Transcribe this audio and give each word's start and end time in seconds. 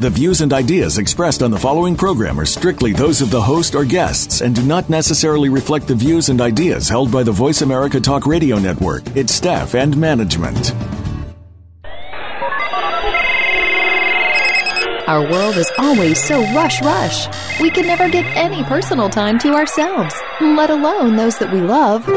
The 0.00 0.08
views 0.08 0.40
and 0.40 0.50
ideas 0.54 0.96
expressed 0.96 1.42
on 1.42 1.50
the 1.50 1.58
following 1.58 1.94
program 1.94 2.40
are 2.40 2.46
strictly 2.46 2.94
those 2.94 3.20
of 3.20 3.30
the 3.30 3.42
host 3.42 3.74
or 3.74 3.84
guests 3.84 4.40
and 4.40 4.54
do 4.54 4.62
not 4.62 4.88
necessarily 4.88 5.50
reflect 5.50 5.86
the 5.86 5.94
views 5.94 6.30
and 6.30 6.40
ideas 6.40 6.88
held 6.88 7.12
by 7.12 7.22
the 7.22 7.32
Voice 7.32 7.60
America 7.60 8.00
Talk 8.00 8.24
Radio 8.24 8.58
Network, 8.58 9.02
its 9.14 9.34
staff, 9.34 9.74
and 9.74 9.94
management. 9.98 10.72
Our 15.06 15.30
world 15.30 15.58
is 15.58 15.70
always 15.76 16.18
so 16.24 16.40
rush 16.54 16.80
rush. 16.80 17.60
We 17.60 17.68
can 17.68 17.86
never 17.86 18.08
get 18.08 18.24
any 18.34 18.64
personal 18.64 19.10
time 19.10 19.38
to 19.40 19.52
ourselves, 19.52 20.14
let 20.40 20.70
alone 20.70 21.16
those 21.16 21.36
that 21.40 21.52
we 21.52 21.60
love. 21.60 22.08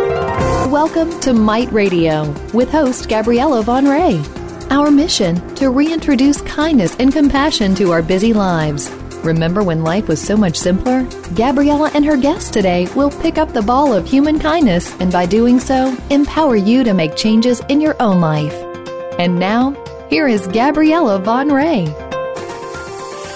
Welcome 0.71 1.19
to 1.19 1.33
Might 1.33 1.69
Radio 1.73 2.33
with 2.53 2.71
host 2.71 3.09
Gabriella 3.09 3.61
Van 3.61 3.83
Rij. 3.83 4.42
Our 4.73 4.89
mission 4.89 5.35
to 5.57 5.69
reintroduce 5.69 6.41
kindness 6.41 6.95
and 6.97 7.13
compassion 7.13 7.75
to 7.75 7.91
our 7.91 8.01
busy 8.01 8.33
lives. 8.33 8.89
Remember 9.23 9.61
when 9.61 9.83
life 9.83 10.07
was 10.07 10.19
so 10.19 10.35
much 10.35 10.57
simpler? 10.57 11.03
Gabriella 11.35 11.91
and 11.93 12.03
her 12.03 12.17
guests 12.17 12.49
today 12.49 12.87
will 12.95 13.11
pick 13.11 13.37
up 13.37 13.53
the 13.53 13.61
ball 13.61 13.93
of 13.93 14.07
human 14.07 14.39
kindness 14.39 14.99
and 14.99 15.11
by 15.11 15.27
doing 15.27 15.59
so, 15.59 15.95
empower 16.09 16.55
you 16.55 16.83
to 16.85 16.95
make 16.95 17.15
changes 17.15 17.61
in 17.69 17.81
your 17.81 17.95
own 18.01 18.19
life. 18.19 18.55
And 19.19 19.37
now, 19.37 19.75
here 20.09 20.27
is 20.27 20.47
Gabriella 20.47 21.19
Van 21.19 21.49
Rij. 21.49 21.87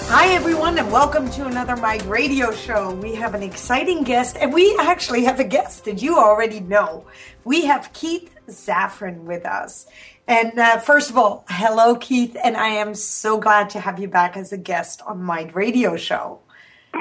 Hi, 0.08 0.30
everyone, 0.30 0.76
and 0.76 0.90
welcome 0.90 1.30
to 1.30 1.46
another 1.46 1.76
Might 1.76 2.04
Radio 2.06 2.50
show. 2.50 2.94
We 2.94 3.14
have 3.14 3.34
an 3.34 3.44
exciting 3.44 4.02
guest, 4.02 4.36
and 4.40 4.52
we 4.52 4.76
actually 4.80 5.22
have 5.22 5.38
a 5.38 5.44
guest 5.44 5.84
that 5.84 6.02
you 6.02 6.18
already 6.18 6.58
know. 6.58 7.06
We 7.44 7.66
have 7.66 7.92
Keith 7.92 8.34
Zafran 8.48 9.20
with 9.20 9.46
us. 9.46 9.86
And 10.28 10.58
uh, 10.58 10.78
first 10.78 11.08
of 11.08 11.16
all, 11.16 11.46
hello, 11.48 11.96
Keith, 11.96 12.36
and 12.44 12.54
I 12.54 12.68
am 12.68 12.94
so 12.94 13.40
glad 13.40 13.70
to 13.70 13.80
have 13.80 13.98
you 13.98 14.08
back 14.08 14.36
as 14.36 14.52
a 14.52 14.58
guest 14.58 15.00
on 15.06 15.22
my 15.22 15.50
radio 15.54 15.96
show. 15.96 16.40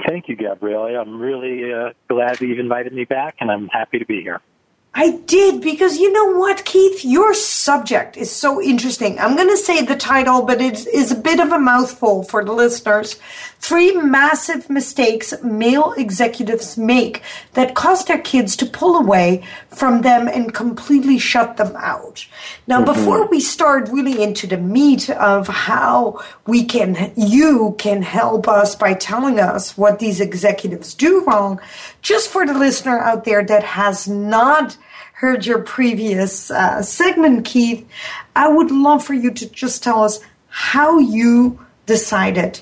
Thank 0.07 0.29
you, 0.29 0.37
Gabrielle. 0.37 0.95
I'm 0.95 1.19
really 1.19 1.73
uh, 1.73 1.91
glad 2.07 2.37
that 2.37 2.45
you've 2.45 2.59
invited 2.59 2.93
me 2.93 3.03
back, 3.03 3.35
and 3.41 3.51
I'm 3.51 3.67
happy 3.67 3.99
to 3.99 4.05
be 4.05 4.21
here. 4.21 4.39
I 4.99 5.11
did 5.27 5.61
because 5.61 5.99
you 5.99 6.11
know 6.11 6.39
what, 6.39 6.65
Keith? 6.65 7.05
Your 7.05 7.35
subject 7.35 8.17
is 8.17 8.31
so 8.31 8.59
interesting. 8.59 9.19
I'm 9.19 9.35
going 9.35 9.47
to 9.47 9.55
say 9.55 9.85
the 9.85 9.95
title, 9.95 10.41
but 10.41 10.59
it 10.59 10.87
is 10.87 11.11
a 11.11 11.15
bit 11.15 11.39
of 11.39 11.51
a 11.51 11.59
mouthful 11.59 12.23
for 12.23 12.43
the 12.43 12.51
listeners. 12.51 13.19
Three 13.59 13.91
massive 13.95 14.71
mistakes 14.71 15.35
male 15.43 15.93
executives 15.97 16.77
make 16.77 17.21
that 17.53 17.75
cause 17.75 18.05
their 18.05 18.17
kids 18.17 18.55
to 18.55 18.65
pull 18.65 18.95
away 18.95 19.43
from 19.69 20.01
them 20.01 20.27
and 20.27 20.51
completely 20.51 21.19
shut 21.19 21.57
them 21.57 21.75
out. 21.75 22.25
Now, 22.65 22.77
mm-hmm. 22.83 22.91
before 22.91 23.27
we 23.27 23.39
start 23.39 23.89
really 23.89 24.23
into 24.23 24.47
the 24.47 24.57
meat 24.57 25.11
of 25.11 25.47
how 25.47 26.23
we 26.47 26.63
can, 26.63 27.13
you 27.15 27.75
can 27.77 28.01
help 28.01 28.47
us 28.47 28.75
by 28.75 28.95
telling 28.95 29.39
us 29.39 29.77
what 29.77 29.99
these 29.99 30.19
executives 30.19 30.95
do 30.95 31.23
wrong, 31.25 31.59
just 32.01 32.29
for 32.29 32.47
the 32.47 32.57
listener 32.57 32.97
out 32.97 33.25
there 33.25 33.45
that 33.45 33.63
has 33.63 34.07
not 34.07 34.75
heard 35.17 35.47
your 35.47 35.59
previous 35.63 36.51
uh, 36.51 36.79
segment, 36.83 37.43
Keith, 37.43 37.87
I 38.35 38.49
would 38.49 38.69
love 38.69 39.03
for 39.03 39.15
you 39.15 39.31
to 39.31 39.49
just 39.49 39.81
tell 39.81 40.03
us 40.03 40.19
how 40.47 40.99
you 40.99 41.59
decided 41.87 42.61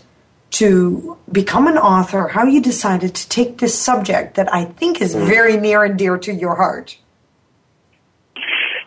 to 0.51 1.17
become 1.29 1.67
an 1.67 1.77
author, 1.77 2.29
how 2.29 2.45
you 2.45 2.61
decided 2.61 3.13
to 3.13 3.27
take 3.27 3.57
this 3.57 3.77
subject 3.77 4.35
that 4.35 4.53
I 4.53 4.63
think 4.63 5.01
is 5.01 5.13
mm. 5.13 5.27
very 5.27 5.57
near 5.57 5.83
and 5.83 5.99
dear 5.99 6.17
to 6.17 6.33
your 6.33 6.55
heart. 6.55 6.97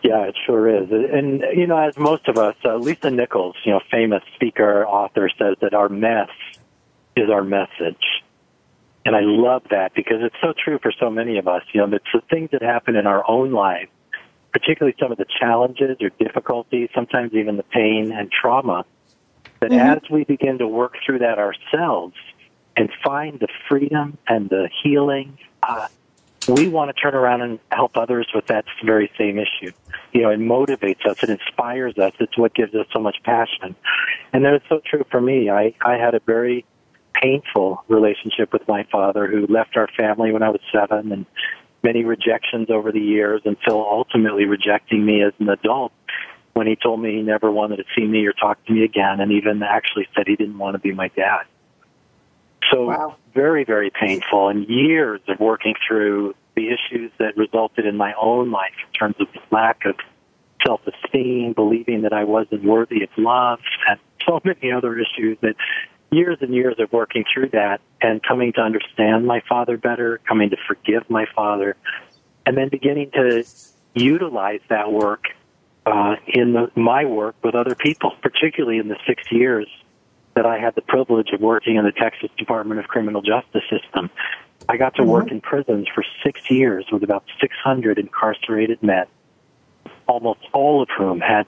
Yeah, 0.01 0.23
it 0.23 0.35
sure 0.47 0.67
is. 0.67 0.89
And, 0.89 1.43
you 1.55 1.67
know, 1.67 1.77
as 1.77 1.95
most 1.95 2.27
of 2.27 2.39
us, 2.39 2.55
uh, 2.65 2.75
Lisa 2.77 3.11
Nichols, 3.11 3.55
you 3.65 3.73
know, 3.73 3.81
famous 3.91 4.23
speaker, 4.33 4.83
author, 4.87 5.29
says 5.37 5.57
that 5.61 5.75
our 5.75 5.89
mess 5.89 6.29
is 7.15 7.29
our 7.29 7.43
message. 7.43 8.23
And 9.05 9.15
I 9.15 9.21
love 9.21 9.63
that 9.71 9.93
because 9.93 10.17
it's 10.21 10.35
so 10.41 10.53
true 10.53 10.79
for 10.81 10.91
so 10.91 11.09
many 11.09 11.37
of 11.37 11.47
us. 11.47 11.63
You 11.73 11.85
know, 11.85 11.95
it's 11.95 12.05
the 12.13 12.21
things 12.29 12.49
that 12.51 12.61
happen 12.61 12.95
in 12.95 13.07
our 13.07 13.27
own 13.29 13.51
life, 13.51 13.89
particularly 14.51 14.95
some 14.99 15.11
of 15.11 15.17
the 15.17 15.25
challenges 15.39 15.97
or 16.01 16.09
difficulties, 16.19 16.89
sometimes 16.93 17.33
even 17.33 17.57
the 17.57 17.63
pain 17.63 18.11
and 18.11 18.31
trauma, 18.31 18.85
that 19.61 19.71
mm-hmm. 19.71 19.79
as 19.79 20.09
we 20.09 20.25
begin 20.25 20.57
to 20.59 20.67
work 20.67 20.95
through 21.05 21.19
that 21.19 21.39
ourselves 21.39 22.15
and 22.75 22.89
find 23.03 23.39
the 23.39 23.47
freedom 23.67 24.17
and 24.27 24.49
the 24.49 24.69
healing, 24.83 25.37
uh, 25.63 25.87
we 26.47 26.67
want 26.67 26.95
to 26.95 26.99
turn 26.99 27.13
around 27.13 27.41
and 27.41 27.59
help 27.71 27.97
others 27.97 28.27
with 28.33 28.47
that 28.47 28.65
very 28.83 29.11
same 29.17 29.37
issue. 29.37 29.71
You 30.13 30.23
know, 30.23 30.29
it 30.29 30.39
motivates 30.39 31.05
us, 31.05 31.21
it 31.21 31.29
inspires 31.29 31.97
us. 31.97 32.13
It's 32.19 32.37
what 32.37 32.53
gives 32.53 32.73
us 32.73 32.87
so 32.91 32.99
much 32.99 33.17
passion. 33.23 33.75
And 34.33 34.45
that 34.45 34.55
is 34.55 34.61
so 34.69 34.81
true 34.85 35.05
for 35.11 35.21
me. 35.21 35.49
I, 35.49 35.73
I 35.81 35.95
had 35.95 36.15
a 36.15 36.19
very 36.25 36.65
painful 37.21 37.83
relationship 37.87 38.51
with 38.53 38.67
my 38.67 38.85
father 38.91 39.27
who 39.27 39.47
left 39.47 39.75
our 39.75 39.87
family 39.97 40.31
when 40.31 40.43
I 40.43 40.49
was 40.49 40.61
seven 40.71 41.11
and 41.11 41.25
many 41.83 42.03
rejections 42.03 42.69
over 42.69 42.91
the 42.91 42.99
years 42.99 43.41
until 43.45 43.79
ultimately 43.79 44.45
rejecting 44.45 45.05
me 45.05 45.23
as 45.23 45.33
an 45.39 45.49
adult 45.49 45.91
when 46.53 46.67
he 46.67 46.75
told 46.75 47.01
me 47.01 47.13
he 47.13 47.21
never 47.21 47.49
wanted 47.51 47.77
to 47.77 47.85
see 47.95 48.05
me 48.05 48.25
or 48.25 48.33
talk 48.33 48.63
to 48.65 48.73
me 48.73 48.83
again 48.83 49.21
and 49.21 49.31
even 49.31 49.63
actually 49.63 50.07
said 50.15 50.27
he 50.27 50.35
didn't 50.35 50.57
want 50.57 50.75
to 50.75 50.79
be 50.79 50.91
my 50.93 51.07
dad. 51.09 51.43
So 52.71 52.85
wow. 52.85 53.15
very, 53.33 53.63
very 53.63 53.89
painful 53.89 54.49
and 54.49 54.67
years 54.67 55.21
of 55.27 55.39
working 55.39 55.75
through 55.87 56.35
the 56.55 56.67
issues 56.67 57.11
that 57.17 57.37
resulted 57.37 57.85
in 57.85 57.95
my 57.95 58.13
own 58.21 58.51
life 58.51 58.73
in 58.85 58.93
terms 58.93 59.15
of 59.19 59.27
lack 59.51 59.85
of 59.85 59.95
self-esteem, 60.65 61.53
believing 61.53 62.01
that 62.01 62.13
I 62.13 62.25
wasn't 62.25 62.63
worthy 62.63 63.03
of 63.03 63.09
love, 63.17 63.59
and 63.87 63.99
so 64.27 64.41
many 64.43 64.71
other 64.71 64.99
issues 64.99 65.37
that 65.41 65.55
years 66.11 66.37
and 66.41 66.53
years 66.53 66.75
of 66.79 66.91
working 66.91 67.23
through 67.31 67.49
that 67.49 67.81
and 68.01 68.21
coming 68.23 68.53
to 68.53 68.61
understand 68.61 69.25
my 69.25 69.41
father 69.47 69.77
better, 69.77 70.19
coming 70.27 70.49
to 70.49 70.57
forgive 70.67 71.09
my 71.09 71.25
father, 71.35 71.75
and 72.45 72.57
then 72.57 72.69
beginning 72.69 73.11
to 73.11 73.43
utilize 73.93 74.61
that 74.69 74.91
work 74.91 75.25
uh, 75.85 76.15
in 76.27 76.53
the, 76.53 76.71
my 76.75 77.05
work 77.05 77.35
with 77.43 77.55
other 77.55 77.75
people, 77.75 78.11
particularly 78.21 78.77
in 78.77 78.87
the 78.87 78.97
six 79.07 79.31
years 79.31 79.67
that 80.35 80.45
I 80.45 80.59
had 80.59 80.75
the 80.75 80.81
privilege 80.81 81.29
of 81.33 81.41
working 81.41 81.75
in 81.75 81.85
the 81.85 81.91
Texas 81.91 82.29
Department 82.37 82.79
of 82.79 82.87
Criminal 82.87 83.21
Justice 83.21 83.63
System. 83.69 84.09
I 84.67 84.77
got 84.77 84.95
to 84.95 85.01
mm-hmm. 85.01 85.11
work 85.11 85.31
in 85.31 85.41
prisons 85.41 85.87
for 85.93 86.03
six 86.23 86.49
years 86.49 86.85
with 86.91 87.03
about 87.03 87.23
600 87.41 87.97
incarcerated 87.97 88.81
men, 88.83 89.05
almost 90.07 90.41
all 90.53 90.81
of 90.81 90.89
whom 90.97 91.19
had 91.19 91.47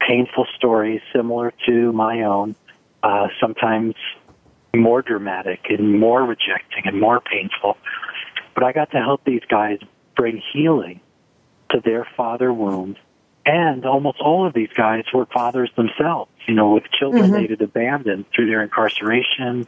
painful 0.00 0.46
stories 0.56 1.00
similar 1.12 1.52
to 1.66 1.92
my 1.92 2.22
own 2.22 2.54
uh, 3.02 3.28
sometimes 3.40 3.94
more 4.74 5.02
dramatic 5.02 5.66
and 5.68 5.98
more 5.98 6.22
rejecting 6.24 6.86
and 6.86 6.98
more 7.00 7.20
painful. 7.20 7.76
But 8.54 8.64
I 8.64 8.72
got 8.72 8.90
to 8.92 8.98
help 8.98 9.24
these 9.24 9.42
guys 9.48 9.78
bring 10.16 10.42
healing 10.52 11.00
to 11.70 11.80
their 11.80 12.06
father 12.16 12.52
wound. 12.52 12.98
And 13.44 13.84
almost 13.84 14.20
all 14.20 14.46
of 14.46 14.54
these 14.54 14.70
guys 14.74 15.04
were 15.12 15.26
fathers 15.26 15.70
themselves, 15.76 16.30
you 16.46 16.54
know, 16.54 16.74
with 16.74 16.84
children 16.92 17.24
mm-hmm. 17.24 17.32
they 17.32 17.46
had 17.48 17.60
abandoned 17.60 18.26
through 18.34 18.46
their 18.46 18.62
incarceration. 18.62 19.66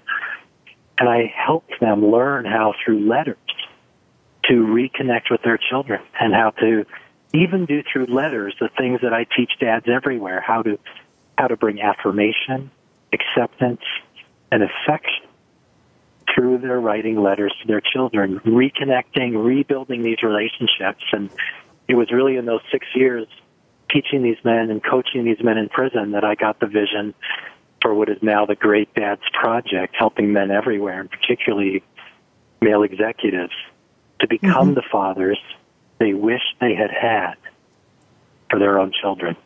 And 0.98 1.08
I 1.08 1.32
helped 1.34 1.80
them 1.80 2.06
learn 2.06 2.44
how 2.44 2.74
through 2.84 3.08
letters 3.08 3.36
to 4.44 4.52
reconnect 4.52 5.30
with 5.30 5.42
their 5.42 5.58
children 5.58 6.00
and 6.20 6.32
how 6.34 6.50
to 6.50 6.86
even 7.32 7.64
do 7.64 7.82
through 7.82 8.06
letters 8.06 8.54
the 8.60 8.68
things 8.68 9.00
that 9.02 9.12
I 9.12 9.24
teach 9.24 9.52
dads 9.58 9.86
everywhere, 9.88 10.40
how 10.40 10.62
to 10.62 10.78
how 11.36 11.48
to 11.48 11.56
bring 11.56 11.80
affirmation, 11.80 12.70
acceptance, 13.14 13.82
and 14.52 14.62
affection 14.62 15.26
through 16.34 16.58
their 16.58 16.80
writing 16.80 17.22
letters 17.22 17.54
to 17.62 17.68
their 17.68 17.80
children, 17.80 18.40
reconnecting, 18.40 19.44
rebuilding 19.44 20.02
these 20.02 20.22
relationships. 20.22 21.04
And 21.12 21.30
it 21.88 21.94
was 21.94 22.10
really 22.10 22.36
in 22.36 22.44
those 22.44 22.60
six 22.72 22.86
years 22.94 23.26
teaching 23.90 24.22
these 24.22 24.38
men 24.44 24.70
and 24.70 24.82
coaching 24.82 25.24
these 25.24 25.42
men 25.42 25.58
in 25.58 25.68
prison 25.68 26.12
that 26.12 26.24
I 26.24 26.34
got 26.34 26.58
the 26.60 26.66
vision 26.66 27.14
for 27.80 27.94
what 27.94 28.08
is 28.08 28.18
now 28.22 28.46
the 28.46 28.56
Great 28.56 28.92
Dads 28.94 29.22
Project, 29.32 29.94
helping 29.96 30.32
men 30.32 30.50
everywhere, 30.50 31.00
and 31.00 31.10
particularly 31.10 31.82
male 32.60 32.82
executives, 32.82 33.52
to 34.20 34.26
become 34.26 34.68
mm-hmm. 34.68 34.74
the 34.74 34.82
fathers 34.90 35.38
they 35.98 36.14
wish 36.14 36.42
they 36.60 36.74
had 36.74 36.90
had 36.90 37.34
for 38.50 38.58
their 38.58 38.78
own 38.78 38.92
children. 39.00 39.36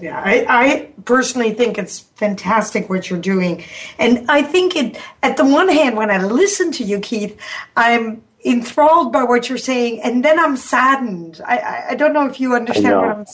Yeah, 0.00 0.20
I, 0.24 0.46
I 0.48 0.88
personally 1.04 1.52
think 1.54 1.76
it's 1.76 2.00
fantastic 2.00 2.88
what 2.88 3.10
you're 3.10 3.18
doing. 3.18 3.64
And 3.98 4.30
I 4.30 4.42
think 4.42 4.76
it, 4.76 4.96
at 5.24 5.36
the 5.36 5.44
one 5.44 5.68
hand, 5.68 5.96
when 5.96 6.10
I 6.10 6.22
listen 6.22 6.70
to 6.72 6.84
you, 6.84 7.00
Keith, 7.00 7.36
I'm 7.76 8.22
enthralled 8.44 9.12
by 9.12 9.24
what 9.24 9.48
you're 9.48 9.58
saying, 9.58 10.00
and 10.02 10.24
then 10.24 10.38
I'm 10.38 10.56
saddened. 10.56 11.40
I 11.44 11.58
I, 11.58 11.86
I 11.90 11.94
don't 11.94 12.12
know 12.12 12.26
if 12.26 12.40
you 12.40 12.54
understand 12.54 12.96
what 12.96 13.08
I'm 13.08 13.24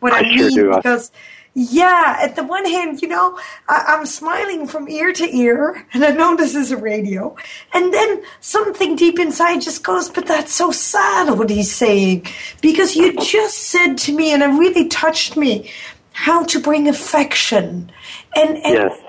what 0.00 0.12
I, 0.12 0.18
I 0.20 0.22
mean 0.22 0.54
sure 0.54 0.76
because. 0.76 1.10
Yeah, 1.54 2.16
at 2.18 2.34
the 2.34 2.44
one 2.44 2.64
hand, 2.64 3.02
you 3.02 3.08
know, 3.08 3.38
I, 3.68 3.98
am 3.98 4.06
smiling 4.06 4.66
from 4.66 4.88
ear 4.88 5.12
to 5.12 5.36
ear, 5.36 5.86
and 5.92 6.02
I 6.02 6.10
know 6.12 6.34
this 6.34 6.54
is 6.54 6.70
a 6.70 6.78
radio. 6.78 7.36
And 7.74 7.92
then 7.92 8.22
something 8.40 8.96
deep 8.96 9.18
inside 9.18 9.60
just 9.60 9.84
goes, 9.84 10.08
but 10.08 10.24
that's 10.24 10.54
so 10.54 10.70
sad 10.70 11.38
what 11.38 11.50
he's 11.50 11.70
saying. 11.70 12.26
Because 12.62 12.96
you 12.96 13.14
just 13.20 13.58
said 13.58 13.98
to 13.98 14.16
me, 14.16 14.32
and 14.32 14.42
it 14.42 14.46
really 14.46 14.88
touched 14.88 15.36
me, 15.36 15.70
how 16.12 16.44
to 16.44 16.60
bring 16.60 16.88
affection. 16.88 17.90
And, 18.36 18.56
and 18.58 18.74
yes. 18.74 19.00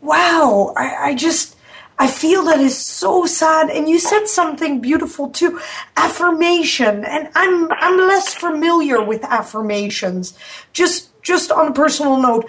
wow, 0.00 0.72
I, 0.76 1.10
I 1.10 1.14
just, 1.14 1.56
I 1.98 2.06
feel 2.06 2.44
that 2.44 2.60
is 2.60 2.78
so 2.78 3.26
sad. 3.26 3.70
And 3.70 3.88
you 3.88 3.98
said 3.98 4.26
something 4.26 4.80
beautiful 4.80 5.30
too, 5.30 5.60
affirmation. 5.96 7.04
And 7.04 7.28
I'm 7.34 7.70
I'm 7.72 7.98
less 7.98 8.34
familiar 8.34 9.02
with 9.02 9.24
affirmations. 9.24 10.38
Just 10.72 11.10
just 11.22 11.50
on 11.50 11.68
a 11.68 11.72
personal 11.72 12.20
note, 12.20 12.48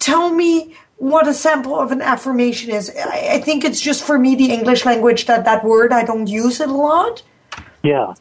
tell 0.00 0.30
me 0.30 0.74
what 0.96 1.28
a 1.28 1.34
sample 1.34 1.78
of 1.78 1.92
an 1.92 2.02
affirmation 2.02 2.70
is. 2.70 2.90
I, 2.90 3.34
I 3.34 3.40
think 3.40 3.64
it's 3.64 3.80
just 3.80 4.02
for 4.02 4.18
me 4.18 4.34
the 4.34 4.50
English 4.50 4.84
language 4.84 5.26
that 5.26 5.44
that 5.44 5.64
word 5.64 5.92
I 5.92 6.04
don't 6.04 6.26
use 6.26 6.60
it 6.60 6.68
a 6.68 6.74
lot. 6.74 7.22
Yeah. 7.84 8.14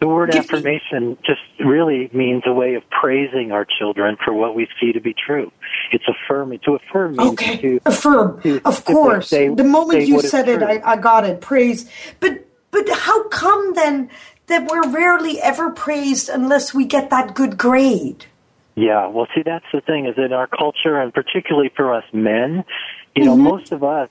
The 0.00 0.06
word 0.06 0.32
affirmation 0.32 1.18
just 1.26 1.40
really 1.58 2.08
means 2.12 2.44
a 2.46 2.52
way 2.52 2.74
of 2.74 2.88
praising 2.88 3.50
our 3.50 3.64
children 3.64 4.16
for 4.24 4.32
what 4.32 4.54
we 4.54 4.68
see 4.80 4.92
to 4.92 5.00
be 5.00 5.12
true. 5.12 5.50
It's 5.90 6.04
affirming. 6.06 6.60
To 6.66 6.76
affirm 6.76 7.16
means 7.16 7.32
okay. 7.32 7.56
to 7.58 7.80
affirm. 7.84 8.40
To, 8.42 8.60
of 8.64 8.84
course. 8.84 9.28
Say, 9.28 9.48
the 9.48 9.64
moment 9.64 10.06
you 10.06 10.20
said 10.20 10.48
it, 10.48 10.62
I, 10.62 10.80
I 10.84 10.96
got 10.96 11.24
it. 11.24 11.40
Praise. 11.40 11.90
But 12.20 12.46
but 12.70 12.88
how 12.90 13.28
come 13.28 13.74
then 13.74 14.10
that 14.46 14.70
we're 14.70 14.88
rarely 14.88 15.40
ever 15.40 15.70
praised 15.70 16.28
unless 16.28 16.72
we 16.72 16.84
get 16.84 17.10
that 17.10 17.34
good 17.34 17.58
grade? 17.58 18.26
Yeah, 18.76 19.08
well, 19.08 19.26
see, 19.34 19.42
that's 19.44 19.64
the 19.72 19.80
thing 19.80 20.06
is 20.06 20.14
in 20.16 20.32
our 20.32 20.46
culture, 20.46 21.00
and 21.00 21.12
particularly 21.12 21.70
for 21.74 21.92
us 21.92 22.04
men, 22.12 22.64
you 23.16 23.24
know, 23.24 23.34
mm-hmm. 23.34 23.42
most 23.42 23.72
of 23.72 23.82
us, 23.82 24.10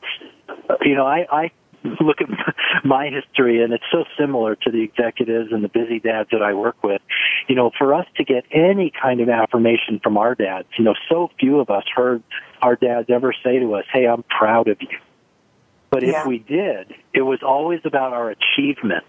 you 0.81 0.95
know, 0.95 1.05
I, 1.05 1.25
I 1.31 1.51
look 1.83 2.21
at 2.21 2.29
my 2.85 3.09
history 3.09 3.63
and 3.63 3.73
it's 3.73 3.83
so 3.91 4.03
similar 4.19 4.55
to 4.55 4.71
the 4.71 4.81
executives 4.81 5.51
and 5.51 5.63
the 5.63 5.69
busy 5.69 5.99
dads 5.99 6.29
that 6.31 6.41
I 6.41 6.53
work 6.53 6.83
with. 6.83 7.01
You 7.47 7.55
know, 7.55 7.71
for 7.77 7.93
us 7.93 8.05
to 8.17 8.23
get 8.23 8.45
any 8.51 8.91
kind 8.91 9.21
of 9.21 9.29
affirmation 9.29 9.99
from 10.03 10.17
our 10.17 10.35
dads, 10.35 10.67
you 10.77 10.83
know, 10.83 10.95
so 11.09 11.29
few 11.39 11.59
of 11.59 11.69
us 11.69 11.83
heard 11.93 12.23
our 12.61 12.75
dads 12.75 13.09
ever 13.09 13.33
say 13.43 13.59
to 13.59 13.75
us, 13.75 13.85
Hey, 13.91 14.05
I'm 14.05 14.23
proud 14.23 14.67
of 14.67 14.81
you. 14.81 14.97
But 15.89 16.03
yeah. 16.03 16.21
if 16.21 16.27
we 16.27 16.39
did, 16.39 16.93
it 17.13 17.21
was 17.21 17.39
always 17.43 17.79
about 17.85 18.13
our 18.13 18.29
achievement. 18.29 19.05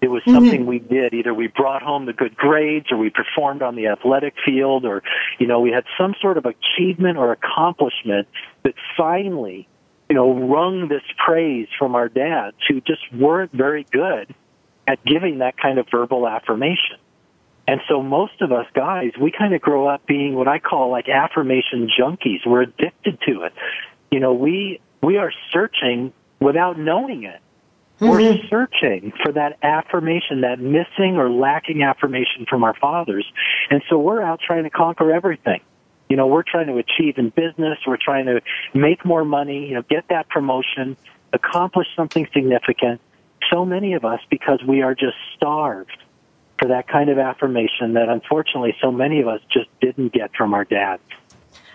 It 0.00 0.08
was 0.08 0.22
something 0.26 0.60
mm-hmm. 0.60 0.68
we 0.68 0.78
did. 0.78 1.14
Either 1.14 1.32
we 1.32 1.48
brought 1.48 1.82
home 1.82 2.04
the 2.06 2.12
good 2.12 2.36
grades 2.36 2.92
or 2.92 2.98
we 2.98 3.10
performed 3.10 3.62
on 3.62 3.76
the 3.76 3.86
athletic 3.88 4.34
field 4.44 4.84
or, 4.84 5.02
you 5.38 5.46
know, 5.46 5.60
we 5.60 5.70
had 5.70 5.84
some 5.98 6.14
sort 6.20 6.36
of 6.36 6.44
achievement 6.44 7.16
or 7.16 7.32
accomplishment 7.32 8.28
that 8.62 8.74
finally 8.96 9.66
you 10.08 10.14
know, 10.14 10.34
wrung 10.34 10.88
this 10.88 11.02
praise 11.24 11.68
from 11.78 11.94
our 11.94 12.08
dads 12.08 12.56
who 12.68 12.80
just 12.80 13.02
weren't 13.12 13.52
very 13.52 13.84
good 13.90 14.34
at 14.86 15.04
giving 15.04 15.38
that 15.38 15.56
kind 15.56 15.78
of 15.78 15.86
verbal 15.90 16.28
affirmation. 16.28 16.98
And 17.68 17.80
so 17.88 18.00
most 18.02 18.40
of 18.40 18.52
us 18.52 18.66
guys, 18.74 19.10
we 19.20 19.32
kind 19.32 19.52
of 19.52 19.60
grow 19.60 19.88
up 19.88 20.06
being 20.06 20.34
what 20.34 20.46
I 20.46 20.60
call 20.60 20.90
like 20.90 21.08
affirmation 21.08 21.88
junkies. 21.98 22.46
We're 22.46 22.62
addicted 22.62 23.18
to 23.26 23.42
it. 23.42 23.52
You 24.12 24.20
know, 24.20 24.32
we, 24.34 24.80
we 25.02 25.16
are 25.16 25.32
searching 25.52 26.12
without 26.38 26.78
knowing 26.78 27.24
it. 27.24 27.40
Mm-hmm. 28.00 28.08
We're 28.08 28.38
searching 28.48 29.12
for 29.24 29.32
that 29.32 29.58
affirmation, 29.62 30.42
that 30.42 30.60
missing 30.60 31.16
or 31.16 31.30
lacking 31.30 31.82
affirmation 31.82 32.46
from 32.48 32.62
our 32.62 32.74
fathers. 32.74 33.26
And 33.70 33.82
so 33.88 33.98
we're 33.98 34.22
out 34.22 34.40
trying 34.46 34.64
to 34.64 34.70
conquer 34.70 35.12
everything. 35.12 35.60
You 36.08 36.16
know, 36.16 36.26
we're 36.26 36.44
trying 36.44 36.68
to 36.68 36.76
achieve 36.76 37.18
in 37.18 37.30
business, 37.30 37.78
we're 37.86 37.96
trying 37.96 38.26
to 38.26 38.40
make 38.74 39.04
more 39.04 39.24
money, 39.24 39.66
you 39.66 39.74
know, 39.74 39.82
get 39.82 40.04
that 40.08 40.28
promotion, 40.28 40.96
accomplish 41.32 41.86
something 41.96 42.28
significant. 42.32 43.00
So 43.52 43.64
many 43.64 43.94
of 43.94 44.04
us, 44.04 44.20
because 44.30 44.62
we 44.66 44.82
are 44.82 44.94
just 44.94 45.16
starved 45.36 45.96
for 46.58 46.68
that 46.68 46.88
kind 46.88 47.10
of 47.10 47.18
affirmation 47.18 47.94
that 47.94 48.08
unfortunately 48.08 48.74
so 48.80 48.90
many 48.90 49.20
of 49.20 49.28
us 49.28 49.40
just 49.50 49.68
didn't 49.80 50.12
get 50.12 50.34
from 50.34 50.54
our 50.54 50.64
dads. 50.64 51.02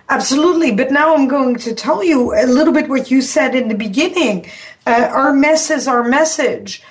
Absolutely. 0.09 0.73
But 0.73 0.91
now 0.91 1.15
I'm 1.15 1.27
going 1.27 1.55
to 1.57 1.73
tell 1.73 2.03
you 2.03 2.33
a 2.33 2.45
little 2.45 2.73
bit 2.73 2.89
what 2.89 3.11
you 3.11 3.21
said 3.21 3.55
in 3.55 3.69
the 3.69 3.75
beginning. 3.75 4.45
Uh, 4.85 5.09
our 5.09 5.33
mess 5.33 5.69
is 5.69 5.87
our 5.87 6.03
message. 6.03 6.83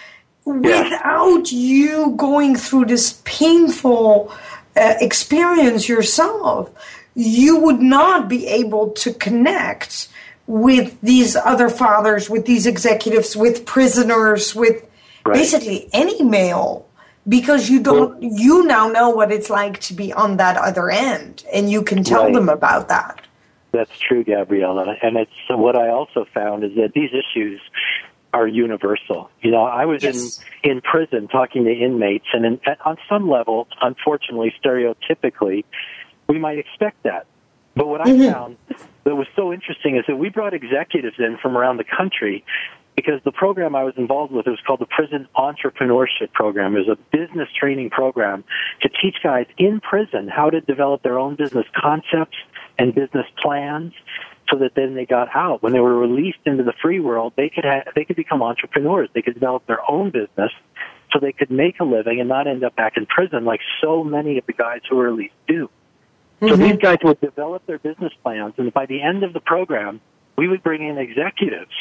Without 0.47 1.53
you 1.53 2.15
going 2.17 2.57
through 2.57 2.87
this 2.87 3.21
painful 3.25 4.33
uh, 4.75 4.95
experience 5.01 5.87
yourself, 5.89 6.71
you 7.21 7.61
would 7.61 7.81
not 7.81 8.29
be 8.29 8.47
able 8.47 8.91
to 8.93 9.13
connect 9.13 10.09
with 10.47 11.01
these 11.01 11.37
other 11.37 11.69
fathers, 11.69 12.29
with 12.29 12.47
these 12.47 12.67
executives, 12.67 13.37
with 13.37 13.65
prisoners, 13.65 14.55
with 14.55 14.85
right. 15.25 15.35
basically 15.35 15.89
any 15.93 16.23
male 16.23 16.87
because 17.29 17.69
you 17.69 17.81
don't 17.81 18.19
well, 18.19 18.33
you 18.33 18.67
now 18.67 18.89
know 18.89 19.11
what 19.11 19.31
it's 19.31 19.51
like 19.51 19.79
to 19.81 19.95
be 19.95 20.13
on 20.13 20.39
that 20.39 20.57
other 20.57 20.91
end 20.91 21.45
and 21.53 21.71
you 21.71 21.83
can 21.83 22.03
tell 22.03 22.25
right. 22.25 22.35
them 22.35 22.49
about 22.49 22.89
that 22.89 23.21
that's 23.73 23.99
true 23.99 24.25
gabriella 24.25 24.97
and 25.03 25.17
it's 25.17 25.31
what 25.51 25.77
i 25.77 25.89
also 25.89 26.27
found 26.33 26.65
is 26.65 26.75
that 26.77 26.93
these 26.95 27.11
issues 27.11 27.61
are 28.33 28.47
universal 28.47 29.31
you 29.43 29.51
know 29.51 29.65
i 29.65 29.85
was 29.85 30.03
yes. 30.03 30.41
in 30.63 30.71
in 30.71 30.81
prison 30.81 31.29
talking 31.29 31.65
to 31.65 31.73
inmates 31.73 32.27
and 32.33 32.47
in, 32.47 32.61
on 32.87 32.97
some 33.09 33.29
level 33.29 33.69
unfortunately 33.83 34.53
stereotypically 34.65 35.65
we 36.31 36.39
might 36.39 36.59
expect 36.59 37.03
that. 37.03 37.27
But 37.75 37.89
what 37.89 38.01
I 38.01 38.11
mm-hmm. 38.11 38.33
found 38.33 38.57
that 39.05 39.17
was 39.17 39.27
so 39.35 39.53
interesting 39.53 39.97
is 39.97 40.05
that 40.07 40.17
we 40.17 40.29
brought 40.29 40.55
executives 40.55 41.17
in 41.19 41.39
from 41.43 41.57
around 41.57 41.79
the 41.79 41.85
country 41.85 42.45
because 42.97 43.21
the 43.25 43.33
program 43.33 43.75
I 43.75 43.85
was 43.85 43.95
involved 43.97 44.33
with 44.33 44.47
it 44.47 44.51
was 44.51 44.61
called 44.67 44.81
the 44.81 44.87
Prison 44.87 45.27
Entrepreneurship 45.37 46.33
Program. 46.33 46.77
It 46.77 46.87
was 46.87 46.99
a 46.99 47.17
business 47.17 47.49
training 47.59 47.91
program 47.91 48.45
to 48.83 48.89
teach 48.89 49.17
guys 49.23 49.47
in 49.59 49.81
prison 49.81 50.29
how 50.29 50.51
to 50.51 50.61
develop 50.61 51.03
their 51.03 51.19
own 51.19 51.35
business 51.37 51.67
concepts 51.75 52.37
and 52.79 52.95
business 52.95 53.27
plans 53.43 53.93
so 54.51 54.59
that 54.59 54.75
then 54.75 54.95
they 54.95 55.07
got 55.07 55.35
out. 55.35 55.63
When 55.63 55.73
they 55.73 55.81
were 55.81 55.97
released 55.97 56.41
into 56.45 56.65
the 56.65 56.75
free 56.83 57.01
world, 57.01 57.33
they 57.37 57.49
could 57.49 57.65
have, 57.65 57.89
they 57.95 58.05
could 58.05 58.17
become 58.17 58.43
entrepreneurs. 58.43 59.09
They 59.15 59.23
could 59.23 59.35
develop 59.35 59.67
their 59.67 59.89
own 59.89 60.11
business 60.11 60.53
so 61.13 61.19
they 61.21 61.33
could 61.33 61.51
make 61.51 61.81
a 61.81 61.85
living 61.85 62.21
and 62.21 62.29
not 62.29 62.47
end 62.47 62.65
up 62.65 62.77
back 62.77 62.97
in 62.97 63.07
prison 63.07 63.45
like 63.45 63.61
so 63.81 64.05
many 64.05 64.39
of 64.39 64.47
the 64.47 64.53
guys 64.53 64.81
who 64.89 64.97
were 64.97 65.11
released 65.11 65.35
do. 65.47 65.71
Mm-hmm. 66.41 66.49
So 66.49 66.57
these 66.57 66.77
guys 66.77 66.99
would 67.05 67.21
develop 67.21 67.67
their 67.67 67.79
business 67.79 68.13
plans, 68.23 68.55
and 68.57 68.73
by 68.73 68.87
the 68.87 69.03
end 69.03 69.23
of 69.23 69.33
the 69.33 69.41
program, 69.41 70.01
we 70.37 70.49
would 70.49 70.63
bring 70.63 70.87
in 70.87 70.97
executives 70.97 71.73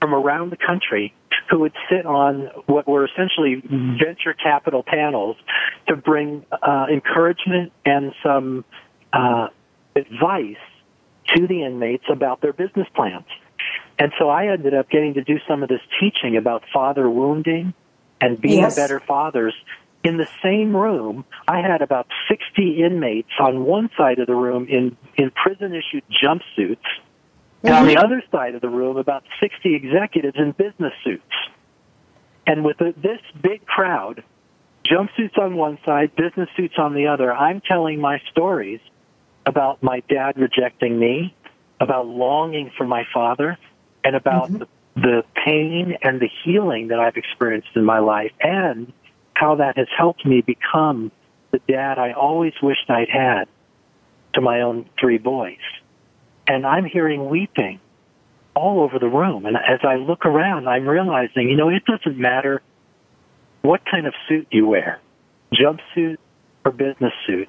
from 0.00 0.14
around 0.14 0.50
the 0.50 0.56
country 0.56 1.14
who 1.50 1.60
would 1.60 1.74
sit 1.90 2.06
on 2.06 2.50
what 2.66 2.88
were 2.88 3.04
essentially 3.06 3.62
venture 4.02 4.34
capital 4.34 4.82
panels 4.82 5.36
to 5.86 5.96
bring 5.96 6.44
uh, 6.50 6.86
encouragement 6.90 7.72
and 7.84 8.12
some 8.22 8.64
uh, 9.12 9.48
advice 9.94 10.56
to 11.34 11.46
the 11.46 11.62
inmates 11.62 12.04
about 12.10 12.40
their 12.40 12.52
business 12.52 12.88
plans. 12.94 13.26
And 13.98 14.12
so 14.18 14.28
I 14.28 14.48
ended 14.48 14.74
up 14.74 14.90
getting 14.90 15.14
to 15.14 15.24
do 15.24 15.38
some 15.48 15.62
of 15.62 15.68
this 15.68 15.80
teaching 16.00 16.36
about 16.36 16.64
father 16.72 17.08
wounding 17.08 17.74
and 18.20 18.40
being 18.40 18.60
yes. 18.60 18.76
better 18.76 19.00
fathers 19.00 19.54
in 20.06 20.18
the 20.18 20.28
same 20.40 20.74
room, 20.76 21.24
I 21.48 21.60
had 21.60 21.82
about 21.82 22.06
60 22.28 22.84
inmates 22.84 23.30
on 23.40 23.64
one 23.64 23.90
side 23.96 24.20
of 24.20 24.28
the 24.28 24.36
room 24.36 24.68
in, 24.68 24.96
in 25.16 25.32
prison 25.32 25.74
issued 25.74 26.04
jumpsuits, 26.22 26.78
and 27.64 27.74
on 27.74 27.86
the 27.86 27.94
mm-hmm. 27.94 28.04
other 28.04 28.22
side 28.30 28.54
of 28.54 28.60
the 28.60 28.68
room, 28.68 28.98
about 28.98 29.24
60 29.40 29.74
executives 29.74 30.36
in 30.38 30.52
business 30.52 30.92
suits. 31.02 31.24
And 32.46 32.64
with 32.64 32.80
a, 32.80 32.94
this 32.96 33.20
big 33.42 33.66
crowd, 33.66 34.22
jumpsuits 34.84 35.36
on 35.38 35.56
one 35.56 35.78
side, 35.84 36.14
business 36.14 36.48
suits 36.56 36.74
on 36.78 36.94
the 36.94 37.08
other, 37.08 37.34
I'm 37.34 37.60
telling 37.60 38.00
my 38.00 38.20
stories 38.30 38.78
about 39.44 39.82
my 39.82 40.04
dad 40.08 40.38
rejecting 40.38 40.96
me, 41.00 41.34
about 41.80 42.06
longing 42.06 42.70
for 42.78 42.86
my 42.86 43.04
father, 43.12 43.58
and 44.04 44.14
about 44.14 44.50
mm-hmm. 44.50 44.58
the, 44.58 44.68
the 44.94 45.22
pain 45.44 45.96
and 46.02 46.20
the 46.20 46.30
healing 46.44 46.88
that 46.88 47.00
I've 47.00 47.16
experienced 47.16 47.70
in 47.74 47.84
my 47.84 47.98
life, 47.98 48.30
and 48.40 48.92
how 49.38 49.56
that 49.56 49.76
has 49.76 49.88
helped 49.96 50.24
me 50.24 50.40
become 50.40 51.12
the 51.50 51.60
dad 51.68 51.98
I 51.98 52.12
always 52.12 52.54
wished 52.62 52.88
I'd 52.88 53.10
had 53.10 53.44
to 54.34 54.40
my 54.40 54.62
own 54.62 54.88
three 54.98 55.18
boys. 55.18 55.58
And 56.46 56.66
I'm 56.66 56.84
hearing 56.84 57.28
weeping 57.28 57.80
all 58.54 58.80
over 58.80 58.98
the 58.98 59.08
room. 59.08 59.44
And 59.44 59.56
as 59.56 59.80
I 59.82 59.96
look 59.96 60.24
around, 60.24 60.68
I'm 60.68 60.88
realizing, 60.88 61.50
you 61.50 61.56
know, 61.56 61.68
it 61.68 61.84
doesn't 61.84 62.18
matter 62.18 62.62
what 63.62 63.82
kind 63.84 64.06
of 64.06 64.14
suit 64.28 64.46
you 64.50 64.66
wear, 64.66 65.00
jumpsuit 65.52 66.16
or 66.64 66.72
business 66.72 67.12
suit. 67.26 67.48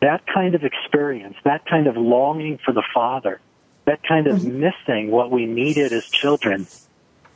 That 0.00 0.22
kind 0.26 0.54
of 0.54 0.64
experience, 0.64 1.36
that 1.44 1.64
kind 1.66 1.86
of 1.86 1.96
longing 1.96 2.58
for 2.64 2.72
the 2.72 2.82
father, 2.92 3.40
that 3.84 4.02
kind 4.02 4.26
of 4.26 4.40
mm-hmm. 4.40 4.60
missing 4.60 5.10
what 5.10 5.30
we 5.30 5.46
needed 5.46 5.92
as 5.92 6.06
children, 6.06 6.66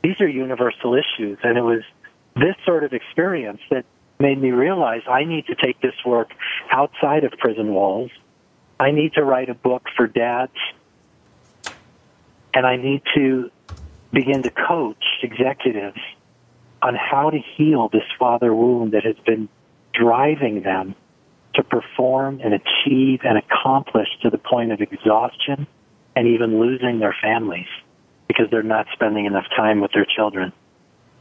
these 0.03 0.21
are 0.21 0.29
universal 0.29 0.95
issues. 0.95 1.39
And 1.45 1.57
it 1.57 1.63
was 1.63 1.83
this 2.41 2.57
sort 2.65 2.85
of 2.85 2.93
experience 2.93 3.61
that 3.71 3.85
made 4.19 4.41
me 4.41 4.51
realize 4.51 5.03
I 5.09 5.25
need 5.25 5.47
to 5.47 5.55
take 5.55 5.81
this 5.81 5.95
work 6.05 6.31
outside 6.71 7.25
of 7.25 7.33
prison 7.33 7.73
walls. 7.73 8.11
I 8.81 8.91
need 8.91 9.15
to 9.15 9.25
write 9.25 9.49
a 9.49 9.55
book 9.55 9.85
for 9.97 10.07
dads, 10.07 10.53
and 12.55 12.67
I 12.67 12.77
need 12.77 13.03
to 13.15 13.51
begin 14.13 14.43
to 14.43 14.51
coach 14.51 15.05
executives 15.23 15.99
on 16.81 16.95
how 16.95 17.31
to 17.31 17.39
heal 17.57 17.89
this 17.89 18.05
father 18.19 18.55
wound 18.55 18.93
that 18.93 19.05
has 19.05 19.17
been 19.27 19.49
driving 19.93 20.63
them 20.63 20.95
to 21.55 21.63
perform 21.63 22.41
and 22.43 22.55
achieve 22.55 23.21
and 23.25 23.37
accomplish 23.37 24.09
to 24.23 24.31
the 24.31 24.39
point 24.39 24.71
of 24.71 24.81
exhaustion 24.81 25.67
and 26.15 26.29
even 26.29 26.61
losing 26.61 27.01
their 27.01 27.17
families 27.21 27.67
because 28.29 28.47
they're 28.51 28.63
not 28.63 28.87
spending 28.93 29.27
enough 29.27 29.47
time 29.57 29.81
with 29.81 29.91
their 29.93 30.07
children. 30.17 30.53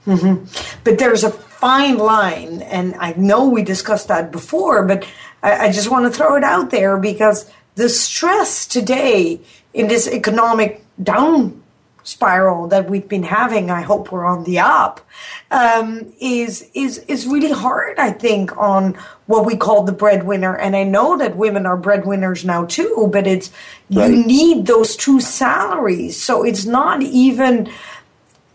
Mm-hmm. 0.08 0.46
But 0.84 0.98
there's 0.98 1.24
a 1.24 1.30
fine 1.30 1.98
line, 1.98 2.62
and 2.62 2.96
I 2.96 3.14
know 3.14 3.50
we 3.50 3.62
discussed 3.62 4.08
that 4.08 4.32
before, 4.32 4.84
but 4.86 5.06
I, 5.44 5.68
I 5.68 5.72
just 5.72 5.92
want 5.92 6.06
to 6.06 6.18
throw 6.18 6.36
it 6.36 6.44
out 6.44 6.72
there 6.72 6.98
because 6.98 7.50
the 7.76 7.90
stress 7.90 8.66
today 8.66 9.42
in 9.74 9.88
this 9.88 10.08
economic 10.08 10.84
down 11.02 11.62
spiral 12.08 12.68
that 12.70 12.90
we've 12.90 13.08
been 13.10 13.24
having, 13.24 13.70
I 13.70 13.82
hope 13.82 14.12
we're 14.12 14.26
on 14.26 14.46
the 14.46 14.60
up, 14.60 15.06
um, 15.52 16.14
is 16.20 16.70
is 16.74 17.00
is 17.00 17.28
really 17.28 17.52
hard. 17.52 18.00
I 18.00 18.12
think 18.12 18.58
on 18.58 18.94
what 19.26 19.46
we 19.46 19.58
call 19.58 19.84
the 19.84 19.92
breadwinner, 19.92 20.56
and 20.56 20.76
I 20.76 20.84
know 20.84 21.18
that 21.18 21.36
women 21.36 21.66
are 21.66 21.78
breadwinners 21.78 22.46
now 22.46 22.66
too. 22.66 23.10
But 23.12 23.28
it's 23.28 23.52
right. 23.92 24.10
you 24.10 24.26
need 24.26 24.66
those 24.66 24.96
two 24.96 25.20
salaries, 25.20 26.22
so 26.22 26.44
it's 26.44 26.66
not 26.66 27.02
even. 27.02 27.70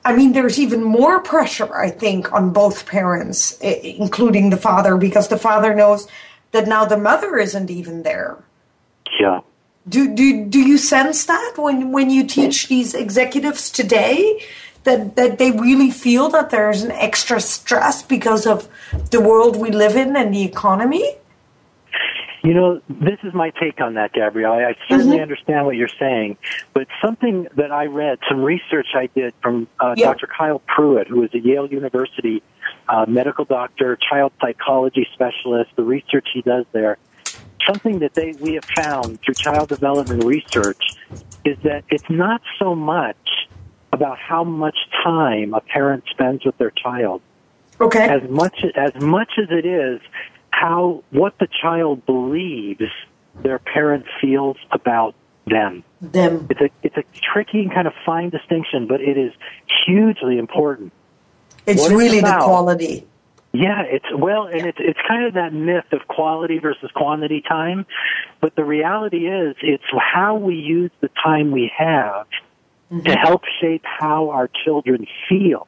I 0.04 0.16
mean, 0.16 0.32
there's 0.32 0.58
even 0.58 0.82
more 0.82 1.20
pressure, 1.20 1.74
I 1.74 1.90
think, 1.90 2.32
on 2.32 2.52
both 2.52 2.86
parents, 2.86 3.58
including 3.60 4.50
the 4.50 4.56
father, 4.56 4.96
because 4.96 5.28
the 5.28 5.38
father 5.38 5.74
knows 5.74 6.08
that 6.50 6.66
now 6.66 6.84
the 6.84 6.96
mother 6.96 7.38
isn't 7.38 7.70
even 7.70 8.02
there. 8.02 8.38
Yeah. 9.18 9.40
Do, 9.88 10.14
do, 10.14 10.46
do 10.46 10.60
you 10.60 10.78
sense 10.78 11.24
that 11.26 11.54
when, 11.56 11.92
when 11.92 12.10
you 12.10 12.26
teach 12.26 12.68
these 12.68 12.94
executives 12.94 13.70
today 13.70 14.44
that, 14.84 15.16
that 15.16 15.38
they 15.38 15.52
really 15.52 15.90
feel 15.90 16.28
that 16.30 16.50
there's 16.50 16.82
an 16.82 16.92
extra 16.92 17.40
stress 17.40 18.02
because 18.02 18.46
of 18.46 18.68
the 19.10 19.20
world 19.20 19.56
we 19.56 19.70
live 19.70 19.96
in 19.96 20.16
and 20.16 20.34
the 20.34 20.42
economy? 20.42 21.16
You 22.42 22.54
know, 22.54 22.82
this 22.88 23.18
is 23.22 23.32
my 23.34 23.50
take 23.50 23.80
on 23.80 23.94
that, 23.94 24.12
Gabrielle. 24.12 24.54
I 24.54 24.74
certainly 24.88 25.16
mm-hmm. 25.16 25.22
understand 25.22 25.64
what 25.64 25.76
you're 25.76 25.86
saying, 25.86 26.38
but 26.74 26.88
something 27.00 27.46
that 27.56 27.70
I 27.70 27.86
read, 27.86 28.18
some 28.28 28.42
research 28.42 28.88
I 28.94 29.06
did 29.06 29.32
from 29.40 29.68
uh, 29.78 29.94
yep. 29.96 30.18
Dr. 30.18 30.26
Kyle 30.26 30.60
Pruett, 30.68 31.06
who 31.06 31.22
is 31.22 31.32
a 31.34 31.38
Yale 31.38 31.66
University 31.66 32.42
uh, 32.88 33.06
medical 33.06 33.44
doctor, 33.44 33.96
child 33.96 34.32
psychology 34.40 35.06
specialist, 35.14 35.70
the 35.76 35.84
research 35.84 36.28
he 36.34 36.42
does 36.42 36.66
there, 36.72 36.98
something 37.66 38.00
that 38.00 38.14
they 38.14 38.32
we 38.40 38.54
have 38.54 38.64
found 38.64 39.20
through 39.22 39.34
child 39.34 39.68
development 39.68 40.24
research 40.24 40.82
is 41.44 41.56
that 41.62 41.84
it's 41.90 42.08
not 42.10 42.42
so 42.58 42.74
much 42.74 43.16
about 43.92 44.18
how 44.18 44.42
much 44.42 44.76
time 45.04 45.54
a 45.54 45.60
parent 45.60 46.04
spends 46.10 46.44
with 46.44 46.56
their 46.58 46.70
child. 46.70 47.20
Okay. 47.80 48.08
As 48.08 48.28
much 48.28 48.64
as 48.76 48.94
much 49.00 49.32
as 49.38 49.48
it 49.50 49.66
is 49.66 50.00
how 50.52 51.02
what 51.10 51.38
the 51.38 51.48
child 51.60 52.06
believes 52.06 52.82
their 53.42 53.58
parent 53.58 54.04
feels 54.20 54.56
about 54.70 55.14
them. 55.46 55.84
Them. 56.00 56.46
It's 56.50 56.60
a 56.60 56.70
it's 56.82 56.96
a 56.96 57.04
tricky 57.20 57.62
and 57.62 57.72
kind 57.72 57.86
of 57.86 57.94
fine 58.04 58.30
distinction, 58.30 58.86
but 58.86 59.00
it 59.00 59.16
is 59.16 59.32
hugely 59.86 60.38
important. 60.38 60.92
It's 61.66 61.80
what 61.80 61.92
really 61.92 62.18
about, 62.18 62.40
the 62.40 62.44
quality. 62.44 63.06
Yeah, 63.52 63.82
it's 63.82 64.06
well, 64.14 64.46
and 64.46 64.66
it's 64.66 64.78
it's 64.80 64.98
kind 65.06 65.26
of 65.26 65.34
that 65.34 65.52
myth 65.52 65.92
of 65.92 66.06
quality 66.08 66.58
versus 66.58 66.90
quantity 66.94 67.42
time, 67.42 67.86
but 68.40 68.54
the 68.56 68.64
reality 68.64 69.28
is 69.28 69.56
it's 69.62 69.84
how 69.92 70.36
we 70.36 70.54
use 70.54 70.90
the 71.00 71.10
time 71.22 71.50
we 71.50 71.70
have 71.76 72.26
mm-hmm. 72.90 73.00
to 73.02 73.14
help 73.14 73.42
shape 73.60 73.82
how 73.84 74.30
our 74.30 74.48
children 74.64 75.06
feel. 75.28 75.66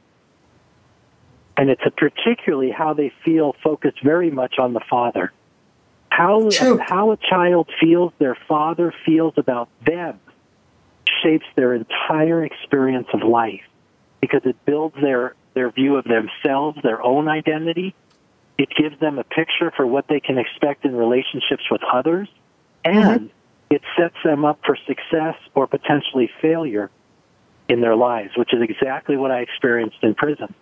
And 1.57 1.71
it's 1.71 1.83
a 1.87 1.91
particularly 1.91 2.71
how 2.71 2.95
they 2.95 3.13
feel 3.25 3.55
focused 3.63 4.03
very 4.03 4.31
much 4.31 4.59
on 4.59 4.73
the 4.73 4.81
father. 4.91 5.33
How 6.11 6.49
True. 6.51 6.79
how 6.79 7.13
a 7.13 7.17
child 7.17 7.69
feels 7.81 8.13
their 8.19 8.37
father 8.49 8.93
feels 9.05 9.35
about 9.37 9.69
them 9.85 10.21
shapes 11.23 11.47
their 11.57 11.75
entire 11.75 12.45
experience 12.45 13.09
of 13.13 13.23
life 13.23 13.63
because 14.21 14.43
it 14.45 14.57
builds 14.65 14.95
their 15.01 15.35
their 15.55 15.71
view 15.71 15.97
of 15.97 16.05
themselves, 16.05 16.79
their 16.83 17.03
own 17.03 17.29
identity. 17.29 17.95
It 18.59 18.69
gives 18.77 18.99
them 19.01 19.19
a 19.19 19.25
picture 19.25 19.73
for 19.77 19.87
what 19.87 20.07
they 20.09 20.21
can 20.21 20.39
expect 20.39 20.85
in 20.85 20.95
relationships 20.95 21.65
with 21.71 21.81
others, 21.93 22.29
and 22.85 23.21
mm-hmm. 23.21 23.75
it 23.75 23.83
sets 23.97 24.17
them 24.25 24.45
up 24.45 24.61
for 24.65 24.77
success 24.87 25.37
or 25.55 25.67
potentially 25.67 26.31
failure 26.41 26.91
in 27.69 27.81
their 27.81 27.97
lives, 27.97 28.37
which 28.37 28.53
is 28.53 28.63
exactly 28.63 29.17
what 29.17 29.31
I 29.31 29.41
experienced 29.41 29.97
in 30.03 30.15
prison. 30.15 30.55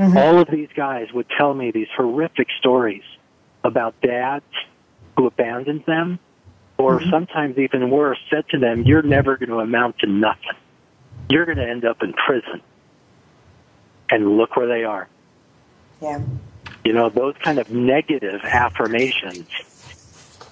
Mm-hmm. 0.00 0.16
All 0.16 0.38
of 0.38 0.48
these 0.50 0.70
guys 0.74 1.12
would 1.12 1.26
tell 1.36 1.52
me 1.52 1.72
these 1.72 1.88
horrific 1.94 2.48
stories 2.58 3.02
about 3.62 4.00
dads 4.00 4.46
who 5.14 5.26
abandoned 5.26 5.84
them, 5.86 6.18
or 6.78 6.98
mm-hmm. 6.98 7.10
sometimes 7.10 7.58
even 7.58 7.90
worse, 7.90 8.18
said 8.30 8.48
to 8.48 8.58
them, 8.58 8.84
You're 8.84 9.02
never 9.02 9.36
going 9.36 9.50
to 9.50 9.58
amount 9.58 9.98
to 9.98 10.06
nothing. 10.06 10.56
You're 11.28 11.44
going 11.44 11.58
to 11.58 11.68
end 11.68 11.84
up 11.84 12.02
in 12.02 12.14
prison 12.14 12.62
and 14.08 14.38
look 14.38 14.56
where 14.56 14.66
they 14.66 14.84
are. 14.84 15.06
Yeah. 16.00 16.22
You 16.82 16.94
know, 16.94 17.10
those 17.10 17.34
kind 17.42 17.58
of 17.58 17.70
negative 17.70 18.40
affirmations 18.42 19.46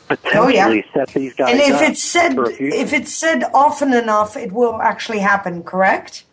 potentially 0.09 0.59
oh, 0.59 0.73
yeah. 0.73 0.83
set 0.93 1.09
these 1.09 1.33
guys 1.33 1.53
And 1.53 1.61
if 1.61 1.81
it's 1.81 2.03
said 2.03 2.37
if 2.37 2.93
it's 2.93 3.15
said 3.15 3.45
often 3.55 3.95
enough, 3.95 4.37
it 4.37 4.53
will 4.53 4.83
actually 4.83 5.21
happen, 5.21 5.63
correct? 5.63 6.25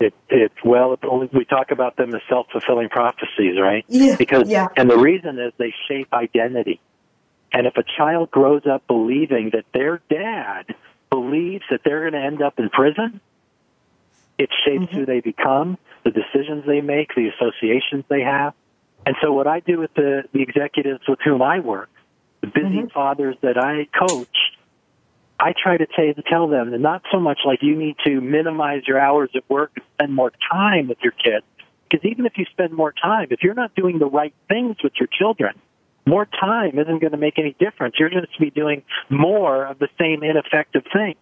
It, 0.00 0.14
it 0.28 0.52
well, 0.64 0.96
we 1.32 1.44
talk 1.44 1.72
about 1.72 1.96
them 1.96 2.14
as 2.14 2.20
self 2.28 2.46
fulfilling 2.52 2.88
prophecies, 2.88 3.58
right? 3.60 3.84
Yeah. 3.88 4.16
Because 4.16 4.48
yeah. 4.48 4.68
and 4.76 4.88
the 4.88 4.98
reason 4.98 5.38
is 5.38 5.52
they 5.58 5.74
shape 5.88 6.12
identity. 6.12 6.80
And 7.52 7.66
if 7.66 7.76
a 7.76 7.84
child 7.96 8.30
grows 8.30 8.62
up 8.70 8.86
believing 8.86 9.50
that 9.54 9.64
their 9.72 10.00
dad 10.10 10.74
believes 11.10 11.64
that 11.70 11.80
they're 11.84 12.10
going 12.10 12.12
to 12.12 12.26
end 12.26 12.42
up 12.42 12.58
in 12.58 12.68
prison, 12.68 13.20
it 14.38 14.50
shapes 14.64 14.84
mm-hmm. 14.84 14.96
who 14.98 15.06
they 15.06 15.20
become 15.20 15.78
the 16.04 16.10
decisions 16.10 16.64
they 16.66 16.80
make, 16.80 17.14
the 17.14 17.28
associations 17.28 18.04
they 18.08 18.20
have. 18.20 18.54
And 19.04 19.16
so 19.22 19.32
what 19.32 19.46
I 19.46 19.60
do 19.60 19.78
with 19.78 19.92
the, 19.94 20.24
the 20.32 20.42
executives 20.42 21.00
with 21.08 21.18
whom 21.24 21.42
I 21.42 21.60
work, 21.60 21.90
the 22.40 22.48
busy 22.48 22.68
mm-hmm. 22.68 22.88
fathers 22.88 23.36
that 23.42 23.58
I 23.58 23.88
coach, 23.98 24.36
I 25.40 25.52
try 25.60 25.76
to 25.76 25.86
t- 25.86 26.14
tell 26.28 26.48
them 26.48 26.72
that 26.72 26.78
not 26.78 27.02
so 27.12 27.20
much 27.20 27.40
like 27.44 27.62
you 27.62 27.76
need 27.76 27.96
to 28.04 28.20
minimize 28.20 28.82
your 28.86 28.98
hours 28.98 29.30
at 29.34 29.48
work 29.48 29.70
and 29.76 29.84
spend 29.94 30.14
more 30.14 30.32
time 30.50 30.88
with 30.88 30.98
your 31.02 31.12
kids. 31.12 31.44
Because 31.88 32.04
even 32.04 32.26
if 32.26 32.36
you 32.36 32.44
spend 32.50 32.72
more 32.72 32.92
time, 32.92 33.28
if 33.30 33.42
you're 33.42 33.54
not 33.54 33.74
doing 33.74 33.98
the 33.98 34.06
right 34.06 34.34
things 34.48 34.76
with 34.82 34.92
your 34.98 35.08
children, 35.10 35.54
more 36.06 36.26
time 36.26 36.78
isn't 36.78 36.98
going 36.98 37.12
to 37.12 37.18
make 37.18 37.38
any 37.38 37.54
difference. 37.58 37.96
You're 37.98 38.10
going 38.10 38.24
to 38.24 38.40
be 38.40 38.50
doing 38.50 38.82
more 39.08 39.64
of 39.66 39.78
the 39.78 39.88
same 39.98 40.22
ineffective 40.22 40.84
things. 40.92 41.16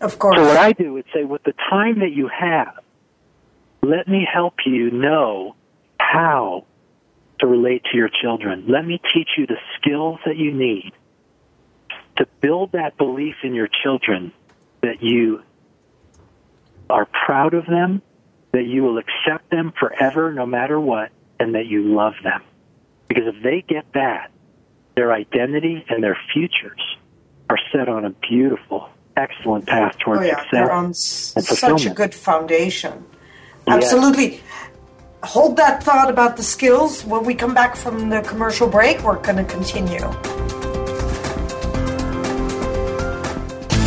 Of 0.00 0.18
course. 0.18 0.36
So 0.36 0.44
what 0.44 0.56
I 0.56 0.72
do 0.72 0.96
is 0.96 1.04
say, 1.14 1.24
with 1.24 1.42
the 1.44 1.52
time 1.70 2.00
that 2.00 2.10
you 2.10 2.28
have, 2.28 2.78
let 3.82 4.08
me 4.08 4.26
help 4.30 4.54
you 4.66 4.90
know 4.90 5.54
how 5.98 6.64
to 7.38 7.46
relate 7.46 7.84
to 7.90 7.96
your 7.96 8.08
children. 8.08 8.64
Let 8.68 8.86
me 8.86 9.00
teach 9.14 9.30
you 9.36 9.46
the 9.46 9.58
skills 9.78 10.18
that 10.26 10.36
you 10.36 10.52
need 10.52 10.92
to 12.16 12.26
build 12.40 12.72
that 12.72 12.96
belief 12.96 13.36
in 13.42 13.54
your 13.54 13.68
children 13.82 14.32
that 14.82 15.02
you 15.02 15.42
are 16.88 17.06
proud 17.06 17.54
of 17.54 17.66
them, 17.66 18.02
that 18.52 18.64
you 18.64 18.82
will 18.82 18.98
accept 18.98 19.50
them 19.50 19.72
forever 19.78 20.32
no 20.32 20.46
matter 20.46 20.78
what, 20.78 21.10
and 21.38 21.54
that 21.54 21.66
you 21.66 21.94
love 21.94 22.14
them. 22.22 22.42
Because 23.08 23.24
if 23.26 23.42
they 23.42 23.62
get 23.66 23.84
that, 23.94 24.30
their 24.94 25.12
identity 25.12 25.84
and 25.88 26.02
their 26.02 26.18
futures 26.32 26.80
are 27.48 27.58
set 27.72 27.88
on 27.88 28.04
a 28.04 28.10
beautiful, 28.10 28.88
excellent 29.16 29.66
path 29.66 29.98
towards 29.98 30.20
oh, 30.20 30.24
yeah. 30.24 30.36
success. 30.36 30.50
They're 30.52 30.72
on 30.72 30.94
such 30.94 31.86
a 31.86 31.90
good 31.90 32.14
foundation. 32.14 33.04
Absolutely. 33.66 34.40
Hold 35.22 35.56
that 35.56 35.82
thought 35.82 36.10
about 36.10 36.36
the 36.36 36.42
skills. 36.42 37.04
When 37.04 37.24
we 37.24 37.34
come 37.34 37.54
back 37.54 37.76
from 37.76 38.08
the 38.08 38.22
commercial 38.22 38.68
break, 38.68 39.02
we're 39.02 39.20
going 39.20 39.36
to 39.36 39.44
continue. 39.44 40.00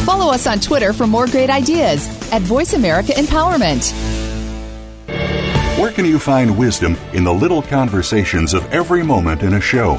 Follow 0.03 0.33
us 0.33 0.47
on 0.47 0.59
Twitter 0.59 0.91
for 0.91 1.07
more 1.07 1.27
great 1.27 1.49
ideas 1.49 2.07
at 2.33 2.41
Voice 2.41 2.73
America 2.73 3.13
Empowerment. 3.13 3.93
Where 5.79 5.93
can 5.93 6.05
you 6.05 6.19
find 6.19 6.57
wisdom 6.57 6.97
in 7.13 7.23
the 7.23 7.33
little 7.33 7.61
conversations 7.61 8.53
of 8.53 8.69
every 8.73 9.01
moment 9.01 9.43
in 9.43 9.53
a 9.53 9.61
show? 9.61 9.95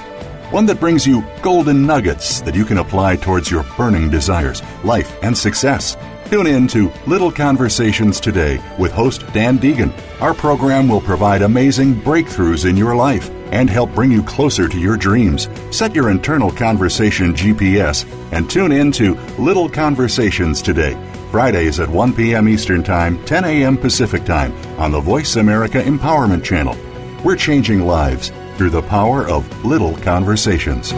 One 0.51 0.67
that 0.67 0.79
brings 0.79 1.07
you 1.07 1.25
golden 1.41 1.87
nuggets 1.87 2.43
that 2.43 2.55
you 2.55 2.67
can 2.67 2.79
apply 2.79 3.17
towards 3.17 3.51
your 3.51 3.65
burning 3.79 4.11
desires, 4.11 4.63
life, 4.85 5.17
and 5.23 5.37
success. 5.37 5.97
Tune 6.31 6.47
in 6.47 6.67
to 6.69 6.91
Little 7.07 7.31
Conversations 7.31 8.19
today 8.19 8.59
with 8.79 8.93
host 8.93 9.25
Dan 9.33 9.59
Deegan. 9.59 9.93
Our 10.21 10.35
program 10.35 10.89
will 10.89 11.01
provide 11.01 11.43
amazing 11.43 11.95
breakthroughs 11.95 12.69
in 12.69 12.77
your 12.77 12.97
life 12.97 13.31
and 13.53 13.69
help 13.69 13.95
bring 13.95 14.11
you 14.11 14.23
closer 14.23 14.67
to 14.67 14.79
your 14.79 14.97
dreams. 14.97 15.49
Set 15.71 15.95
your 15.95 16.11
internal 16.11 16.51
conversation 16.51 17.35
GPS 17.35 18.05
and 18.33 18.51
tune 18.51 18.73
in 18.73 18.91
to 18.93 19.15
Little 19.39 19.69
Conversations 19.69 20.61
today, 20.63 20.99
Fridays 21.31 21.79
at 21.79 21.89
1 21.89 22.15
p.m. 22.15 22.49
Eastern 22.49 22.83
Time, 22.83 23.23
10 23.27 23.45
a.m. 23.45 23.77
Pacific 23.77 24.25
Time 24.25 24.53
on 24.79 24.91
the 24.91 25.01
Voice 25.01 25.37
America 25.37 25.81
Empowerment 25.83 26.43
Channel. 26.43 26.77
We're 27.23 27.37
changing 27.37 27.83
lives 27.83 28.33
through 28.57 28.71
the 28.71 28.83
power 28.83 29.29
of 29.29 29.65
little 29.65 29.97
conversations. 29.99 30.93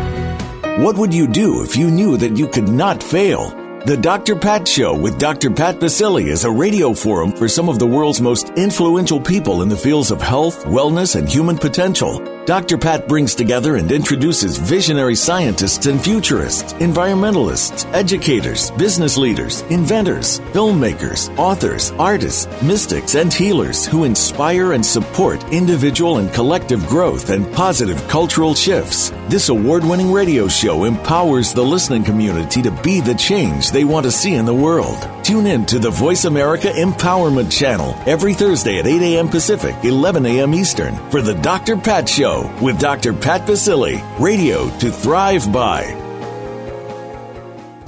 What 0.78 0.96
would 0.96 1.12
you 1.12 1.26
do 1.26 1.62
if 1.62 1.76
you 1.76 1.90
knew 1.90 2.16
that 2.16 2.36
you 2.36 2.48
could 2.48 2.68
not 2.68 3.02
fail? 3.02 3.65
The 3.86 3.96
Dr. 3.96 4.34
Pat 4.34 4.66
Show 4.66 4.98
with 4.98 5.16
Dr. 5.16 5.48
Pat 5.48 5.76
Baccili 5.76 6.26
is 6.26 6.44
a 6.44 6.50
radio 6.50 6.92
forum 6.92 7.30
for 7.30 7.46
some 7.46 7.68
of 7.68 7.78
the 7.78 7.86
world's 7.86 8.20
most 8.20 8.48
influential 8.56 9.20
people 9.20 9.62
in 9.62 9.68
the 9.68 9.76
fields 9.76 10.10
of 10.10 10.20
health, 10.20 10.64
wellness, 10.64 11.14
and 11.14 11.28
human 11.28 11.56
potential. 11.56 12.35
Dr. 12.46 12.78
Pat 12.78 13.08
brings 13.08 13.34
together 13.34 13.74
and 13.74 13.90
introduces 13.90 14.56
visionary 14.56 15.16
scientists 15.16 15.86
and 15.86 16.00
futurists, 16.00 16.74
environmentalists, 16.74 17.92
educators, 17.92 18.70
business 18.70 19.16
leaders, 19.16 19.62
inventors, 19.62 20.38
filmmakers, 20.54 21.36
authors, 21.38 21.90
artists, 21.98 22.46
mystics, 22.62 23.16
and 23.16 23.32
healers 23.32 23.84
who 23.84 24.04
inspire 24.04 24.74
and 24.74 24.86
support 24.86 25.42
individual 25.52 26.18
and 26.18 26.32
collective 26.32 26.86
growth 26.86 27.30
and 27.30 27.52
positive 27.52 28.00
cultural 28.06 28.54
shifts. 28.54 29.10
This 29.28 29.48
award 29.48 29.82
winning 29.82 30.12
radio 30.12 30.46
show 30.46 30.84
empowers 30.84 31.52
the 31.52 31.64
listening 31.64 32.04
community 32.04 32.62
to 32.62 32.70
be 32.70 33.00
the 33.00 33.16
change 33.16 33.72
they 33.72 33.82
want 33.82 34.04
to 34.06 34.12
see 34.12 34.34
in 34.34 34.44
the 34.44 34.54
world. 34.54 35.15
Tune 35.26 35.48
in 35.48 35.66
to 35.66 35.80
the 35.80 35.90
Voice 35.90 36.24
America 36.24 36.68
Empowerment 36.68 37.50
Channel 37.50 37.96
every 38.06 38.32
Thursday 38.32 38.78
at 38.78 38.86
8 38.86 39.02
a.m. 39.02 39.28
Pacific, 39.28 39.74
11 39.82 40.24
a.m. 40.24 40.54
Eastern 40.54 40.94
for 41.10 41.20
the 41.20 41.34
Dr. 41.34 41.76
Pat 41.76 42.08
Show 42.08 42.48
with 42.62 42.78
Dr. 42.78 43.12
Pat 43.12 43.40
Baccili. 43.40 44.00
Radio 44.20 44.70
to 44.78 44.92
thrive 44.92 45.52
by. 45.52 45.82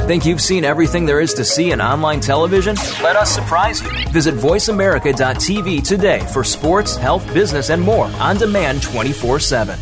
Think 0.00 0.26
you've 0.26 0.40
seen 0.40 0.64
everything 0.64 1.06
there 1.06 1.20
is 1.20 1.32
to 1.34 1.44
see 1.44 1.70
in 1.70 1.80
online 1.80 2.18
television? 2.18 2.74
Let 3.04 3.14
us 3.14 3.32
surprise 3.32 3.82
you. 3.82 3.90
Visit 4.08 4.34
VoiceAmerica.tv 4.34 5.86
today 5.86 6.18
for 6.32 6.42
sports, 6.42 6.96
health, 6.96 7.32
business, 7.32 7.70
and 7.70 7.80
more 7.80 8.06
on 8.18 8.36
demand 8.38 8.82
24 8.82 9.38
7. 9.38 9.78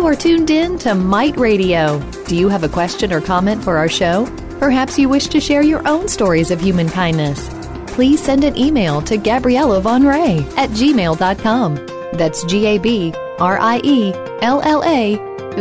You 0.00 0.06
are 0.06 0.16
tuned 0.16 0.50
in 0.50 0.78
to 0.78 0.94
Might 0.94 1.36
Radio. 1.36 2.00
Do 2.26 2.34
you 2.34 2.48
have 2.48 2.64
a 2.64 2.68
question 2.68 3.12
or 3.12 3.20
comment 3.20 3.62
for 3.62 3.76
our 3.76 3.88
show? 3.88 4.24
Perhaps 4.58 4.98
you 4.98 5.10
wish 5.10 5.26
to 5.26 5.40
share 5.40 5.62
your 5.62 5.86
own 5.86 6.08
stories 6.08 6.50
of 6.50 6.60
human 6.60 6.88
kindness 6.88 7.60
please 8.00 8.22
send 8.22 8.44
an 8.44 8.56
email 8.56 9.02
to 9.02 9.18
Gabriella 9.18 9.78
Van 9.80 10.02
Rij 10.02 10.40
at 10.56 10.70
gmail.com. 10.70 11.74
That's 12.14 12.44
G 12.44 12.64
A 12.64 12.78
B 12.78 13.12
R 13.38 13.58
I 13.60 13.78
E 13.84 14.14
L 14.40 14.62
L 14.62 14.82
A 14.84 15.16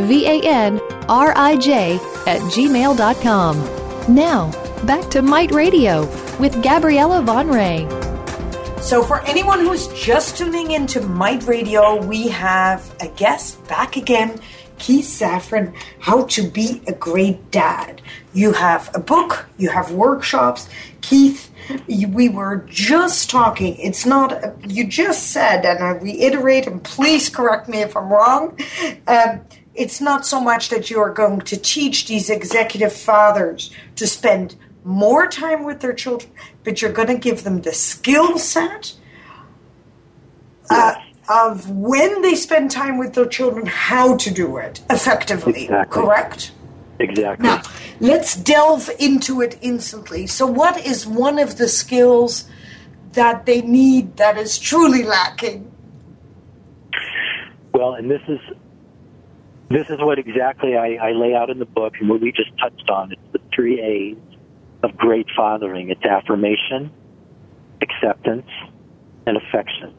V 0.07 0.25
A 0.25 0.41
N 0.43 0.79
R 1.09 1.33
I 1.35 1.57
J 1.57 1.95
at 2.25 2.39
gmail.com. 2.53 4.15
Now, 4.15 4.51
back 4.85 5.09
to 5.09 5.21
Might 5.21 5.51
Radio 5.51 6.05
with 6.39 6.63
Gabriella 6.63 7.21
Van 7.21 7.47
Rij. 7.49 7.98
So, 8.89 9.03
for 9.03 9.21
anyone 9.21 9.59
who's 9.59 9.87
just 9.89 10.35
tuning 10.35 10.71
into 10.71 10.99
Might 10.99 11.43
Radio, 11.43 12.03
we 12.03 12.27
have 12.29 12.91
a 12.99 13.07
guest 13.07 13.63
back 13.67 13.97
again, 13.97 14.41
Keith 14.79 15.05
Zafran, 15.05 15.75
How 15.99 16.25
to 16.25 16.49
Be 16.49 16.81
a 16.87 16.93
Great 16.93 17.51
Dad. 17.51 18.01
You 18.33 18.51
have 18.53 18.89
a 18.95 18.99
book, 18.99 19.45
you 19.59 19.69
have 19.69 19.91
workshops. 19.91 20.67
Keith, 21.01 21.51
we 21.87 22.29
were 22.29 22.65
just 22.67 23.29
talking. 23.29 23.77
It's 23.77 24.07
not, 24.07 24.55
you 24.67 24.87
just 24.87 25.27
said, 25.27 25.65
and 25.65 25.83
I 25.83 25.91
reiterate, 25.91 26.65
and 26.65 26.83
please 26.83 27.29
correct 27.29 27.69
me 27.69 27.83
if 27.83 27.95
I'm 27.95 28.11
wrong. 28.11 28.57
Um, 29.05 29.41
it's 29.75 30.01
not 30.01 30.25
so 30.25 30.41
much 30.41 30.69
that 30.69 30.89
you're 30.89 31.13
going 31.13 31.41
to 31.41 31.57
teach 31.57 32.07
these 32.07 32.31
executive 32.31 32.93
fathers 32.93 33.69
to 33.97 34.07
spend 34.07 34.55
more 34.83 35.27
time 35.27 35.63
with 35.63 35.81
their 35.81 35.93
children, 35.93 36.31
but 36.63 36.81
you're 36.81 36.91
going 36.91 37.07
to 37.09 37.17
give 37.17 37.43
them 37.43 37.61
the 37.61 37.73
skill 37.73 38.37
set 38.37 38.95
uh, 40.69 40.95
of 41.29 41.69
when 41.69 42.21
they 42.21 42.35
spend 42.35 42.71
time 42.71 42.97
with 42.97 43.13
their 43.13 43.25
children, 43.25 43.65
how 43.65 44.17
to 44.17 44.31
do 44.31 44.57
it 44.57 44.81
effectively. 44.89 45.63
Exactly. 45.63 46.01
Correct? 46.01 46.51
Exactly. 46.99 47.47
Now, 47.47 47.61
let's 47.99 48.35
delve 48.35 48.89
into 48.99 49.41
it 49.41 49.57
instantly. 49.61 50.27
So, 50.27 50.45
what 50.45 50.85
is 50.85 51.07
one 51.07 51.39
of 51.39 51.57
the 51.57 51.67
skills 51.67 52.49
that 53.13 53.45
they 53.45 53.61
need 53.61 54.17
that 54.17 54.37
is 54.37 54.57
truly 54.57 55.03
lacking? 55.03 55.71
Well, 57.73 57.93
and 57.93 58.11
this 58.11 58.21
is 58.27 58.39
this 59.69 59.89
is 59.89 59.99
what 59.99 60.19
exactly 60.19 60.75
I, 60.75 60.95
I 60.95 61.11
lay 61.11 61.35
out 61.35 61.49
in 61.49 61.59
the 61.59 61.65
book, 61.65 61.93
and 61.99 62.09
what 62.09 62.21
we 62.21 62.31
just 62.31 62.51
touched 62.57 62.89
on. 62.89 63.11
It's 63.11 63.21
the 63.31 63.39
three 63.53 63.79
A's 63.79 64.28
of 64.83 64.95
great 64.97 65.27
fathering. 65.35 65.89
It's 65.89 66.03
affirmation, 66.03 66.91
acceptance, 67.81 68.49
and 69.25 69.37
affection. 69.37 69.93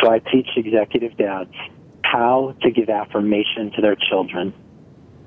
So 0.00 0.10
I 0.10 0.18
teach 0.18 0.48
executive 0.56 1.16
dads 1.16 1.54
how 2.02 2.54
to 2.62 2.70
give 2.70 2.88
affirmation 2.90 3.72
to 3.76 3.82
their 3.82 3.96
children 3.96 4.54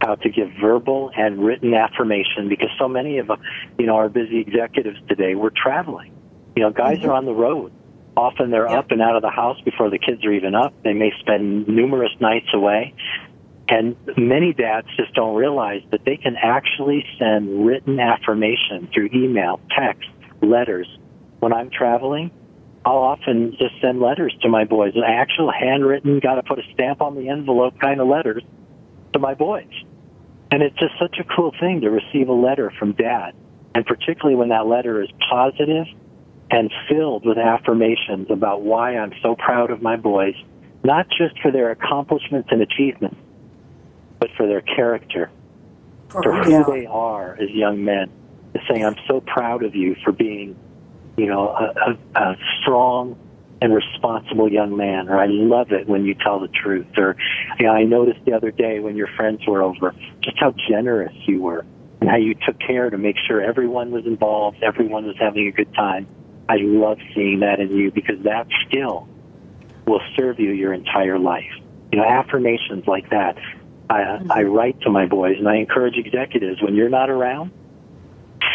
how 0.01 0.15
to 0.15 0.29
give 0.29 0.49
verbal 0.61 1.11
and 1.15 1.43
written 1.43 1.73
affirmation 1.73 2.49
because 2.49 2.69
so 2.77 2.87
many 2.87 3.17
of 3.17 3.27
them, 3.27 3.41
you 3.77 3.85
know 3.85 3.95
our 3.95 4.09
busy 4.09 4.39
executives 4.39 4.99
today 5.07 5.35
we're 5.35 5.49
traveling 5.49 6.13
you 6.55 6.63
know 6.63 6.71
guys 6.71 6.99
mm-hmm. 6.99 7.09
are 7.09 7.13
on 7.13 7.25
the 7.25 7.33
road 7.33 7.71
often 8.15 8.51
they're 8.51 8.69
up 8.69 8.91
and 8.91 9.01
out 9.01 9.15
of 9.15 9.21
the 9.21 9.29
house 9.29 9.59
before 9.61 9.89
the 9.89 9.97
kids 9.97 10.23
are 10.23 10.31
even 10.31 10.55
up 10.55 10.73
they 10.83 10.93
may 10.93 11.11
spend 11.19 11.67
numerous 11.67 12.11
nights 12.19 12.47
away 12.53 12.93
and 13.69 13.95
many 14.17 14.53
dads 14.53 14.87
just 14.95 15.13
don't 15.13 15.35
realize 15.35 15.81
that 15.91 16.05
they 16.05 16.17
can 16.17 16.35
actually 16.41 17.05
send 17.19 17.65
written 17.65 17.99
affirmation 17.99 18.89
through 18.93 19.09
email 19.13 19.59
text 19.77 20.09
letters 20.41 20.87
when 21.39 21.53
i'm 21.53 21.69
traveling 21.69 22.31
I'll 22.87 22.99
often 22.99 23.51
just 23.59 23.73
send 23.81 23.99
letters 23.99 24.33
to 24.43 24.47
my 24.47 24.63
boys, 24.63 24.93
actual 25.05 25.51
handwritten, 25.51 26.21
got 26.21 26.35
to 26.35 26.43
put 26.43 26.57
a 26.57 26.63
stamp 26.73 27.01
on 27.01 27.15
the 27.15 27.27
envelope 27.27 27.77
kind 27.81 27.99
of 27.99 28.07
letters 28.07 28.43
to 29.11 29.19
my 29.19 29.33
boys. 29.33 29.67
And 30.51 30.63
it's 30.63 30.77
just 30.79 30.93
such 30.97 31.17
a 31.19 31.25
cool 31.35 31.53
thing 31.59 31.81
to 31.81 31.89
receive 31.89 32.29
a 32.29 32.33
letter 32.33 32.71
from 32.79 32.93
dad. 32.93 33.35
And 33.75 33.85
particularly 33.85 34.35
when 34.37 34.49
that 34.49 34.67
letter 34.67 35.03
is 35.03 35.09
positive 35.29 35.85
and 36.49 36.71
filled 36.87 37.25
with 37.25 37.37
affirmations 37.37 38.27
about 38.31 38.61
why 38.61 38.95
I'm 38.95 39.11
so 39.21 39.35
proud 39.35 39.69
of 39.69 39.81
my 39.81 39.97
boys, 39.97 40.35
not 40.85 41.09
just 41.09 41.37
for 41.41 41.51
their 41.51 41.71
accomplishments 41.71 42.47
and 42.53 42.61
achievements, 42.61 43.17
but 44.19 44.29
for 44.37 44.47
their 44.47 44.61
character, 44.61 45.29
for, 46.09 46.23
for 46.23 46.43
who 46.43 46.63
they 46.71 46.85
are 46.85 47.35
as 47.35 47.49
young 47.51 47.83
men. 47.83 48.09
saying, 48.69 48.85
I'm 48.85 48.97
so 49.07 49.21
proud 49.21 49.63
of 49.63 49.75
you 49.75 49.95
for 50.03 50.11
being, 50.11 50.55
you 51.17 51.27
know, 51.27 51.49
a, 51.49 51.97
a, 52.15 52.21
a 52.21 52.37
strong, 52.61 53.17
and 53.61 53.73
responsible 53.73 54.51
young 54.51 54.75
man, 54.75 55.09
or 55.09 55.19
I 55.19 55.27
love 55.27 55.71
it 55.71 55.87
when 55.87 56.05
you 56.05 56.13
tell 56.13 56.39
the 56.39 56.47
truth, 56.47 56.87
or 56.97 57.15
you 57.59 57.65
know, 57.65 57.71
I 57.71 57.83
noticed 57.83 58.23
the 58.25 58.33
other 58.33 58.51
day 58.51 58.79
when 58.79 58.95
your 58.95 59.07
friends 59.15 59.45
were 59.47 59.61
over 59.61 59.95
just 60.21 60.37
how 60.39 60.53
generous 60.69 61.13
you 61.25 61.41
were 61.41 61.65
and 61.99 62.09
how 62.09 62.17
you 62.17 62.35
took 62.35 62.59
care 62.59 62.89
to 62.89 62.97
make 62.97 63.15
sure 63.27 63.41
everyone 63.41 63.91
was 63.91 64.05
involved, 64.05 64.61
everyone 64.61 65.05
was 65.05 65.15
having 65.19 65.47
a 65.47 65.51
good 65.51 65.73
time. 65.73 66.07
I 66.49 66.57
love 66.57 66.99
seeing 67.15 67.39
that 67.39 67.59
in 67.59 67.75
you 67.75 67.91
because 67.91 68.21
that 68.23 68.47
skill 68.65 69.07
will 69.85 70.01
serve 70.15 70.39
you 70.39 70.51
your 70.51 70.73
entire 70.73 71.17
life. 71.17 71.51
You 71.91 71.99
know, 71.99 72.05
affirmations 72.05 72.85
like 72.87 73.09
that. 73.09 73.37
I, 73.89 73.99
mm-hmm. 73.99 74.31
I 74.31 74.43
write 74.43 74.81
to 74.81 74.89
my 74.89 75.05
boys 75.05 75.37
and 75.37 75.47
I 75.47 75.57
encourage 75.57 75.97
executives 75.97 76.61
when 76.61 76.75
you're 76.75 76.89
not 76.89 77.09
around, 77.09 77.51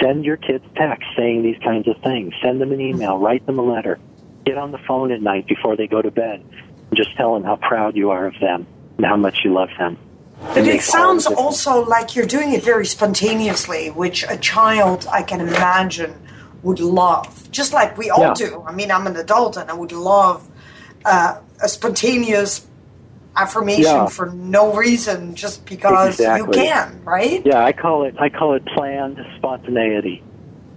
send 0.01 0.25
your 0.25 0.37
kids 0.37 0.65
text 0.77 1.09
saying 1.17 1.43
these 1.43 1.59
kinds 1.63 1.89
of 1.89 1.97
things. 2.03 2.35
Send 2.43 2.61
them 2.61 2.73
an 2.73 2.81
email, 2.81 3.19
write 3.19 3.45
them 3.47 3.59
a 3.59 3.63
letter 3.63 3.99
get 4.45 4.59
on 4.59 4.73
the 4.73 4.79
phone 4.79 5.13
at 5.13 5.21
night 5.21 5.47
before 5.47 5.77
they 5.77 5.87
go 5.87 6.03
to 6.03 6.11
bed 6.11 6.41
and 6.41 6.97
just 6.97 7.15
tell 7.17 7.35
them 7.35 7.45
how 7.45 7.57
proud 7.57 7.97
you 7.97 8.11
are 8.11 8.27
of 8.27 8.35
them 8.41 8.67
and 8.97 9.07
how 9.07 9.17
much 9.17 9.41
you 9.45 9.53
love 9.53 9.71
them. 9.79 9.97
But 10.41 10.67
it 10.67 10.83
sounds 10.83 11.27
also 11.27 11.85
like 11.85 12.17
you're 12.17 12.27
doing 12.27 12.53
it 12.53 12.65
very 12.65 12.85
spontaneously, 12.85 13.91
which 13.91 14.25
a 14.29 14.37
child, 14.37 15.07
I 15.11 15.23
can 15.23 15.41
imagine, 15.41 16.21
would 16.65 16.81
love. 16.81 17.51
Just 17.53 17.73
like 17.73 17.97
we 17.97 18.11
all 18.11 18.21
yeah. 18.21 18.35
do. 18.35 18.65
I 18.67 18.73
mean, 18.73 18.91
I'm 18.91 19.07
an 19.07 19.17
adult 19.17 19.57
and 19.57 19.71
I 19.71 19.75
would 19.75 19.93
love 19.93 20.49
uh, 21.05 21.41
a 21.63 21.69
spontaneous 21.69 22.67
affirmation 23.37 23.83
yeah. 23.85 24.07
for 24.07 24.27
no 24.31 24.75
reason, 24.75 25.35
just 25.35 25.65
because 25.67 26.21
exactly. 26.21 26.59
you 26.59 26.65
can, 26.65 27.03
right? 27.05 27.43
Yeah, 27.45 27.65
I 27.65 27.73
call 27.73 28.05
it 28.05 28.15
I 28.19 28.29
call 28.29 28.55
it 28.55 28.65
planned 28.67 29.19
spontaneity. 29.37 30.23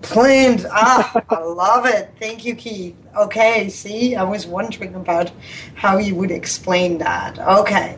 Planned. 0.02 0.68
Ah, 0.72 1.24
I 1.30 1.40
love 1.40 1.86
it. 1.86 2.12
Thank 2.20 2.46
you, 2.46 2.56
Keith. 2.56 2.96
Okay, 3.18 3.70
see, 3.70 4.16
I 4.16 4.24
was 4.24 4.46
wondering 4.46 4.94
about 4.96 5.32
how 5.76 5.98
you 5.98 6.16
would 6.16 6.32
explain 6.32 7.00
that. 7.00 7.40
Okay. 7.40 7.98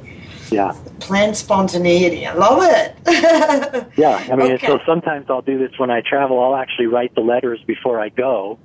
Yeah. 0.52 0.74
Planned 1.00 1.36
spontaneity. 1.36 2.26
I 2.26 2.34
love 2.34 2.60
it. 2.64 2.96
yeah. 3.98 4.26
I 4.32 4.36
mean, 4.36 4.54
Okay. 4.54 4.68
so 4.68 4.80
sometimes 4.86 5.26
I'll 5.30 5.42
do 5.42 5.58
this 5.58 5.78
when 5.78 5.92
I 5.92 6.02
travel. 6.02 6.42
I'll 6.42 6.56
actually 6.56 6.88
write 6.88 7.14
the 7.16 7.22
letters 7.22 7.60
before 7.68 8.00
I 8.00 8.10
go, 8.10 8.58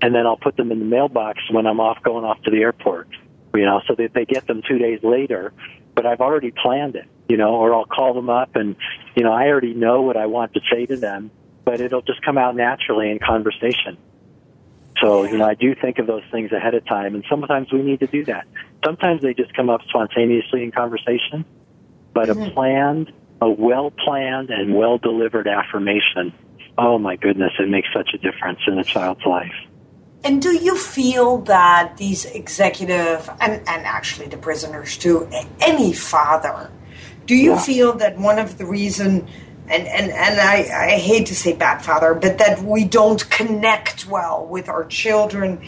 and 0.00 0.14
then 0.14 0.26
I'll 0.26 0.36
put 0.36 0.56
them 0.56 0.70
in 0.70 0.78
the 0.78 0.84
mailbox 0.84 1.40
when 1.50 1.66
I'm 1.66 1.80
off 1.80 2.02
going 2.02 2.24
off 2.24 2.40
to 2.42 2.50
the 2.50 2.58
airport. 2.58 3.08
You 3.54 3.64
know, 3.64 3.80
so 3.86 3.94
that 3.94 4.14
they 4.14 4.24
get 4.24 4.46
them 4.46 4.62
two 4.66 4.78
days 4.78 5.00
later. 5.02 5.52
But 5.94 6.06
I've 6.06 6.20
already 6.20 6.50
planned 6.50 6.96
it. 6.96 7.06
You 7.28 7.36
know, 7.36 7.54
or 7.54 7.74
I'll 7.74 7.86
call 7.86 8.12
them 8.12 8.28
up, 8.28 8.54
and 8.54 8.76
you 9.14 9.22
know, 9.22 9.32
I 9.32 9.46
already 9.46 9.72
know 9.72 10.02
what 10.02 10.16
I 10.16 10.26
want 10.26 10.54
to 10.54 10.60
say 10.70 10.84
to 10.86 10.96
them, 10.96 11.30
but 11.64 11.80
it'll 11.80 12.02
just 12.02 12.22
come 12.22 12.36
out 12.36 12.54
naturally 12.54 13.10
in 13.10 13.18
conversation. 13.18 13.96
So, 15.00 15.24
you 15.24 15.38
know, 15.38 15.46
I 15.46 15.54
do 15.54 15.74
think 15.74 15.98
of 15.98 16.06
those 16.06 16.22
things 16.30 16.52
ahead 16.52 16.74
of 16.74 16.86
time, 16.86 17.14
and 17.14 17.24
sometimes 17.28 17.72
we 17.72 17.82
need 17.82 18.00
to 18.00 18.06
do 18.06 18.24
that. 18.26 18.46
Sometimes 18.84 19.22
they 19.22 19.34
just 19.34 19.54
come 19.54 19.68
up 19.68 19.80
spontaneously 19.88 20.62
in 20.62 20.70
conversation, 20.70 21.44
but 22.12 22.28
a 22.28 22.34
mm-hmm. 22.34 22.54
planned, 22.54 23.12
a 23.40 23.50
well 23.50 23.90
planned 23.90 24.50
and 24.50 24.74
well 24.74 24.98
delivered 24.98 25.48
affirmation, 25.48 26.32
oh 26.78 26.98
my 26.98 27.16
goodness, 27.16 27.52
it 27.58 27.68
makes 27.68 27.88
such 27.92 28.10
a 28.14 28.18
difference 28.18 28.60
in 28.66 28.78
a 28.78 28.84
child's 28.84 29.24
life. 29.26 29.54
And 30.24 30.40
do 30.40 30.56
you 30.56 30.76
feel 30.76 31.38
that 31.42 31.98
these 31.98 32.24
executive 32.24 33.28
and, 33.40 33.52
and 33.68 33.84
actually 33.84 34.26
the 34.28 34.38
prisoners 34.38 34.96
too, 34.96 35.28
any 35.60 35.92
father, 35.92 36.70
do 37.26 37.34
you 37.34 37.52
Yeah. 37.52 37.58
feel 37.60 37.92
that 37.94 38.18
one 38.18 38.38
of 38.38 38.56
the 38.58 38.64
reason 38.66 39.28
and, 39.66 39.86
and, 39.88 40.10
and 40.12 40.40
I, 40.40 40.88
I 40.88 40.98
hate 40.98 41.24
to 41.28 41.34
say 41.34 41.54
bad 41.54 41.78
father, 41.82 42.12
but 42.12 42.36
that 42.36 42.62
we 42.62 42.84
don't 42.84 43.28
connect 43.30 44.06
well 44.06 44.44
with 44.44 44.68
our 44.68 44.84
children 44.84 45.62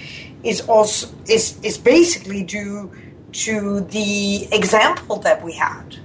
is 0.45 0.61
also 0.69 1.09
is 1.27 1.59
is 1.63 1.79
basically 1.79 2.43
due 2.43 2.93
to 3.33 3.81
the 3.81 4.49
example 4.55 5.17
that 5.21 5.43
we 5.43 5.53
had. 5.55 5.97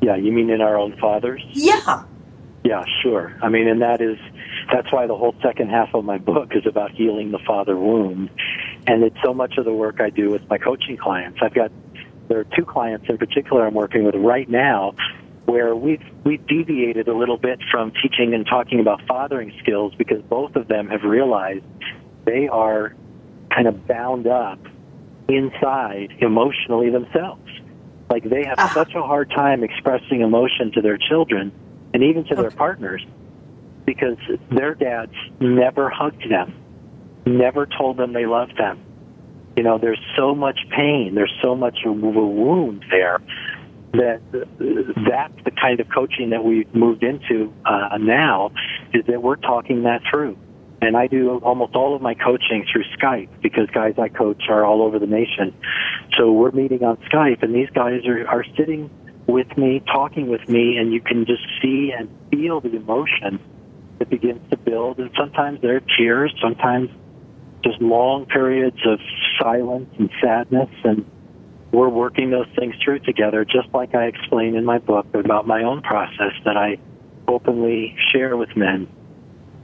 Yeah, 0.00 0.14
you 0.14 0.30
mean 0.30 0.48
in 0.50 0.60
our 0.60 0.78
own 0.78 0.96
fathers? 1.00 1.42
Yeah. 1.52 2.04
Yeah, 2.62 2.84
sure. 3.02 3.34
I 3.42 3.48
mean, 3.48 3.66
and 3.66 3.82
that 3.82 4.00
is 4.00 4.16
that's 4.72 4.92
why 4.92 5.06
the 5.06 5.16
whole 5.16 5.34
second 5.42 5.70
half 5.70 5.94
of 5.94 6.04
my 6.04 6.18
book 6.18 6.52
is 6.54 6.66
about 6.66 6.90
healing 6.92 7.30
the 7.30 7.38
father 7.46 7.76
wound, 7.76 8.30
and 8.86 9.02
it's 9.02 9.16
so 9.24 9.32
much 9.34 9.58
of 9.58 9.64
the 9.64 9.72
work 9.72 10.00
I 10.00 10.10
do 10.10 10.30
with 10.30 10.48
my 10.48 10.58
coaching 10.58 10.96
clients. 10.96 11.38
I've 11.42 11.54
got 11.54 11.70
there 12.28 12.40
are 12.40 12.46
two 12.56 12.64
clients 12.64 13.06
in 13.08 13.18
particular 13.18 13.66
I'm 13.66 13.74
working 13.74 14.04
with 14.04 14.16
right 14.16 14.48
now 14.48 14.94
where 15.44 15.76
we've 15.76 16.02
we've 16.24 16.44
deviated 16.46 17.06
a 17.08 17.14
little 17.14 17.36
bit 17.38 17.60
from 17.70 17.92
teaching 18.02 18.34
and 18.34 18.44
talking 18.46 18.80
about 18.80 19.00
fathering 19.06 19.52
skills 19.62 19.94
because 19.96 20.20
both 20.22 20.56
of 20.56 20.66
them 20.66 20.88
have 20.88 21.02
realized 21.04 21.64
they 22.24 22.48
are 22.48 22.94
kind 23.50 23.68
of 23.68 23.86
bound 23.86 24.26
up 24.26 24.58
inside 25.28 26.12
emotionally 26.18 26.90
themselves. 26.90 27.48
Like 28.10 28.24
they 28.24 28.44
have 28.44 28.56
Ah. 28.58 28.70
such 28.74 28.94
a 28.94 29.02
hard 29.02 29.30
time 29.30 29.62
expressing 29.62 30.20
emotion 30.20 30.72
to 30.72 30.80
their 30.82 30.96
children 30.96 31.52
and 31.94 32.02
even 32.02 32.24
to 32.24 32.34
their 32.34 32.50
partners 32.50 33.04
because 33.86 34.18
their 34.50 34.74
dads 34.74 35.14
never 35.40 35.88
hugged 35.88 36.28
them, 36.28 36.54
never 37.24 37.66
told 37.66 37.96
them 37.96 38.12
they 38.12 38.26
loved 38.26 38.58
them. 38.58 38.82
You 39.56 39.62
know, 39.62 39.78
there's 39.78 40.00
so 40.16 40.34
much 40.34 40.58
pain, 40.76 41.14
there's 41.14 41.32
so 41.42 41.54
much 41.54 41.78
wound 41.84 42.84
there 42.90 43.20
that 43.92 44.20
that's 44.30 45.44
the 45.44 45.50
kind 45.50 45.80
of 45.80 45.88
coaching 45.88 46.30
that 46.30 46.44
we've 46.44 46.72
moved 46.74 47.02
into 47.02 47.54
uh, 47.64 47.96
now 47.98 48.52
is 48.92 49.06
that 49.06 49.22
we're 49.22 49.36
talking 49.36 49.84
that 49.84 50.02
through. 50.10 50.36
And 50.82 50.94
I 50.94 51.06
do 51.06 51.38
almost 51.38 51.74
all 51.74 51.96
of 51.96 52.02
my 52.02 52.12
coaching 52.14 52.66
through 52.70 52.84
Skype 53.00 53.28
because 53.40 53.66
guys 53.70 53.94
I 53.98 54.08
coach 54.08 54.42
are 54.50 54.64
all 54.64 54.82
over 54.82 54.98
the 54.98 55.06
nation. 55.06 55.54
So 56.18 56.32
we're 56.32 56.50
meeting 56.50 56.84
on 56.84 56.98
Skype 57.10 57.42
and 57.42 57.54
these 57.54 57.70
guys 57.70 58.04
are, 58.06 58.26
are 58.28 58.44
sitting 58.56 58.90
with 59.26 59.56
me, 59.56 59.82
talking 59.86 60.28
with 60.28 60.46
me, 60.48 60.76
and 60.76 60.92
you 60.92 61.00
can 61.00 61.24
just 61.24 61.42
see 61.62 61.92
and 61.96 62.08
feel 62.30 62.60
the 62.60 62.76
emotion 62.76 63.40
that 63.98 64.10
begins 64.10 64.40
to 64.50 64.56
build. 64.56 64.98
And 64.98 65.10
sometimes 65.18 65.60
there 65.62 65.76
are 65.76 65.82
tears, 65.96 66.34
sometimes 66.40 66.90
just 67.62 67.80
long 67.80 68.26
periods 68.26 68.78
of 68.86 69.00
silence 69.40 69.88
and 69.98 70.10
sadness 70.22 70.70
and 70.84 71.04
we're 71.72 71.88
working 71.88 72.30
those 72.30 72.46
things 72.58 72.74
through 72.82 73.00
together, 73.00 73.44
just 73.44 73.68
like 73.74 73.94
I 73.94 74.04
explain 74.04 74.54
in 74.54 74.64
my 74.64 74.78
book 74.78 75.06
about 75.14 75.46
my 75.46 75.62
own 75.62 75.82
process 75.82 76.32
that 76.44 76.56
I 76.56 76.78
openly 77.28 77.96
share 78.12 78.36
with 78.36 78.56
men. 78.56 78.88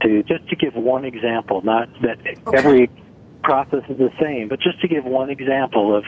To 0.02 0.22
just 0.24 0.48
to 0.48 0.56
give 0.56 0.74
one 0.74 1.04
example, 1.04 1.62
not 1.62 1.88
that 2.02 2.18
every 2.52 2.90
process 3.44 3.84
is 3.88 3.98
the 3.98 4.10
same, 4.20 4.48
but 4.48 4.60
just 4.60 4.80
to 4.80 4.88
give 4.88 5.04
one 5.04 5.30
example 5.30 5.96
of 5.96 6.04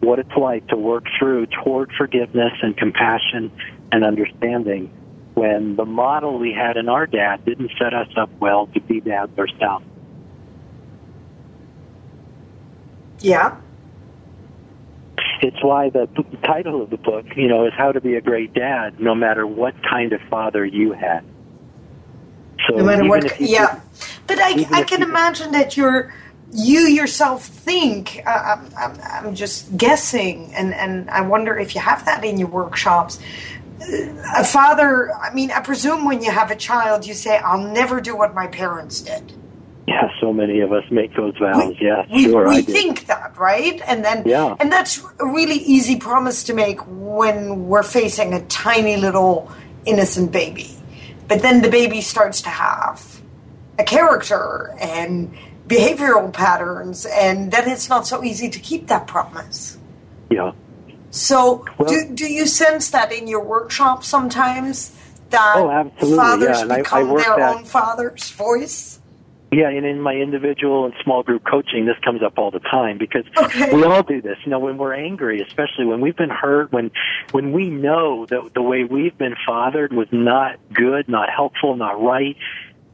what 0.00 0.18
it's 0.18 0.36
like 0.36 0.66
to 0.68 0.76
work 0.76 1.04
through 1.18 1.46
toward 1.62 1.92
forgiveness 1.96 2.52
and 2.62 2.76
compassion 2.76 3.52
and 3.92 4.02
understanding 4.04 4.90
when 5.34 5.76
the 5.76 5.84
model 5.84 6.38
we 6.38 6.52
had 6.52 6.76
in 6.76 6.88
our 6.88 7.06
dad 7.06 7.44
didn't 7.44 7.70
set 7.78 7.92
us 7.92 8.08
up 8.16 8.30
well 8.40 8.68
to 8.68 8.80
be 8.80 9.00
dads 9.00 9.36
ourselves. 9.38 9.84
Yeah. 13.20 13.56
It's 15.40 15.62
why 15.62 15.90
the 15.90 16.08
title 16.44 16.82
of 16.82 16.90
the 16.90 16.96
book, 16.96 17.26
you 17.36 17.48
know, 17.48 17.66
is 17.66 17.72
How 17.76 17.92
to 17.92 18.00
Be 18.00 18.14
a 18.14 18.20
Great 18.20 18.54
Dad, 18.54 19.00
no 19.00 19.14
matter 19.14 19.46
what 19.46 19.74
kind 19.82 20.12
of 20.12 20.20
father 20.30 20.64
you 20.64 20.92
had. 20.92 21.24
So 22.68 22.76
no 22.76 22.84
matter 22.84 23.04
what 23.04 23.40
yeah 23.40 23.80
but 24.26 24.38
i, 24.40 24.66
I 24.70 24.82
can 24.84 25.02
imagine 25.02 25.52
that 25.52 25.76
you're 25.76 26.14
you 26.52 26.80
yourself 26.80 27.44
think 27.44 28.22
uh, 28.24 28.30
I'm, 28.30 28.70
I'm, 28.76 29.00
I'm 29.00 29.34
just 29.34 29.76
guessing 29.76 30.54
and, 30.54 30.72
and 30.72 31.10
i 31.10 31.20
wonder 31.20 31.56
if 31.58 31.74
you 31.74 31.80
have 31.80 32.04
that 32.06 32.24
in 32.24 32.38
your 32.38 32.48
workshops 32.48 33.18
a 34.36 34.44
father 34.44 35.12
i 35.14 35.32
mean 35.34 35.50
i 35.50 35.60
presume 35.60 36.04
when 36.04 36.22
you 36.22 36.30
have 36.30 36.50
a 36.50 36.56
child 36.56 37.06
you 37.06 37.14
say 37.14 37.38
i'll 37.38 37.60
never 37.72 38.00
do 38.00 38.16
what 38.16 38.34
my 38.34 38.46
parents 38.46 39.00
did 39.00 39.32
Yeah, 39.86 40.08
so 40.20 40.32
many 40.32 40.60
of 40.60 40.72
us 40.72 40.84
make 40.90 41.14
those 41.14 41.36
vows. 41.36 41.74
yeah, 41.78 42.06
we, 42.10 42.24
sure, 42.24 42.48
we 42.48 42.56
I 42.56 42.60
did. 42.62 42.72
think 42.72 43.06
that 43.06 43.36
right 43.36 43.80
and 43.86 44.02
then 44.04 44.22
Yeah. 44.26 44.56
and 44.60 44.72
that's 44.72 45.02
a 45.20 45.26
really 45.26 45.56
easy 45.76 45.96
promise 45.96 46.42
to 46.44 46.54
make 46.54 46.80
when 46.86 47.66
we're 47.68 47.82
facing 47.82 48.32
a 48.32 48.40
tiny 48.46 48.96
little 48.96 49.50
innocent 49.84 50.32
baby 50.32 50.70
but 51.28 51.42
then 51.42 51.60
the 51.62 51.68
baby 51.70 52.00
starts 52.00 52.40
to 52.42 52.48
have 52.48 53.20
a 53.78 53.84
character 53.84 54.74
and 54.80 55.34
behavioral 55.68 56.32
patterns 56.32 57.04
and 57.06 57.50
then 57.52 57.68
it's 57.68 57.88
not 57.88 58.06
so 58.06 58.22
easy 58.24 58.48
to 58.48 58.58
keep 58.58 58.86
that 58.88 59.06
promise 59.06 59.76
yeah. 60.30 60.52
So 61.14 61.64
Well- 61.78 61.88
do, 61.88 62.10
do 62.12 62.26
you 62.26 62.46
sense 62.46 62.90
that 62.90 63.12
in 63.12 63.26
your 63.28 63.40
workshop 63.44 64.04
sometimes 64.04 64.90
that 65.30 65.54
Oh, 65.56 65.70
absolutely, 65.70 66.16
fathers 66.18 66.56
yeah, 66.58 66.62
and 66.62 66.72
I- 66.72 66.76
I 66.76 66.78
become 66.82 67.08
their 67.08 67.36
that- 67.36 67.56
own 67.56 67.64
father's 67.64 68.30
voice 68.30 68.98
Yeah, 69.52 69.68
and 69.68 69.86
in 69.86 70.00
my 70.00 70.14
individual 70.14 70.84
and 70.84 70.94
small 71.04 71.22
group 71.22 71.44
coaching, 71.48 71.86
this 71.86 71.96
comes 72.04 72.24
up 72.24 72.40
all 72.40 72.50
the 72.50 72.58
time 72.58 72.98
because 72.98 73.24
Okay. 73.38 73.72
we 73.72 73.84
all 73.84 74.02
do 74.02 74.20
this. 74.20 74.36
You 74.44 74.50
know, 74.50 74.58
when 74.58 74.78
we're 74.78 74.94
angry, 74.94 75.40
especially 75.40 75.84
when 75.86 76.00
we've 76.00 76.16
been 76.16 76.30
hurt, 76.30 76.72
when 76.72 76.90
when 77.30 77.52
we 77.52 77.70
know 77.70 78.26
that 78.26 78.52
the 78.54 78.62
way 78.62 78.82
we've 78.82 79.16
been 79.16 79.36
fathered 79.46 79.92
was 79.92 80.08
not 80.10 80.56
good, 80.72 81.08
not 81.08 81.30
helpful, 81.30 81.76
not 81.76 82.02
right, 82.02 82.36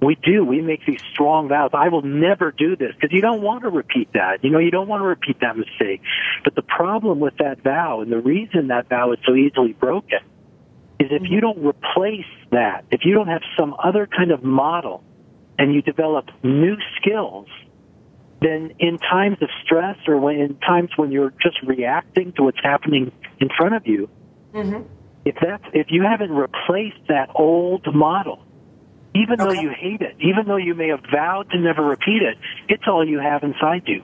we 0.03 0.17
do. 0.17 0.45
We 0.45 0.63
make 0.63 0.85
these 0.87 1.03
strong 1.13 1.49
vows. 1.49 1.71
I 1.75 1.89
will 1.89 2.03
never 2.03 2.53
do 2.53 2.75
this 2.75 2.93
because 2.95 3.13
you 3.13 3.21
don't 3.21 3.43
want 3.43 3.63
to 3.63 3.69
repeat 3.69 4.13
that. 4.15 4.43
You 4.43 4.51
know, 4.51 4.59
you 4.59 4.71
don't 4.71 4.89
want 4.89 5.03
to 5.03 5.07
repeat 5.07 5.41
that 5.41 5.57
mistake. 5.57 6.01
But 6.43 6.55
the 6.55 6.63
problem 6.63 7.21
with 7.21 7.37
that 7.39 7.63
vow, 7.63 8.01
and 8.01 8.11
the 8.11 8.21
reason 8.21 8.69
that 8.69 8.89
vow 8.89 9.13
is 9.13 9.19
so 9.27 9.35
easily 9.35 9.75
broken, 9.75 10.21
is 10.99 11.09
if 11.11 11.23
you 11.23 11.29
mm-hmm. 11.29 11.41
don't 11.41 11.67
replace 11.67 12.25
that, 12.51 12.85
if 12.91 13.05
you 13.05 13.15
don't 13.15 13.29
have 13.29 13.43
some 13.59 13.75
other 13.83 14.07
kind 14.07 14.31
of 14.31 14.43
model 14.43 15.05
and 15.59 15.75
you 15.75 15.83
develop 15.83 16.27
new 16.43 16.77
skills, 16.97 17.49
then 18.41 18.73
in 18.79 18.97
times 18.99 19.37
of 19.43 19.51
stress 19.63 19.99
or 20.09 20.17
when, 20.17 20.37
in 20.37 20.57
times 20.57 20.91
when 20.97 21.13
you're 21.13 21.35
just 21.43 21.61
reacting 21.63 22.33
to 22.33 22.43
what's 22.43 22.61
happening 22.63 23.13
in 23.39 23.51
front 23.55 23.75
of 23.75 23.87
you, 23.87 24.09
mm-hmm. 24.55 24.83
if 25.27 25.35
that's 25.43 25.65
if 25.75 25.89
you 25.91 26.03
haven't 26.03 26.33
replaced 26.33 27.07
that 27.09 27.29
old 27.35 27.87
model, 27.95 28.43
even 29.15 29.39
though 29.39 29.53
you 29.53 29.71
hate 29.71 30.03
it, 30.03 30.17
even 30.21 30.47
though 30.47 30.57
you 30.57 30.75
may 30.75 30.89
have 30.89 31.03
vowed 31.11 31.51
to 31.51 31.59
never 31.59 31.83
repeat 31.83 32.23
it, 32.23 32.39
it's 32.69 32.85
all 32.87 33.07
you 33.07 33.19
have 33.19 33.43
inside 33.43 33.83
you. 33.87 34.03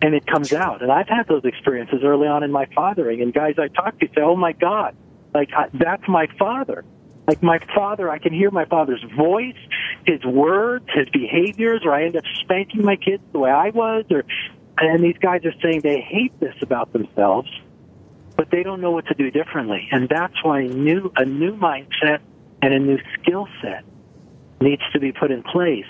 And 0.00 0.14
it 0.14 0.26
comes 0.26 0.52
out. 0.52 0.82
And 0.82 0.90
I've 0.90 1.08
had 1.08 1.28
those 1.28 1.44
experiences 1.44 2.00
early 2.02 2.26
on 2.26 2.42
in 2.42 2.50
my 2.50 2.66
fathering. 2.74 3.20
And 3.22 3.32
guys 3.32 3.54
I 3.58 3.68
talk 3.68 3.98
to 4.00 4.06
say, 4.08 4.22
oh 4.22 4.36
my 4.36 4.52
God, 4.52 4.96
like 5.34 5.50
I, 5.54 5.68
that's 5.74 6.06
my 6.08 6.26
father. 6.38 6.84
Like 7.26 7.42
my 7.42 7.58
father, 7.74 8.10
I 8.10 8.18
can 8.18 8.32
hear 8.32 8.50
my 8.50 8.66
father's 8.66 9.02
voice, 9.16 9.56
his 10.06 10.22
words, 10.24 10.86
his 10.94 11.08
behaviors, 11.10 11.82
or 11.84 11.94
I 11.94 12.04
end 12.04 12.16
up 12.16 12.24
spanking 12.42 12.82
my 12.82 12.96
kids 12.96 13.22
the 13.32 13.38
way 13.38 13.50
I 13.50 13.70
was. 13.70 14.04
Or, 14.10 14.24
and 14.78 15.02
these 15.02 15.16
guys 15.18 15.44
are 15.44 15.54
saying 15.62 15.80
they 15.80 16.00
hate 16.00 16.38
this 16.40 16.54
about 16.60 16.92
themselves, 16.92 17.48
but 18.36 18.50
they 18.50 18.62
don't 18.62 18.80
know 18.80 18.90
what 18.90 19.06
to 19.06 19.14
do 19.14 19.30
differently. 19.30 19.88
And 19.90 20.08
that's 20.08 20.34
why 20.42 20.66
new, 20.66 21.12
a 21.16 21.24
new 21.24 21.56
mindset 21.56 22.20
and 22.60 22.74
a 22.74 22.78
new 22.78 22.98
skill 23.20 23.48
set 23.62 23.84
needs 24.64 24.82
to 24.92 24.98
be 24.98 25.12
put 25.12 25.30
in 25.30 25.42
place 25.42 25.86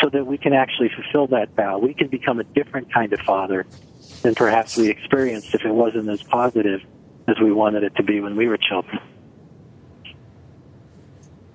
so 0.00 0.08
that 0.10 0.26
we 0.26 0.38
can 0.38 0.52
actually 0.52 0.90
fulfill 0.94 1.26
that 1.28 1.54
vow. 1.56 1.78
We 1.78 1.94
can 1.94 2.08
become 2.08 2.38
a 2.40 2.44
different 2.44 2.92
kind 2.92 3.12
of 3.12 3.20
father 3.20 3.66
than 4.22 4.34
perhaps 4.34 4.76
we 4.76 4.88
experienced 4.88 5.54
if 5.54 5.64
it 5.64 5.72
wasn't 5.72 6.08
as 6.08 6.22
positive 6.22 6.80
as 7.28 7.36
we 7.40 7.52
wanted 7.52 7.82
it 7.84 7.94
to 7.96 8.02
be 8.02 8.20
when 8.20 8.36
we 8.36 8.48
were 8.48 8.58
children. 8.58 9.00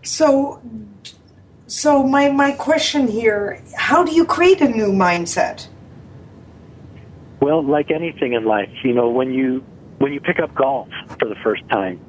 So, 0.03 0.61
so 1.67 2.03
my 2.03 2.29
my 2.31 2.51
question 2.51 3.07
here: 3.07 3.61
How 3.75 4.03
do 4.03 4.13
you 4.13 4.25
create 4.25 4.61
a 4.61 4.69
new 4.69 4.91
mindset? 4.93 5.67
Well, 7.41 7.61
like 7.61 7.91
anything 7.91 8.33
in 8.33 8.45
life, 8.45 8.69
you 8.83 8.93
know, 8.93 9.09
when 9.09 9.33
you 9.33 9.63
when 9.97 10.13
you 10.13 10.21
pick 10.21 10.39
up 10.39 10.55
golf 10.55 10.87
for 11.19 11.27
the 11.27 11.35
first 11.43 11.67
time, 11.69 11.99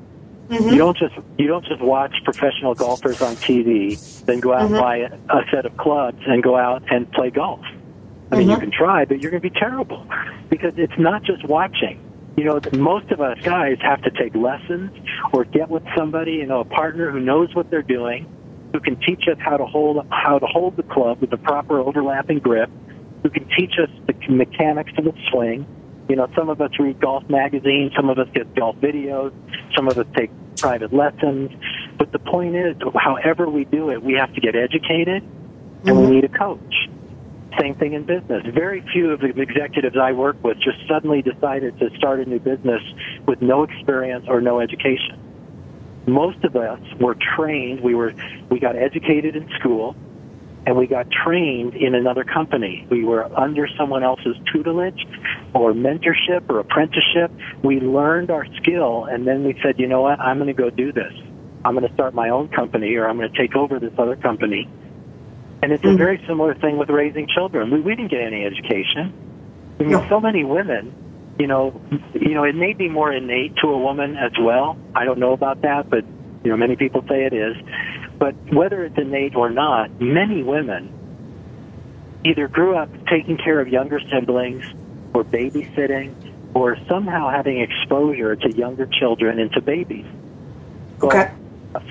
mm-hmm. 0.49 0.69
you 0.69 0.77
don't 0.77 0.97
just 0.97 1.15
you 1.39 1.47
don't 1.47 1.65
just 1.65 1.81
watch 1.81 2.15
professional 2.25 2.75
golfers 2.75 3.21
on 3.23 3.37
TV, 3.37 3.99
then 4.25 4.41
go 4.41 4.53
out 4.53 4.71
mm-hmm. 4.71 4.75
and 4.75 4.83
buy 4.83 4.97
a, 4.97 5.39
a 5.39 5.45
set 5.51 5.67
of 5.67 5.77
clubs 5.77 6.21
and 6.27 6.43
go 6.43 6.57
out 6.57 6.83
and 6.91 7.11
play 7.13 7.31
golf. 7.31 7.61
I 8.31 8.37
mean, 8.37 8.43
mm-hmm. 8.43 8.51
you 8.51 8.57
can 8.59 8.71
try, 8.71 9.05
but 9.05 9.21
you're 9.21 9.31
going 9.31 9.43
to 9.43 9.51
be 9.51 9.59
terrible 9.59 10.07
because 10.51 10.75
it's 10.77 10.99
not 10.99 11.23
just 11.23 11.45
watching. 11.45 12.05
You 12.37 12.45
know, 12.45 12.61
most 12.73 13.11
of 13.11 13.21
us 13.21 13.39
guys 13.43 13.79
have 13.81 14.01
to 14.03 14.11
take 14.11 14.35
lessons 14.37 14.93
or 15.33 15.45
get 15.45 15.69
with 15.69 15.83
somebody, 15.97 16.35
you 16.35 16.47
know, 16.47 16.61
a 16.61 16.65
partner 16.65 17.11
who 17.11 17.19
knows 17.19 17.53
what 17.55 17.69
they're 17.69 17.83
doing, 17.83 18.33
who 18.73 18.79
can 18.81 18.95
teach 19.01 19.25
us 19.29 19.39
how 19.41 19.57
to 19.57 19.67
hold 19.67 20.07
how 20.11 20.39
to 20.39 20.47
hold 20.47 20.77
the 20.77 20.85
club 20.85 21.21
with 21.21 21.31
the 21.31 21.37
proper 21.37 21.81
overlapping 21.81 22.39
grip, 22.39 22.71
who 23.23 23.31
can 23.31 23.49
teach 23.57 23.73
us 23.83 23.91
the 24.07 24.15
mechanics 24.29 24.93
of 24.99 25.05
the 25.05 25.15
swing. 25.31 25.67
You 26.09 26.17
know, 26.17 26.29
some 26.35 26.49
of 26.49 26.61
us 26.61 26.71
read 26.79 27.01
golf 27.01 27.29
magazines, 27.29 27.93
some 27.95 28.09
of 28.09 28.19
us 28.19 28.29
get 28.35 28.55
golf 28.55 28.77
videos, 28.77 29.33
some 29.77 29.89
of 29.89 29.99
us 29.99 30.07
take 30.17 30.31
private 30.57 30.93
lessons. 30.93 31.51
But 31.99 32.13
the 32.13 32.19
point 32.19 32.57
is, 32.57 32.77
however 32.95 33.49
we 33.49 33.65
do 33.65 33.91
it, 33.91 34.03
we 34.03 34.15
have 34.15 34.33
to 34.35 34.41
get 34.41 34.57
educated, 34.57 35.23
and 35.23 35.85
mm-hmm. 35.85 36.01
we 36.01 36.07
need 36.17 36.25
a 36.25 36.29
coach. 36.29 36.89
Same 37.61 37.75
thing 37.75 37.95
in 37.95 38.05
business. 38.05 38.45
Very 38.55 38.83
few 38.93 39.11
of 39.11 39.21
the 39.21 39.41
executives 39.41 39.97
I 40.01 40.13
work 40.13 40.43
with 40.43 40.59
just 40.59 40.79
suddenly 40.89 41.23
decided 41.23 41.79
to 41.79 41.91
start 41.97 42.21
a 42.21 42.25
new 42.25 42.39
business 42.39 42.83
with 43.27 43.43
no 43.43 43.65
experience 43.65 44.27
or 44.29 44.41
no 44.41 44.61
education. 44.61 45.19
Most 46.07 46.43
of 46.45 46.57
us 46.57 46.81
were 47.01 47.17
trained, 47.37 47.81
we 47.81 47.95
were 47.95 48.15
we 48.51 48.61
got 48.61 48.77
educated 48.77 49.37
in 49.37 49.49
school 49.59 49.95
and 50.67 50.77
we 50.77 50.87
got 50.87 51.07
trained 51.11 51.75
in 51.75 51.95
another 51.95 52.25
company. 52.25 52.87
We 52.91 53.05
were 53.05 53.25
under 53.39 53.69
someone 53.79 54.03
else's 54.03 54.37
tutelage 54.53 55.07
or 55.55 55.73
mentorship 55.73 56.49
or 56.49 56.59
apprenticeship. 56.61 57.31
We 57.63 57.81
learned 57.81 58.31
our 58.31 58.47
skill 58.57 59.05
and 59.05 59.27
then 59.27 59.45
we 59.45 59.59
said, 59.63 59.79
you 59.79 59.87
know 59.87 60.03
what, 60.03 60.21
I'm 60.21 60.39
going 60.39 60.55
to 60.55 60.61
go 60.63 60.71
do 60.71 60.93
this. 60.93 61.13
I'm 61.65 61.75
going 61.75 61.87
to 61.87 61.95
start 61.95 62.15
my 62.15 62.29
own 62.29 62.49
company 62.49 62.95
or 62.97 63.09
I'm 63.09 63.17
going 63.17 63.33
to 63.33 63.39
take 63.39 63.57
over 63.57 63.79
this 63.79 63.93
other 63.99 64.17
company 64.17 64.69
and 65.63 65.73
it's 65.73 65.83
a 65.83 65.89
mm-hmm. 65.89 65.97
very 65.97 66.23
similar 66.27 66.55
thing 66.55 66.79
with 66.79 66.89
raising 66.89 67.27
children. 67.27 67.71
We, 67.71 67.81
we 67.81 67.97
didn't 67.97 68.11
get 68.11 68.21
any 68.21 68.45
education. 68.45 69.13
I 69.79 69.83
mean, 69.83 69.93
no. 69.93 70.09
so 70.09 70.21
many 70.21 70.45
women, 70.45 70.95
you 71.39 71.47
know, 71.47 71.81
you 72.15 72.35
know, 72.35 72.45
it 72.45 72.55
may 72.55 72.75
be 72.75 72.89
more 72.89 73.13
innate 73.13 73.57
to 73.57 73.69
a 73.69 73.79
woman 73.79 74.17
as 74.17 74.33
well. 74.41 74.79
I 74.95 75.05
don't 75.05 75.19
know 75.19 75.33
about 75.33 75.63
that, 75.63 75.91
but 75.91 76.05
you 76.45 76.51
know, 76.51 76.57
many 76.57 76.77
people 76.77 77.03
say 77.09 77.25
it 77.25 77.33
is. 77.33 77.57
But 78.19 78.35
whether 78.53 78.85
it's 78.85 78.99
innate 78.99 79.37
or 79.37 79.51
not, 79.51 80.01
many 80.01 80.43
women 80.43 80.93
either 82.25 82.49
grew 82.49 82.77
up 82.77 82.91
taking 83.07 83.37
care 83.37 83.61
of 83.61 83.69
younger 83.69 84.01
siblings 84.11 84.65
or 85.15 85.25
babysitting 85.25 86.15
or 86.55 86.77
somehow 86.89 87.31
having 87.31 87.61
exposure 87.61 88.35
to 88.35 88.57
younger 88.57 88.87
children 88.87 89.39
and 89.39 89.53
to 89.53 89.61
babies. 89.61 90.07
Well, 91.01 91.31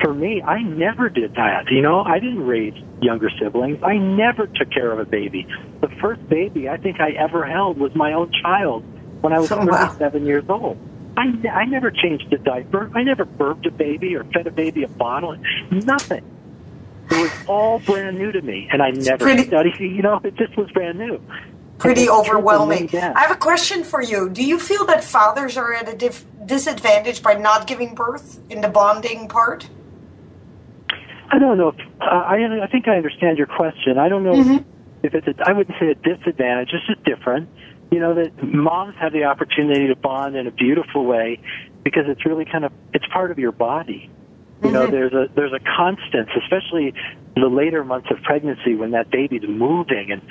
for 0.01 0.13
me, 0.13 0.41
I 0.41 0.61
never 0.61 1.07
did 1.09 1.35
that. 1.35 1.69
You 1.71 1.81
know, 1.81 2.01
I 2.01 2.19
didn't 2.19 2.45
raise 2.45 2.73
younger 3.01 3.29
siblings. 3.39 3.81
I 3.83 3.97
never 3.97 4.47
took 4.47 4.71
care 4.71 4.91
of 4.91 4.99
a 4.99 5.05
baby. 5.05 5.47
The 5.81 5.89
first 6.01 6.27
baby 6.27 6.67
I 6.67 6.77
think 6.77 6.99
I 6.99 7.11
ever 7.11 7.45
held 7.45 7.77
was 7.77 7.95
my 7.95 8.13
own 8.13 8.31
child 8.41 8.83
when 9.21 9.33
I 9.33 9.39
was 9.39 9.51
oh, 9.51 9.65
37 9.65 10.21
wow. 10.21 10.27
years 10.27 10.43
old. 10.49 10.77
I, 11.17 11.33
I 11.49 11.65
never 11.65 11.89
changed 11.89 12.31
a 12.31 12.37
diaper. 12.37 12.91
I 12.93 13.01
never 13.01 13.25
burped 13.25 13.65
a 13.65 13.71
baby 13.71 14.15
or 14.15 14.23
fed 14.25 14.45
a 14.45 14.51
baby 14.51 14.83
a 14.83 14.87
bottle. 14.87 15.35
Nothing. 15.71 16.23
It 17.09 17.17
was 17.17 17.31
all 17.47 17.79
brand 17.79 18.19
new 18.19 18.31
to 18.31 18.41
me, 18.41 18.69
and 18.71 18.83
I 18.83 18.91
never 18.91 19.25
pretty, 19.25 19.47
studied. 19.47 19.79
You 19.79 20.01
know, 20.01 20.21
it 20.23 20.35
just 20.35 20.55
was 20.57 20.69
brand 20.71 20.99
new. 20.99 21.19
Pretty 21.79 22.09
overwhelming. 22.09 22.89
I 22.95 23.19
have 23.19 23.31
a 23.31 23.35
question 23.35 23.83
for 23.83 24.01
you. 24.01 24.29
Do 24.29 24.43
you 24.43 24.59
feel 24.59 24.85
that 24.85 25.03
fathers 25.03 25.57
are 25.57 25.73
at 25.73 25.87
a 25.87 25.95
dif- 25.95 26.25
disadvantage 26.45 27.23
by 27.23 27.35
not 27.35 27.65
giving 27.65 27.95
birth 27.95 28.39
in 28.49 28.61
the 28.61 28.67
bonding 28.67 29.27
part? 29.27 29.69
I 31.29 31.39
don't 31.39 31.57
know. 31.57 31.69
If, 31.69 31.79
uh, 32.01 32.05
I 32.05 32.63
I 32.63 32.67
think 32.67 32.87
I 32.87 32.95
understand 32.95 33.37
your 33.37 33.47
question. 33.47 33.97
I 33.97 34.09
don't 34.09 34.23
know 34.23 34.33
mm-hmm. 34.33 34.69
if 35.03 35.15
it's. 35.15 35.27
A, 35.27 35.33
I 35.45 35.53
wouldn't 35.53 35.77
say 35.79 35.89
a 35.89 35.95
disadvantage. 35.95 36.69
It's 36.73 36.87
just 36.87 37.03
different. 37.03 37.49
You 37.91 37.99
know 37.99 38.15
that 38.15 38.43
moms 38.43 38.95
have 38.99 39.13
the 39.13 39.23
opportunity 39.25 39.87
to 39.87 39.95
bond 39.95 40.35
in 40.35 40.47
a 40.47 40.51
beautiful 40.51 41.05
way 41.05 41.39
because 41.83 42.03
it's 42.07 42.25
really 42.25 42.45
kind 42.45 42.65
of 42.65 42.71
it's 42.93 43.05
part 43.07 43.31
of 43.31 43.39
your 43.39 43.51
body. 43.51 44.09
You 44.63 44.71
know, 44.71 44.83
mm-hmm. 44.83 44.91
there's 44.91 45.13
a 45.13 45.27
there's 45.35 45.53
a 45.53 45.59
constant, 45.59 46.29
especially 46.35 46.93
the 47.35 47.47
later 47.47 47.83
months 47.83 48.09
of 48.11 48.21
pregnancy 48.23 48.75
when 48.75 48.91
that 48.91 49.09
baby's 49.09 49.47
moving 49.47 50.11
and 50.11 50.21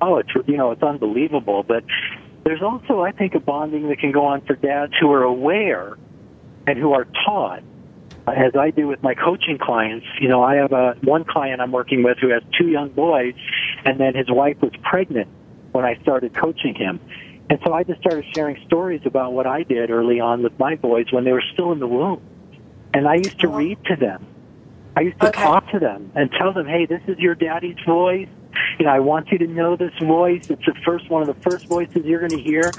oh, 0.00 0.18
it's 0.18 0.30
you 0.46 0.56
know 0.56 0.72
it's 0.72 0.82
unbelievable. 0.82 1.62
But 1.62 1.84
there's 2.44 2.62
also, 2.62 3.02
I 3.02 3.12
think, 3.12 3.34
a 3.34 3.40
bonding 3.40 3.88
that 3.88 3.98
can 3.98 4.12
go 4.12 4.26
on 4.26 4.40
for 4.42 4.54
dads 4.54 4.92
who 5.00 5.12
are 5.12 5.22
aware 5.22 5.96
and 6.66 6.78
who 6.78 6.92
are 6.92 7.06
taught 7.24 7.62
as 8.26 8.56
I 8.58 8.70
do 8.70 8.86
with 8.86 9.02
my 9.02 9.14
coaching 9.14 9.58
clients, 9.58 10.06
you 10.20 10.28
know, 10.28 10.42
I 10.42 10.56
have 10.56 10.72
a 10.72 10.96
one 11.02 11.24
client 11.24 11.60
I'm 11.60 11.72
working 11.72 12.02
with 12.02 12.18
who 12.18 12.30
has 12.30 12.42
two 12.58 12.68
young 12.68 12.88
boys, 12.88 13.34
and 13.84 14.00
then 14.00 14.14
his 14.14 14.30
wife 14.30 14.56
was 14.62 14.72
pregnant 14.82 15.28
when 15.74 15.84
I 15.84 16.00
started 16.02 16.32
coaching 16.34 16.74
him. 16.76 17.00
And 17.50 17.58
so 17.64 17.72
I 17.72 17.82
just 17.82 18.00
started 18.00 18.24
sharing 18.32 18.64
stories 18.64 19.00
about 19.04 19.32
what 19.32 19.46
I 19.46 19.64
did 19.64 19.90
early 19.90 20.20
on 20.20 20.42
with 20.42 20.56
my 20.56 20.76
boys 20.76 21.06
when 21.10 21.24
they 21.24 21.32
were 21.32 21.42
still 21.52 21.72
in 21.72 21.80
the 21.80 21.86
womb. 21.88 22.22
And 22.94 23.08
I 23.08 23.16
used 23.16 23.40
to 23.40 23.48
read 23.48 23.78
to 23.86 23.96
them. 23.96 24.24
I 24.96 25.00
used 25.00 25.20
to 25.20 25.28
okay. 25.28 25.42
talk 25.42 25.68
to 25.72 25.80
them 25.80 26.12
and 26.14 26.30
tell 26.38 26.52
them, 26.52 26.68
hey, 26.68 26.86
this 26.86 27.02
is 27.08 27.18
your 27.18 27.34
daddy's 27.34 27.76
voice. 27.84 28.28
You 28.78 28.86
know, 28.86 28.92
I 28.92 29.00
want 29.00 29.32
you 29.32 29.38
to 29.38 29.48
know 29.48 29.74
this 29.74 29.92
voice. 30.00 30.48
It's 30.48 30.64
the 30.64 30.76
first 30.84 31.10
one 31.10 31.22
of 31.22 31.26
the 31.26 31.50
first 31.50 31.66
voices 31.66 32.04
you're 32.04 32.20
going 32.20 32.30
to 32.30 32.42
hear 32.42 32.70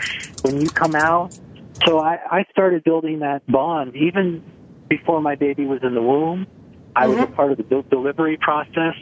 when 0.44 0.62
you 0.62 0.70
come 0.70 0.96
out. 0.96 1.38
So 1.86 2.00
I, 2.00 2.18
I 2.32 2.46
started 2.52 2.86
building 2.86 3.20
that 3.20 3.46
bond 3.48 3.94
even 3.98 4.42
before 4.88 5.22
my 5.22 5.36
baby 5.36 5.66
was 5.66 5.82
in 5.84 5.94
the 5.94 6.02
womb. 6.02 6.48
I 6.96 7.04
mm-hmm. 7.04 7.10
was 7.10 7.20
a 7.20 7.26
mm-hmm. 7.26 7.36
part 7.36 7.52
of 7.52 7.58
the 7.58 7.64
birth 7.64 7.90
delivery 7.90 8.38
process. 8.38 8.96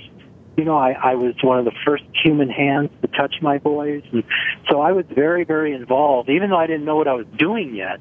You 0.57 0.65
know, 0.65 0.77
I, 0.77 0.91
I 0.91 1.15
was 1.15 1.33
one 1.41 1.57
of 1.59 1.65
the 1.65 1.73
first 1.85 2.03
human 2.13 2.49
hands 2.49 2.89
to 3.01 3.07
touch 3.07 3.35
my 3.41 3.57
boys. 3.57 4.03
And 4.11 4.23
so 4.69 4.81
I 4.81 4.91
was 4.91 5.05
very, 5.09 5.43
very 5.43 5.73
involved, 5.73 6.29
even 6.29 6.51
though 6.51 6.57
I 6.57 6.67
didn't 6.67 6.85
know 6.85 6.95
what 6.95 7.07
I 7.07 7.13
was 7.13 7.25
doing 7.37 7.75
yet. 7.75 7.99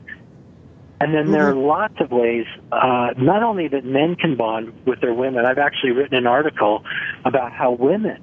And 1.00 1.12
then 1.12 1.24
mm-hmm. 1.24 1.32
there 1.32 1.48
are 1.48 1.52
mm-hmm. 1.52 1.66
lots 1.66 1.94
of 2.00 2.10
ways, 2.12 2.46
uh, 2.70 3.14
not 3.16 3.42
only 3.42 3.68
that 3.68 3.84
men 3.84 4.14
can 4.14 4.36
bond 4.36 4.72
with 4.86 5.00
their 5.00 5.14
women, 5.14 5.44
I've 5.44 5.58
actually 5.58 5.92
written 5.92 6.16
an 6.16 6.26
article 6.26 6.84
about 7.24 7.52
how 7.52 7.72
women 7.72 8.22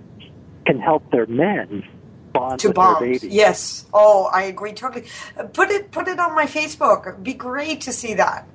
can 0.66 0.80
help 0.80 1.12
their 1.12 1.26
men 1.26 1.84
bond 2.32 2.60
to 2.62 2.68
with 2.68 2.76
bond. 2.76 3.02
their 3.02 3.14
babies. 3.14 3.34
Yes. 3.34 3.86
Oh, 3.94 4.30
I 4.32 4.44
agree 4.44 4.74
totally. 4.74 5.08
Put 5.54 5.72
it 5.72 5.92
put 5.92 6.08
it 6.08 6.20
on 6.20 6.36
my 6.36 6.46
Facebook. 6.46 7.08
It'd 7.08 7.24
be 7.24 7.34
great 7.34 7.82
to 7.82 7.92
see 7.92 8.14
that. 8.14 8.48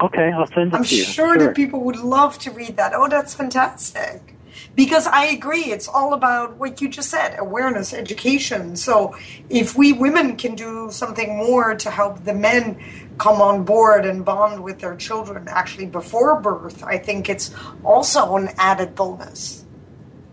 Okay, 0.00 0.30
I'll 0.30 0.46
send 0.48 0.72
it 0.72 0.76
I'm 0.76 0.84
to 0.84 0.94
you. 0.94 1.02
I'm 1.02 1.10
sure, 1.10 1.34
sure 1.34 1.38
that 1.38 1.56
people 1.56 1.80
would 1.80 1.96
love 1.96 2.38
to 2.40 2.50
read 2.50 2.76
that. 2.76 2.92
Oh, 2.94 3.08
that's 3.08 3.34
fantastic. 3.34 4.35
Because 4.74 5.06
I 5.06 5.26
agree, 5.26 5.64
it's 5.64 5.88
all 5.88 6.12
about 6.12 6.56
what 6.56 6.80
you 6.80 6.88
just 6.88 7.10
said 7.10 7.36
awareness, 7.38 7.92
education. 7.92 8.76
So, 8.76 9.16
if 9.48 9.76
we 9.76 9.92
women 9.92 10.36
can 10.36 10.54
do 10.54 10.88
something 10.90 11.36
more 11.36 11.74
to 11.74 11.90
help 11.90 12.24
the 12.24 12.34
men 12.34 12.78
come 13.18 13.40
on 13.40 13.64
board 13.64 14.04
and 14.04 14.24
bond 14.24 14.62
with 14.62 14.80
their 14.80 14.96
children 14.96 15.48
actually 15.48 15.86
before 15.86 16.40
birth, 16.40 16.82
I 16.84 16.98
think 16.98 17.28
it's 17.28 17.50
also 17.84 18.36
an 18.36 18.50
added 18.58 18.94
bonus. 18.94 19.64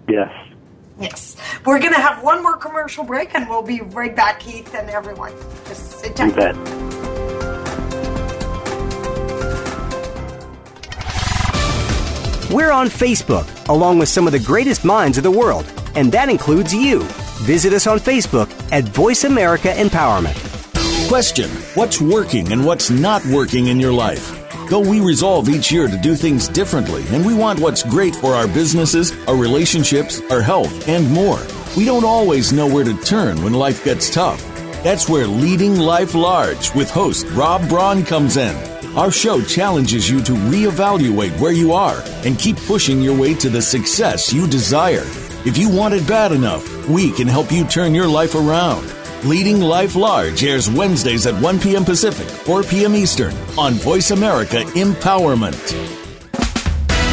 Yes. 0.07 0.31
Yes. 0.99 1.35
We're 1.65 1.79
going 1.79 1.93
to 1.93 1.99
have 1.99 2.23
one 2.23 2.43
more 2.43 2.57
commercial 2.57 3.03
break 3.03 3.33
and 3.33 3.49
we'll 3.49 3.63
be 3.63 3.81
right 3.81 4.15
back, 4.15 4.39
Keith 4.39 4.73
and 4.75 4.89
everyone. 4.89 5.33
Just 5.67 5.99
sit 5.99 6.15
tight. 6.15 6.92
We're 12.53 12.71
on 12.71 12.85
Facebook, 12.85 13.47
along 13.67 13.97
with 13.97 14.09
some 14.09 14.27
of 14.27 14.31
the 14.31 14.37
greatest 14.37 14.85
minds 14.85 15.17
of 15.17 15.23
the 15.23 15.31
world, 15.31 15.65
and 15.95 16.11
that 16.11 16.29
includes 16.29 16.71
you. 16.71 16.99
Visit 17.47 17.73
us 17.73 17.87
on 17.87 17.97
Facebook 17.97 18.47
at 18.71 18.83
Voice 18.83 19.23
America 19.23 19.69
Empowerment. 19.69 20.37
Question 21.07 21.49
What's 21.73 21.99
working 21.99 22.51
and 22.51 22.63
what's 22.63 22.91
not 22.91 23.25
working 23.25 23.69
in 23.69 23.79
your 23.79 23.91
life? 23.91 24.39
Though 24.69 24.87
we 24.87 24.99
resolve 24.99 25.49
each 25.49 25.71
year 25.71 25.87
to 25.87 25.97
do 25.97 26.13
things 26.13 26.47
differently, 26.47 27.03
and 27.09 27.25
we 27.25 27.33
want 27.33 27.59
what's 27.59 27.81
great 27.81 28.15
for 28.15 28.35
our 28.35 28.47
businesses, 28.47 29.11
our 29.27 29.35
relationships, 29.35 30.21
our 30.29 30.41
health, 30.41 30.87
and 30.87 31.09
more, 31.09 31.41
we 31.75 31.85
don't 31.85 32.05
always 32.05 32.53
know 32.53 32.67
where 32.67 32.85
to 32.85 32.95
turn 33.01 33.41
when 33.43 33.53
life 33.53 33.83
gets 33.83 34.13
tough. 34.13 34.39
That's 34.83 35.09
where 35.09 35.25
Leading 35.25 35.79
Life 35.79 36.13
Large 36.13 36.75
with 36.75 36.91
host 36.91 37.25
Rob 37.31 37.67
Braun 37.67 38.05
comes 38.05 38.37
in. 38.37 38.72
Our 38.95 39.09
show 39.09 39.41
challenges 39.41 40.07
you 40.07 40.21
to 40.21 40.33
reevaluate 40.33 41.39
where 41.39 41.51
you 41.51 41.73
are 41.73 42.03
and 42.23 42.37
keep 42.37 42.57
pushing 42.57 43.01
your 43.01 43.17
way 43.17 43.33
to 43.35 43.49
the 43.49 43.61
success 43.61 44.31
you 44.31 44.45
desire. 44.45 45.01
If 45.45 45.57
you 45.57 45.67
want 45.67 45.95
it 45.95 46.07
bad 46.07 46.31
enough, 46.31 46.87
we 46.87 47.11
can 47.11 47.27
help 47.27 47.51
you 47.51 47.65
turn 47.65 47.95
your 47.95 48.07
life 48.07 48.35
around. 48.35 48.93
Leading 49.23 49.59
Life 49.59 49.95
Large 49.95 50.43
airs 50.43 50.69
Wednesdays 50.69 51.25
at 51.25 51.41
1 51.41 51.59
p.m. 51.59 51.83
Pacific, 51.83 52.27
4 52.27 52.61
p.m. 52.61 52.93
Eastern 52.95 53.33
on 53.57 53.73
Voice 53.73 54.11
America 54.11 54.57
Empowerment. 54.75 55.59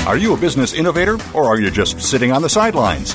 Are 0.07 0.19
you 0.19 0.35
a 0.35 0.37
business 0.37 0.75
innovator 0.75 1.16
or 1.33 1.47
are 1.47 1.59
you 1.59 1.71
just 1.71 1.99
sitting 2.03 2.31
on 2.31 2.43
the 2.43 2.51
sidelines? 2.51 3.14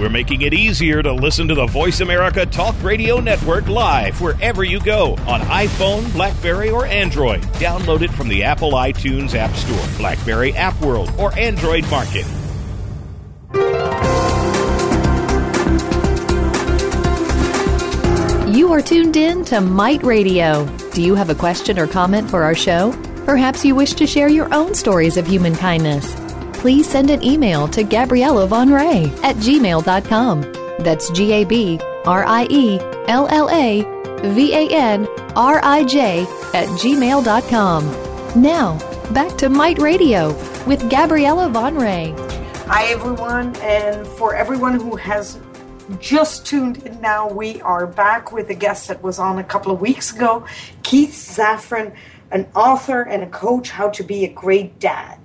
We're 0.00 0.08
making 0.08 0.40
it 0.40 0.54
easier 0.54 1.02
to 1.02 1.12
listen 1.12 1.46
to 1.48 1.54
the 1.54 1.66
Voice 1.66 2.00
America 2.00 2.46
Talk 2.46 2.74
Radio 2.82 3.20
Network 3.20 3.68
live 3.68 4.18
wherever 4.18 4.64
you 4.64 4.80
go 4.80 5.12
on 5.28 5.42
iPhone, 5.42 6.10
Blackberry, 6.14 6.70
or 6.70 6.86
Android. 6.86 7.42
Download 7.60 8.00
it 8.00 8.10
from 8.10 8.28
the 8.28 8.42
Apple 8.42 8.72
iTunes 8.72 9.34
App 9.34 9.54
Store, 9.54 9.98
Blackberry 9.98 10.54
App 10.54 10.80
World, 10.80 11.12
or 11.18 11.38
Android 11.38 11.86
Market. 11.90 12.24
You 18.56 18.72
are 18.72 18.80
tuned 18.80 19.18
in 19.18 19.44
to 19.44 19.60
Might 19.60 20.02
Radio. 20.02 20.64
Do 20.94 21.02
you 21.02 21.14
have 21.14 21.28
a 21.28 21.34
question 21.34 21.78
or 21.78 21.86
comment 21.86 22.30
for 22.30 22.42
our 22.42 22.54
show? 22.54 22.92
Perhaps 23.26 23.66
you 23.66 23.74
wish 23.74 23.92
to 23.92 24.06
share 24.06 24.30
your 24.30 24.52
own 24.54 24.74
stories 24.74 25.18
of 25.18 25.26
human 25.26 25.54
kindness 25.54 26.19
please 26.60 26.86
send 26.86 27.08
an 27.08 27.24
email 27.24 27.66
to 27.66 27.82
Gabriella 27.82 28.46
Van 28.46 28.68
Rij 28.68 29.08
at 29.24 29.36
gmail.com. 29.36 30.42
That's 30.80 31.10
G 31.10 31.32
A 31.32 31.44
B 31.44 31.80
R 32.04 32.24
I 32.26 32.46
E 32.50 32.78
L 33.08 33.26
L 33.28 33.48
A 33.50 33.82
V 34.28 34.52
A 34.54 34.68
N 34.68 35.08
R 35.36 35.60
I 35.62 35.84
J 35.84 36.22
at 36.52 36.68
gmail.com. 36.80 38.42
Now, 38.42 38.78
back 39.12 39.36
to 39.38 39.48
Might 39.48 39.78
Radio 39.78 40.34
with 40.66 40.88
Gabriella 40.90 41.48
Van 41.48 41.76
Rij. 41.76 42.14
Hi, 42.66 42.84
everyone. 42.92 43.56
And 43.56 44.06
for 44.06 44.34
everyone 44.34 44.74
who 44.74 44.96
has 44.96 45.38
just 45.98 46.46
tuned 46.46 46.86
in 46.86 47.00
now, 47.00 47.28
we 47.28 47.60
are 47.62 47.86
back 47.86 48.32
with 48.32 48.50
a 48.50 48.54
guest 48.54 48.88
that 48.88 49.02
was 49.02 49.18
on 49.18 49.38
a 49.38 49.44
couple 49.44 49.72
of 49.72 49.80
weeks 49.80 50.14
ago, 50.14 50.44
Keith 50.82 51.12
Zafran, 51.12 51.94
an 52.30 52.46
author 52.54 53.00
and 53.00 53.22
a 53.22 53.26
coach, 53.26 53.70
how 53.70 53.88
to 53.88 54.02
be 54.04 54.24
a 54.24 54.32
great 54.32 54.78
dad. 54.78 55.19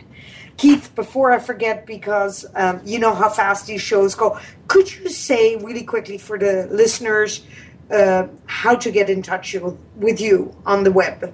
Keith, 0.58 0.94
before 0.96 1.32
I 1.32 1.40
forget, 1.40 1.86
because 1.86 2.46
um, 2.56 2.82
you 2.86 3.00
know 3.00 3.14
how 3.14 3.30
fast 3.30 3.68
these 3.68 3.82
shows 3.82 4.16
go, 4.16 4.40
could 4.68 4.94
you 4.96 5.10
say 5.10 5.58
really 5.58 5.84
quickly 5.84 6.18
for 6.18 6.40
the 6.40 6.68
listeners 6.72 7.46
uh, 7.92 8.28
how 8.46 8.76
to 8.76 8.90
get 8.92 9.10
in 9.10 9.22
touch 9.22 9.54
with 9.96 10.22
you 10.22 10.56
on 10.66 10.84
the 10.84 10.92
web? 10.92 11.34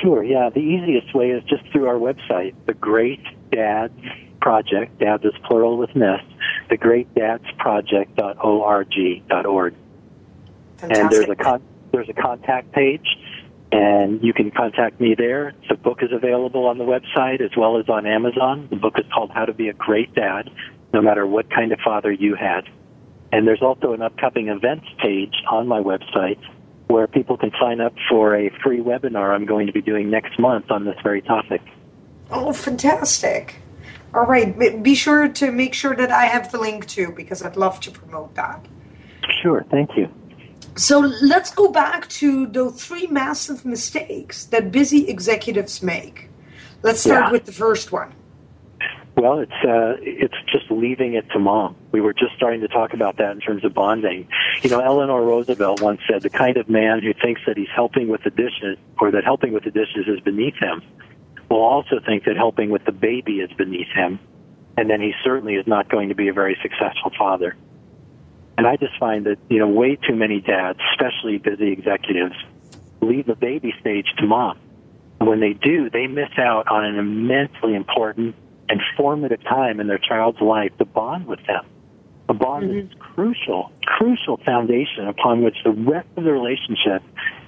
Sure, 0.00 0.24
yeah. 0.24 0.50
The 0.50 0.60
easiest 0.60 1.14
way 1.14 1.30
is 1.30 1.42
just 1.44 1.64
through 1.70 1.86
our 1.86 1.94
website, 1.94 2.54
The 2.66 2.74
Great 2.74 3.22
Dads 3.50 3.98
Project. 4.40 4.98
Dads 4.98 5.24
is 5.24 5.32
plural 5.44 5.78
with 5.78 5.94
nest. 5.94 6.26
The 6.68 6.76
Great 6.76 7.14
Dads 7.14 7.44
Project.org.org. 7.58 9.74
And 10.82 11.10
there's 11.10 11.28
a 11.28 11.36
con- 11.36 11.62
there's 11.92 12.08
a 12.08 12.12
contact 12.12 12.72
page 12.72 13.06
and 13.74 14.22
you 14.22 14.32
can 14.32 14.50
contact 14.50 15.00
me 15.00 15.14
there. 15.16 15.52
The 15.68 15.74
book 15.74 15.98
is 16.02 16.10
available 16.12 16.66
on 16.66 16.78
the 16.78 16.84
website 16.84 17.40
as 17.40 17.50
well 17.56 17.78
as 17.78 17.88
on 17.88 18.06
Amazon. 18.06 18.68
The 18.70 18.76
book 18.76 18.94
is 18.98 19.04
called 19.12 19.30
How 19.32 19.44
to 19.44 19.52
Be 19.52 19.68
a 19.68 19.72
Great 19.72 20.14
Dad, 20.14 20.50
no 20.92 21.02
matter 21.02 21.26
what 21.26 21.50
kind 21.50 21.72
of 21.72 21.80
father 21.84 22.12
you 22.12 22.36
had. 22.36 22.68
And 23.32 23.48
there's 23.48 23.62
also 23.62 23.92
an 23.92 24.02
upcoming 24.02 24.48
events 24.48 24.86
page 25.02 25.34
on 25.50 25.66
my 25.66 25.80
website 25.80 26.38
where 26.86 27.08
people 27.08 27.36
can 27.36 27.50
sign 27.60 27.80
up 27.80 27.94
for 28.08 28.36
a 28.36 28.50
free 28.62 28.80
webinar 28.80 29.34
I'm 29.34 29.46
going 29.46 29.66
to 29.66 29.72
be 29.72 29.82
doing 29.82 30.10
next 30.10 30.38
month 30.38 30.70
on 30.70 30.84
this 30.84 30.96
very 31.02 31.22
topic. 31.22 31.62
Oh, 32.30 32.52
fantastic. 32.52 33.56
All 34.14 34.26
right. 34.26 34.82
Be 34.82 34.94
sure 34.94 35.28
to 35.28 35.50
make 35.50 35.74
sure 35.74 35.96
that 35.96 36.12
I 36.12 36.26
have 36.26 36.52
the 36.52 36.58
link 36.58 36.86
too 36.86 37.12
because 37.16 37.42
I'd 37.42 37.56
love 37.56 37.80
to 37.80 37.90
promote 37.90 38.36
that. 38.36 38.64
Sure. 39.42 39.64
Thank 39.70 39.96
you. 39.96 40.08
So 40.76 40.98
let's 41.22 41.54
go 41.54 41.70
back 41.70 42.08
to 42.08 42.46
the 42.46 42.70
three 42.70 43.06
massive 43.06 43.64
mistakes 43.64 44.44
that 44.46 44.72
busy 44.72 45.08
executives 45.08 45.82
make. 45.82 46.28
Let's 46.82 47.00
start 47.00 47.26
yeah. 47.26 47.32
with 47.32 47.44
the 47.44 47.52
first 47.52 47.92
one. 47.92 48.12
Well, 49.16 49.38
it's 49.38 49.52
uh, 49.52 49.94
it's 50.00 50.34
just 50.50 50.68
leaving 50.70 51.14
it 51.14 51.30
to 51.30 51.38
mom. 51.38 51.76
We 51.92 52.00
were 52.00 52.12
just 52.12 52.34
starting 52.36 52.60
to 52.62 52.68
talk 52.68 52.92
about 52.92 53.18
that 53.18 53.30
in 53.30 53.40
terms 53.40 53.64
of 53.64 53.72
bonding. 53.72 54.26
You 54.62 54.70
know, 54.70 54.80
Eleanor 54.80 55.22
Roosevelt 55.22 55.80
once 55.80 56.00
said, 56.10 56.22
"The 56.22 56.30
kind 56.30 56.56
of 56.56 56.68
man 56.68 57.00
who 57.00 57.14
thinks 57.14 57.40
that 57.46 57.56
he's 57.56 57.68
helping 57.72 58.08
with 58.08 58.24
the 58.24 58.30
dishes, 58.30 58.76
or 58.98 59.12
that 59.12 59.22
helping 59.22 59.52
with 59.52 59.62
the 59.62 59.70
dishes 59.70 60.08
is 60.08 60.18
beneath 60.18 60.56
him, 60.56 60.82
will 61.48 61.62
also 61.62 62.00
think 62.04 62.24
that 62.24 62.36
helping 62.36 62.70
with 62.70 62.84
the 62.84 62.92
baby 62.92 63.34
is 63.34 63.52
beneath 63.52 63.88
him, 63.94 64.18
and 64.76 64.90
then 64.90 65.00
he 65.00 65.12
certainly 65.22 65.54
is 65.54 65.66
not 65.68 65.88
going 65.88 66.08
to 66.08 66.16
be 66.16 66.26
a 66.26 66.32
very 66.32 66.58
successful 66.60 67.12
father." 67.16 67.54
And 68.56 68.66
I 68.66 68.76
just 68.76 68.96
find 68.98 69.26
that, 69.26 69.38
you 69.48 69.58
know, 69.58 69.68
way 69.68 69.96
too 69.96 70.14
many 70.14 70.40
dads, 70.40 70.78
especially 70.92 71.38
busy 71.38 71.72
executives, 71.72 72.34
leave 73.00 73.26
the 73.26 73.34
baby 73.34 73.74
stage 73.80 74.06
to 74.18 74.26
mom. 74.26 74.58
And 75.20 75.28
when 75.28 75.40
they 75.40 75.52
do, 75.54 75.90
they 75.90 76.06
miss 76.06 76.30
out 76.38 76.68
on 76.68 76.84
an 76.84 76.98
immensely 76.98 77.74
important 77.74 78.34
and 78.68 78.80
formative 78.96 79.42
time 79.44 79.80
in 79.80 79.86
their 79.86 79.98
child's 79.98 80.40
life 80.40 80.76
to 80.78 80.84
bond 80.84 81.26
with 81.26 81.44
them. 81.46 81.64
A 82.28 82.34
bond 82.34 82.70
mm-hmm. 82.70 82.90
is 82.90 82.98
crucial, 82.98 83.70
crucial 83.84 84.38
foundation 84.38 85.06
upon 85.08 85.42
which 85.42 85.56
the 85.64 85.72
rest 85.72 86.08
of 86.16 86.24
the 86.24 86.32
relationship 86.32 87.02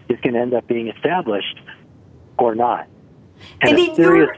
is 0.08 0.18
going 0.20 0.34
to 0.34 0.40
end 0.40 0.54
up 0.54 0.66
being 0.66 0.88
established 0.88 1.58
or 2.38 2.54
not. 2.54 2.86
And, 3.62 3.70
and 3.70 3.78
in 3.78 3.94
serious, 3.94 4.28
your, 4.28 4.36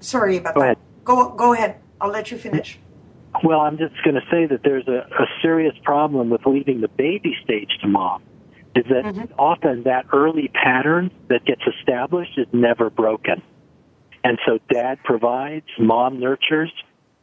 sorry 0.00 0.36
about 0.38 0.54
go 0.54 0.60
that. 0.60 0.66
Ahead. 0.66 0.78
Go 1.04 1.30
go 1.30 1.52
ahead. 1.52 1.76
I'll 2.00 2.10
let 2.10 2.30
you 2.30 2.38
finish. 2.38 2.78
Well, 3.42 3.60
I'm 3.60 3.78
just 3.78 3.94
going 4.04 4.16
to 4.16 4.26
say 4.30 4.46
that 4.46 4.60
there's 4.62 4.86
a, 4.86 5.06
a 5.18 5.26
serious 5.40 5.74
problem 5.82 6.30
with 6.30 6.42
leaving 6.44 6.80
the 6.80 6.88
baby 6.88 7.36
stage 7.42 7.70
to 7.80 7.88
mom. 7.88 8.22
Is 8.74 8.84
that 8.88 9.04
mm-hmm. 9.04 9.32
often 9.38 9.84
that 9.84 10.06
early 10.12 10.48
pattern 10.48 11.10
that 11.28 11.44
gets 11.44 11.62
established 11.78 12.38
is 12.38 12.46
never 12.52 12.90
broken. 12.90 13.42
And 14.22 14.38
so 14.46 14.58
dad 14.72 14.98
provides, 15.02 15.66
mom 15.78 16.20
nurtures, 16.20 16.72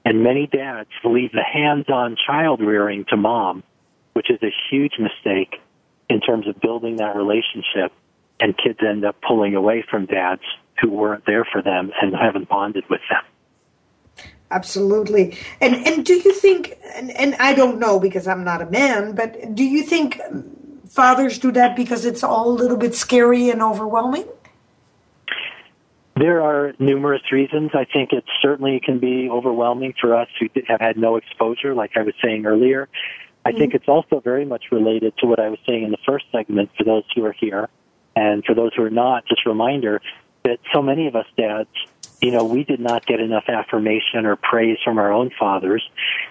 and 0.04 0.24
many 0.24 0.48
dads 0.48 0.90
leave 1.04 1.32
the 1.32 1.44
hands-on 1.44 2.18
child 2.26 2.62
rearing 2.62 3.06
to 3.10 3.18
mom, 3.18 3.64
which 4.14 4.32
is 4.32 4.40
a 4.42 4.52
huge 4.70 4.94
mistake 5.00 5.62
in 6.10 6.20
terms 6.22 6.48
of 6.48 6.60
building 6.60 6.98
that 6.98 7.16
relationship. 7.16 7.94
And 8.40 8.56
kids 8.58 8.80
end 8.88 9.06
up 9.06 9.16
pulling 9.26 9.56
away 9.56 9.86
from 9.90 10.06
dads 10.06 10.42
who 10.82 10.90
weren't 10.90 11.26
there 11.26 11.46
for 11.52 11.62
them 11.62 11.92
and 12.02 12.14
haven't 12.16 12.50
bonded 12.50 12.84
with 12.90 13.02
them. 13.10 13.24
Absolutely. 14.50 15.38
And 15.60 15.76
and 15.76 16.06
do 16.06 16.14
you 16.14 16.34
think 16.34 16.78
and, 16.96 17.12
and 17.12 17.36
I 17.36 17.54
don't 17.54 17.80
know 17.80 18.00
because 18.00 18.28
I'm 18.28 18.44
not 18.44 18.62
a 18.62 18.66
man, 18.66 19.14
but 19.14 19.56
do 19.56 19.64
you 19.64 19.84
think 19.84 20.22
fathers 20.90 21.38
do 21.38 21.52
that 21.52 21.76
because 21.76 22.06
it's 22.06 22.24
all 22.24 22.50
a 22.50 22.56
little 22.56 22.78
bit 22.78 22.96
scary 22.96 23.50
and 23.50 23.62
overwhelming? 23.62 24.26
There 26.16 26.42
are 26.42 26.74
numerous 26.80 27.22
reasons. 27.32 27.72
I 27.76 27.86
think 27.86 28.12
it 28.12 28.24
certainly 28.42 28.80
can 28.84 28.98
be 28.98 29.30
overwhelming 29.30 29.94
for 30.00 30.16
us 30.16 30.28
who 30.40 30.48
have 30.68 30.82
had 30.82 30.98
no 30.98 31.16
exposure, 31.18 31.76
like 31.76 31.92
I 31.96 32.02
was 32.02 32.16
saying 32.24 32.46
earlier. 32.46 32.90
I 33.46 33.52
mm-hmm. 33.52 33.60
think 33.60 33.74
it's 33.76 33.88
also 33.88 34.20
very 34.22 34.46
much 34.46 34.66
related 34.72 35.14
to 35.20 35.28
what 35.28 35.40
I 35.40 35.50
was 35.50 35.60
saying 35.68 35.84
in 35.84 35.92
the 35.92 36.00
first 36.06 36.26
segment 36.32 36.72
for 36.76 36.86
those 36.86 37.04
who 37.16 37.24
are 37.26 37.34
here. 37.34 37.70
And 38.16 38.44
for 38.46 38.56
those 38.56 38.74
who 38.76 38.84
are 38.84 38.90
not, 38.90 39.28
just 39.28 39.42
a 39.46 39.50
reminder 39.50 40.02
that 40.44 40.58
so 40.74 40.82
many 40.82 41.08
of 41.08 41.16
us 41.16 41.28
dads 41.38 41.70
you 42.22 42.32
know, 42.32 42.44
we 42.44 42.64
did 42.64 42.80
not 42.80 43.06
get 43.06 43.20
enough 43.20 43.46
affirmation 43.48 44.26
or 44.26 44.36
praise 44.36 44.78
from 44.84 44.98
our 44.98 45.12
own 45.12 45.32
fathers. 45.38 45.88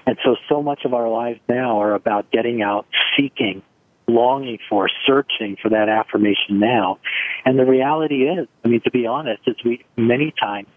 And 0.07 0.18
so, 0.25 0.37
so 0.49 0.62
much 0.62 0.85
of 0.85 0.94
our 0.94 1.09
lives 1.09 1.40
now 1.49 1.81
are 1.81 1.94
about 1.94 2.31
getting 2.31 2.62
out, 2.62 2.87
seeking, 3.16 3.62
longing 4.09 4.59
for, 4.68 4.88
searching 5.07 5.57
for 5.61 5.68
that 5.70 5.88
affirmation 5.88 6.59
now. 6.59 6.99
And 7.45 7.59
the 7.59 7.64
reality 7.64 8.28
is, 8.28 8.49
I 8.64 8.68
mean, 8.68 8.80
to 8.82 8.91
be 8.91 9.07
honest, 9.07 9.43
is 9.47 9.57
we 9.64 9.84
many 9.97 10.32
times 10.32 10.68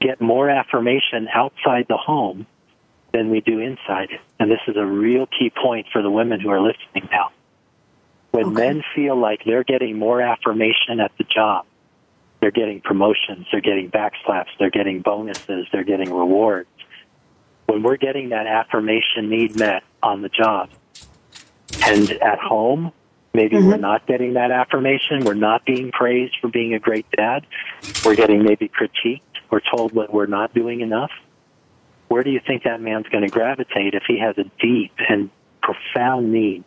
get 0.00 0.20
more 0.20 0.48
affirmation 0.48 1.28
outside 1.32 1.86
the 1.88 1.96
home 1.96 2.46
than 3.12 3.30
we 3.30 3.40
do 3.40 3.58
inside 3.58 4.10
it. 4.10 4.20
And 4.38 4.50
this 4.50 4.60
is 4.68 4.76
a 4.76 4.86
real 4.86 5.26
key 5.26 5.50
point 5.50 5.86
for 5.92 6.02
the 6.02 6.10
women 6.10 6.40
who 6.40 6.50
are 6.50 6.60
listening 6.60 7.08
now. 7.10 7.30
When 8.30 8.46
okay. 8.46 8.54
men 8.54 8.82
feel 8.94 9.16
like 9.16 9.42
they're 9.44 9.64
getting 9.64 9.98
more 9.98 10.20
affirmation 10.20 11.00
at 11.00 11.10
the 11.18 11.24
job, 11.24 11.66
they're 12.40 12.50
getting 12.50 12.80
promotions, 12.80 13.46
they're 13.52 13.60
getting 13.60 13.90
backslaps, 13.90 14.48
they're 14.58 14.70
getting 14.70 15.00
bonuses, 15.00 15.66
they're 15.72 15.84
getting 15.84 16.12
rewards. 16.12 16.68
When 17.66 17.82
we're 17.82 17.96
getting 17.96 18.30
that 18.30 18.46
affirmation 18.46 19.28
need 19.28 19.58
met 19.58 19.84
on 20.02 20.22
the 20.22 20.28
job 20.28 20.70
and 21.86 22.10
at 22.10 22.38
home, 22.38 22.92
Maybe 23.32 23.56
mm-hmm. 23.56 23.68
we're 23.68 23.76
not 23.76 24.06
getting 24.06 24.34
that 24.34 24.50
affirmation. 24.50 25.24
We're 25.24 25.34
not 25.34 25.64
being 25.64 25.92
praised 25.92 26.36
for 26.40 26.48
being 26.48 26.74
a 26.74 26.78
great 26.78 27.06
dad. 27.16 27.46
We're 28.04 28.16
getting 28.16 28.42
maybe 28.42 28.68
critiqued 28.68 29.20
or 29.50 29.60
told 29.60 29.94
that 29.94 30.12
we're 30.12 30.26
not 30.26 30.52
doing 30.52 30.80
enough. 30.80 31.12
Where 32.08 32.24
do 32.24 32.30
you 32.30 32.40
think 32.44 32.64
that 32.64 32.80
man's 32.80 33.06
going 33.06 33.22
to 33.22 33.30
gravitate 33.30 33.94
if 33.94 34.02
he 34.06 34.18
has 34.18 34.36
a 34.36 34.44
deep 34.60 34.92
and 35.08 35.30
profound 35.62 36.32
need 36.32 36.64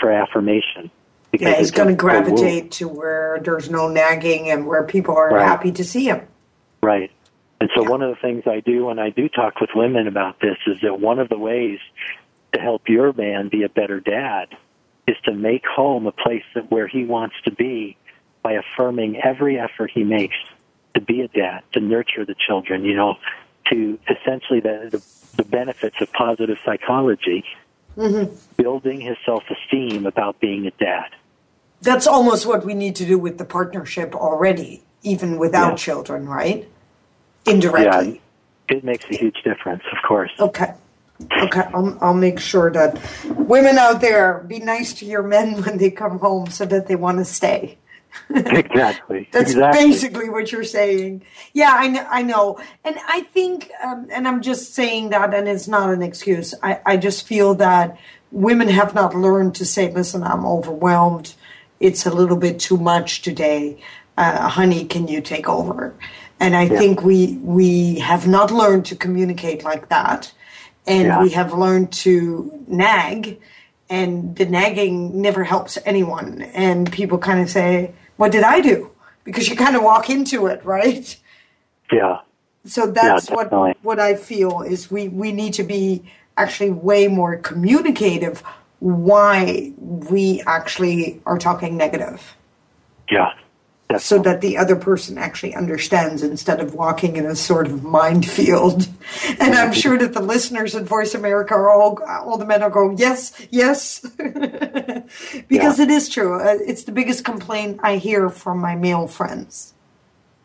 for 0.00 0.10
affirmation? 0.10 0.90
Yeah, 1.32 1.56
he's 1.56 1.70
going 1.70 1.88
to 1.88 1.94
gravitate 1.94 2.72
to 2.72 2.88
where 2.88 3.40
there's 3.42 3.70
no 3.70 3.88
nagging 3.88 4.50
and 4.50 4.66
where 4.66 4.84
people 4.84 5.16
are 5.16 5.30
right. 5.30 5.46
happy 5.46 5.72
to 5.72 5.84
see 5.84 6.04
him. 6.04 6.26
Right. 6.82 7.10
And 7.60 7.70
so, 7.74 7.82
yeah. 7.82 7.88
one 7.88 8.02
of 8.02 8.10
the 8.10 8.20
things 8.20 8.42
I 8.46 8.60
do 8.60 8.86
when 8.86 8.98
I 8.98 9.10
do 9.10 9.28
talk 9.28 9.60
with 9.60 9.70
women 9.74 10.08
about 10.08 10.40
this 10.40 10.56
is 10.66 10.76
that 10.82 11.00
one 11.00 11.18
of 11.18 11.28
the 11.28 11.38
ways 11.38 11.78
to 12.52 12.60
help 12.60 12.88
your 12.88 13.12
man 13.12 13.48
be 13.48 13.62
a 13.62 13.68
better 13.68 14.00
dad 14.00 14.48
is 15.06 15.16
to 15.24 15.32
make 15.32 15.64
home 15.64 16.06
a 16.06 16.12
place 16.12 16.44
that 16.54 16.70
where 16.70 16.86
he 16.86 17.04
wants 17.04 17.36
to 17.44 17.50
be 17.50 17.96
by 18.42 18.52
affirming 18.52 19.20
every 19.22 19.58
effort 19.58 19.90
he 19.92 20.04
makes 20.04 20.36
to 20.94 21.00
be 21.00 21.22
a 21.22 21.28
dad, 21.28 21.62
to 21.72 21.80
nurture 21.80 22.24
the 22.24 22.34
children, 22.34 22.84
you 22.84 22.94
know, 22.94 23.16
to 23.70 23.98
essentially 24.08 24.60
the, 24.60 24.88
the, 24.90 25.42
the 25.42 25.48
benefits 25.48 26.00
of 26.00 26.12
positive 26.12 26.58
psychology, 26.64 27.44
mm-hmm. 27.96 28.34
building 28.56 29.00
his 29.00 29.16
self 29.24 29.44
esteem 29.50 30.06
about 30.06 30.40
being 30.40 30.66
a 30.66 30.70
dad. 30.72 31.10
That's 31.82 32.06
almost 32.06 32.46
what 32.46 32.64
we 32.64 32.74
need 32.74 32.96
to 32.96 33.06
do 33.06 33.18
with 33.18 33.38
the 33.38 33.44
partnership 33.44 34.14
already, 34.14 34.82
even 35.02 35.38
without 35.38 35.72
yeah. 35.72 35.76
children, 35.76 36.28
right? 36.28 36.68
Indirectly. 37.44 38.22
Yeah, 38.68 38.76
it 38.76 38.84
makes 38.84 39.04
a 39.10 39.16
huge 39.16 39.42
difference, 39.42 39.82
of 39.92 39.98
course. 40.06 40.30
Okay. 40.38 40.74
Okay, 41.36 41.62
I'll, 41.74 41.98
I'll 42.00 42.14
make 42.14 42.40
sure 42.40 42.70
that 42.72 43.00
women 43.36 43.78
out 43.78 44.00
there 44.00 44.44
be 44.46 44.58
nice 44.58 44.92
to 44.94 45.04
your 45.04 45.22
men 45.22 45.62
when 45.62 45.78
they 45.78 45.90
come 45.90 46.18
home 46.18 46.46
so 46.48 46.64
that 46.66 46.86
they 46.86 46.96
want 46.96 47.18
to 47.18 47.24
stay. 47.24 47.78
exactly. 48.34 49.28
That's 49.32 49.52
exactly. 49.52 49.86
basically 49.86 50.28
what 50.28 50.52
you're 50.52 50.64
saying. 50.64 51.22
Yeah, 51.52 51.72
I 51.74 51.88
know. 51.88 52.06
I 52.10 52.22
know. 52.22 52.60
And 52.84 52.96
I 53.08 53.22
think, 53.22 53.70
um, 53.82 54.08
and 54.10 54.28
I'm 54.28 54.42
just 54.42 54.74
saying 54.74 55.10
that, 55.10 55.32
and 55.32 55.48
it's 55.48 55.68
not 55.68 55.90
an 55.90 56.02
excuse. 56.02 56.54
I, 56.62 56.80
I 56.84 56.96
just 56.96 57.26
feel 57.26 57.54
that 57.56 57.98
women 58.30 58.68
have 58.68 58.94
not 58.94 59.14
learned 59.14 59.54
to 59.56 59.64
say, 59.64 59.90
listen, 59.90 60.22
I'm 60.22 60.44
overwhelmed. 60.44 61.34
It's 61.82 62.06
a 62.06 62.10
little 62.10 62.36
bit 62.36 62.58
too 62.58 62.76
much 62.76 63.22
today. 63.22 63.78
Uh, 64.16 64.48
honey, 64.48 64.84
can 64.84 65.08
you 65.08 65.20
take 65.20 65.48
over? 65.48 65.94
And 66.40 66.56
I 66.56 66.64
yeah. 66.64 66.78
think 66.78 67.02
we 67.02 67.38
we 67.42 67.98
have 67.98 68.26
not 68.26 68.50
learned 68.50 68.86
to 68.86 68.96
communicate 68.96 69.64
like 69.64 69.88
that 69.88 70.32
and 70.86 71.06
yeah. 71.06 71.22
we 71.22 71.30
have 71.30 71.52
learned 71.52 71.92
to 71.92 72.64
nag 72.66 73.40
and 73.88 74.36
the 74.36 74.46
nagging 74.46 75.20
never 75.20 75.44
helps 75.44 75.78
anyone 75.84 76.42
and 76.54 76.90
people 76.90 77.18
kind 77.18 77.40
of 77.40 77.48
say 77.48 77.92
what 78.16 78.32
did 78.32 78.42
i 78.42 78.60
do 78.60 78.90
because 79.24 79.48
you 79.48 79.56
kind 79.56 79.76
of 79.76 79.82
walk 79.82 80.10
into 80.10 80.46
it 80.46 80.64
right 80.64 81.18
yeah 81.90 82.20
so 82.64 82.86
that's 82.86 83.28
yeah, 83.28 83.34
what 83.34 83.76
what 83.82 84.00
i 84.00 84.14
feel 84.14 84.62
is 84.62 84.90
we 84.90 85.08
we 85.08 85.32
need 85.32 85.52
to 85.52 85.62
be 85.62 86.02
actually 86.36 86.70
way 86.70 87.06
more 87.08 87.36
communicative 87.36 88.42
why 88.82 89.72
we 89.78 90.42
actually 90.44 91.20
are 91.24 91.38
talking 91.38 91.76
negative 91.76 92.36
yeah 93.10 93.32
so 93.98 94.18
that 94.22 94.40
the 94.40 94.56
other 94.56 94.76
person 94.76 95.18
actually 95.18 95.54
understands 95.54 96.22
instead 96.22 96.60
of 96.60 96.74
walking 96.74 97.16
in 97.16 97.26
a 97.26 97.36
sort 97.36 97.66
of 97.66 97.84
minefield. 97.84 98.88
And 99.38 99.54
I'm 99.54 99.72
sure 99.72 99.98
that 99.98 100.14
the 100.14 100.22
listeners 100.22 100.74
at 100.74 100.84
Voice 100.84 101.14
America 101.14 101.54
are 101.54 101.70
all, 101.70 102.02
all 102.02 102.38
the 102.38 102.46
men 102.46 102.62
are 102.62 102.70
going, 102.70 102.96
yes, 102.96 103.32
yes. 103.50 104.00
because 104.16 105.78
yeah. 105.78 105.84
it 105.84 105.90
is 105.90 106.08
true. 106.08 106.40
Uh, 106.40 106.56
it's 106.66 106.84
the 106.84 106.92
biggest 106.92 107.24
complaint 107.24 107.80
I 107.82 107.96
hear 107.96 108.30
from 108.30 108.58
my 108.58 108.74
male 108.74 109.06
friends 109.08 109.74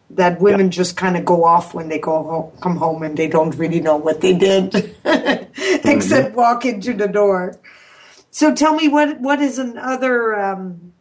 that 0.10 0.42
women 0.42 0.68
yeah. 0.68 0.72
just 0.72 0.98
kind 0.98 1.16
of 1.16 1.26
go 1.26 1.44
off 1.44 1.74
when 1.74 1.90
they 1.90 2.00
go 2.00 2.24
home, 2.24 2.52
come 2.62 2.78
home 2.78 3.04
and 3.04 3.18
they 3.18 3.28
don't 3.28 3.56
really 3.56 3.80
know 3.80 3.98
what 3.98 4.22
they 4.22 4.34
did 4.34 4.72
mm-hmm. 4.72 5.88
except 5.88 6.36
walk 6.36 6.66
into 6.66 6.94
the 6.94 7.08
door. 7.08 7.58
So 8.38 8.54
tell 8.54 8.76
me 8.76 8.88
what 8.88 9.20
what 9.20 9.42
is 9.42 9.58
another 9.58 10.40
um, 10.40 10.94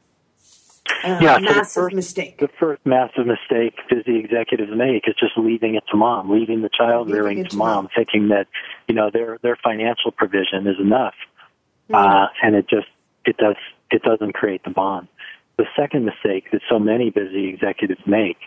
uh, 1.05 1.19
yeah, 1.21 1.37
massive 1.37 1.43
the 1.43 1.65
first, 1.65 1.95
mistake. 1.95 2.39
The 2.39 2.49
first 2.59 2.81
massive 2.87 3.27
mistake 3.27 3.75
busy 3.91 4.17
executives 4.17 4.73
make 4.75 5.07
is 5.07 5.17
just 5.21 5.37
leaving 5.37 5.75
it 5.75 5.85
to 5.91 5.99
mom, 5.99 6.31
leaving 6.31 6.63
the 6.63 6.71
child 6.71 7.11
rearing 7.11 7.45
to 7.45 7.55
mom, 7.55 7.69
mom, 7.69 7.89
thinking 7.95 8.29
that 8.29 8.47
you 8.89 8.95
know 8.95 9.11
their 9.13 9.37
their 9.43 9.55
financial 9.63 10.13
provision 10.13 10.67
is 10.67 10.77
enough, 10.81 11.13
mm-hmm. 11.91 11.95
uh, 11.95 12.29
and 12.43 12.57
it 12.57 12.71
just 12.71 12.89
it 13.27 13.37
does 13.37 13.57
it 13.91 14.01
doesn't 14.03 14.33
create 14.33 14.65
the 14.65 14.71
bond. 14.71 15.07
The 15.59 15.67
second 15.77 16.07
mistake 16.07 16.51
that 16.53 16.63
so 16.71 16.79
many 16.79 17.11
busy 17.11 17.49
executives 17.49 18.01
make 18.07 18.39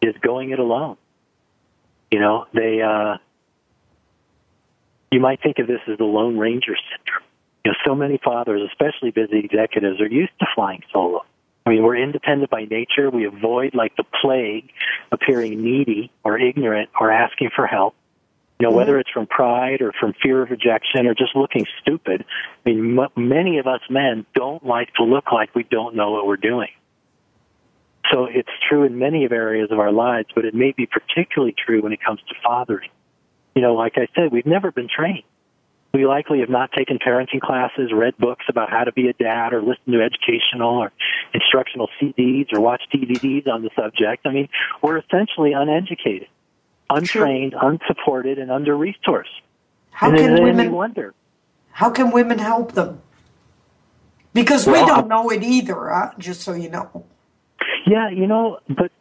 is 0.00 0.14
going 0.20 0.50
it 0.50 0.60
alone. 0.60 0.98
You 2.12 2.20
know, 2.20 2.46
they 2.54 2.80
uh, 2.80 3.16
you 5.10 5.18
might 5.18 5.42
think 5.42 5.58
of 5.58 5.66
this 5.66 5.80
as 5.90 5.98
the 5.98 6.04
Lone 6.04 6.38
Ranger 6.38 6.76
syndrome. 6.92 7.25
You 7.66 7.72
know, 7.72 7.78
so 7.84 7.96
many 7.96 8.20
fathers, 8.22 8.62
especially 8.70 9.10
busy 9.10 9.40
executives, 9.40 10.00
are 10.00 10.06
used 10.06 10.38
to 10.38 10.46
flying 10.54 10.84
solo 10.92 11.22
I 11.66 11.70
mean, 11.70 11.82
we're 11.82 11.96
independent 11.96 12.48
by 12.48 12.64
nature. 12.64 13.10
We 13.10 13.26
avoid, 13.26 13.74
like 13.74 13.96
the 13.96 14.04
plague, 14.22 14.70
appearing 15.10 15.60
needy 15.60 16.12
or 16.22 16.38
ignorant 16.38 16.90
or 17.00 17.10
asking 17.10 17.50
for 17.56 17.66
help. 17.66 17.96
You 18.60 18.66
know, 18.66 18.68
mm-hmm. 18.70 18.76
whether 18.76 18.98
it's 19.00 19.10
from 19.10 19.26
pride 19.26 19.82
or 19.82 19.92
from 19.98 20.14
fear 20.22 20.42
of 20.42 20.50
rejection 20.50 21.08
or 21.08 21.14
just 21.14 21.34
looking 21.34 21.66
stupid. 21.82 22.24
I 22.64 22.70
mean, 22.70 22.96
m- 22.96 23.28
many 23.28 23.58
of 23.58 23.66
us 23.66 23.80
men 23.90 24.24
don't 24.32 24.64
like 24.64 24.94
to 24.94 25.02
look 25.02 25.32
like 25.32 25.56
we 25.56 25.64
don't 25.64 25.96
know 25.96 26.12
what 26.12 26.24
we're 26.24 26.36
doing. 26.36 26.70
So 28.12 28.26
it's 28.26 28.48
true 28.68 28.84
in 28.84 28.96
many 28.96 29.24
of 29.24 29.32
areas 29.32 29.72
of 29.72 29.80
our 29.80 29.90
lives, 29.90 30.28
but 30.36 30.44
it 30.44 30.54
may 30.54 30.70
be 30.70 30.86
particularly 30.86 31.52
true 31.66 31.82
when 31.82 31.92
it 31.92 31.98
comes 32.00 32.20
to 32.28 32.34
fathering. 32.44 32.90
You 33.56 33.62
know, 33.62 33.74
like 33.74 33.94
I 33.96 34.06
said, 34.14 34.30
we've 34.30 34.46
never 34.46 34.70
been 34.70 34.88
trained. 34.88 35.24
We 35.94 36.06
likely 36.06 36.40
have 36.40 36.50
not 36.50 36.72
taken 36.72 36.98
parenting 36.98 37.40
classes, 37.40 37.90
read 37.92 38.18
books 38.18 38.44
about 38.48 38.70
how 38.70 38.84
to 38.84 38.92
be 38.92 39.08
a 39.08 39.12
dad, 39.14 39.54
or 39.54 39.62
listened 39.62 39.92
to 39.92 40.02
educational 40.02 40.78
or 40.78 40.92
instructional 41.32 41.88
CDs 42.00 42.52
or 42.52 42.60
watched 42.60 42.92
DVDs 42.92 43.48
on 43.48 43.62
the 43.62 43.70
subject. 43.74 44.26
I 44.26 44.32
mean, 44.32 44.48
we're 44.82 44.98
essentially 44.98 45.52
uneducated, 45.52 46.28
untrained, 46.90 47.54
unsupported, 47.60 48.38
and 48.38 48.50
under 48.50 48.74
resourced. 48.74 49.24
How 49.90 50.10
and 50.10 50.18
can 50.18 50.42
women 50.42 50.72
wonder? 50.72 51.14
How 51.70 51.90
can 51.90 52.10
women 52.10 52.38
help 52.38 52.72
them? 52.72 53.00
Because 54.34 54.66
well, 54.66 54.82
we 54.82 54.86
don't 54.86 55.08
know 55.08 55.30
it 55.30 55.42
either. 55.42 55.88
Huh? 55.88 56.12
Just 56.18 56.42
so 56.42 56.52
you 56.52 56.68
know. 56.68 57.06
Yeah, 57.86 58.10
you 58.10 58.26
know, 58.26 58.58
but 58.68 58.92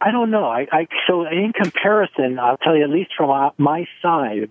I 0.00 0.12
don't 0.12 0.30
know. 0.30 0.44
I, 0.44 0.66
I 0.70 0.86
so 1.08 1.26
in 1.26 1.52
comparison, 1.52 2.38
I'll 2.38 2.56
tell 2.56 2.76
you 2.76 2.84
at 2.84 2.90
least 2.90 3.10
from 3.16 3.52
my 3.58 3.86
side, 4.00 4.48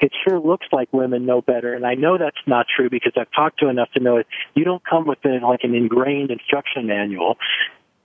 it 0.00 0.12
sure 0.26 0.40
looks 0.40 0.66
like 0.72 0.90
women 0.92 1.26
know 1.26 1.42
better, 1.42 1.74
and 1.74 1.84
I 1.84 1.94
know 1.94 2.16
that's 2.16 2.36
not 2.46 2.66
true 2.74 2.88
because 2.88 3.12
I've 3.16 3.30
talked 3.32 3.60
to 3.60 3.68
enough 3.68 3.90
to 3.92 4.00
know 4.00 4.16
it. 4.16 4.26
You 4.54 4.64
don't 4.64 4.82
come 4.84 5.06
with 5.06 5.18
a, 5.26 5.38
like 5.46 5.64
an 5.64 5.74
ingrained 5.74 6.30
instruction 6.30 6.86
manual, 6.86 7.36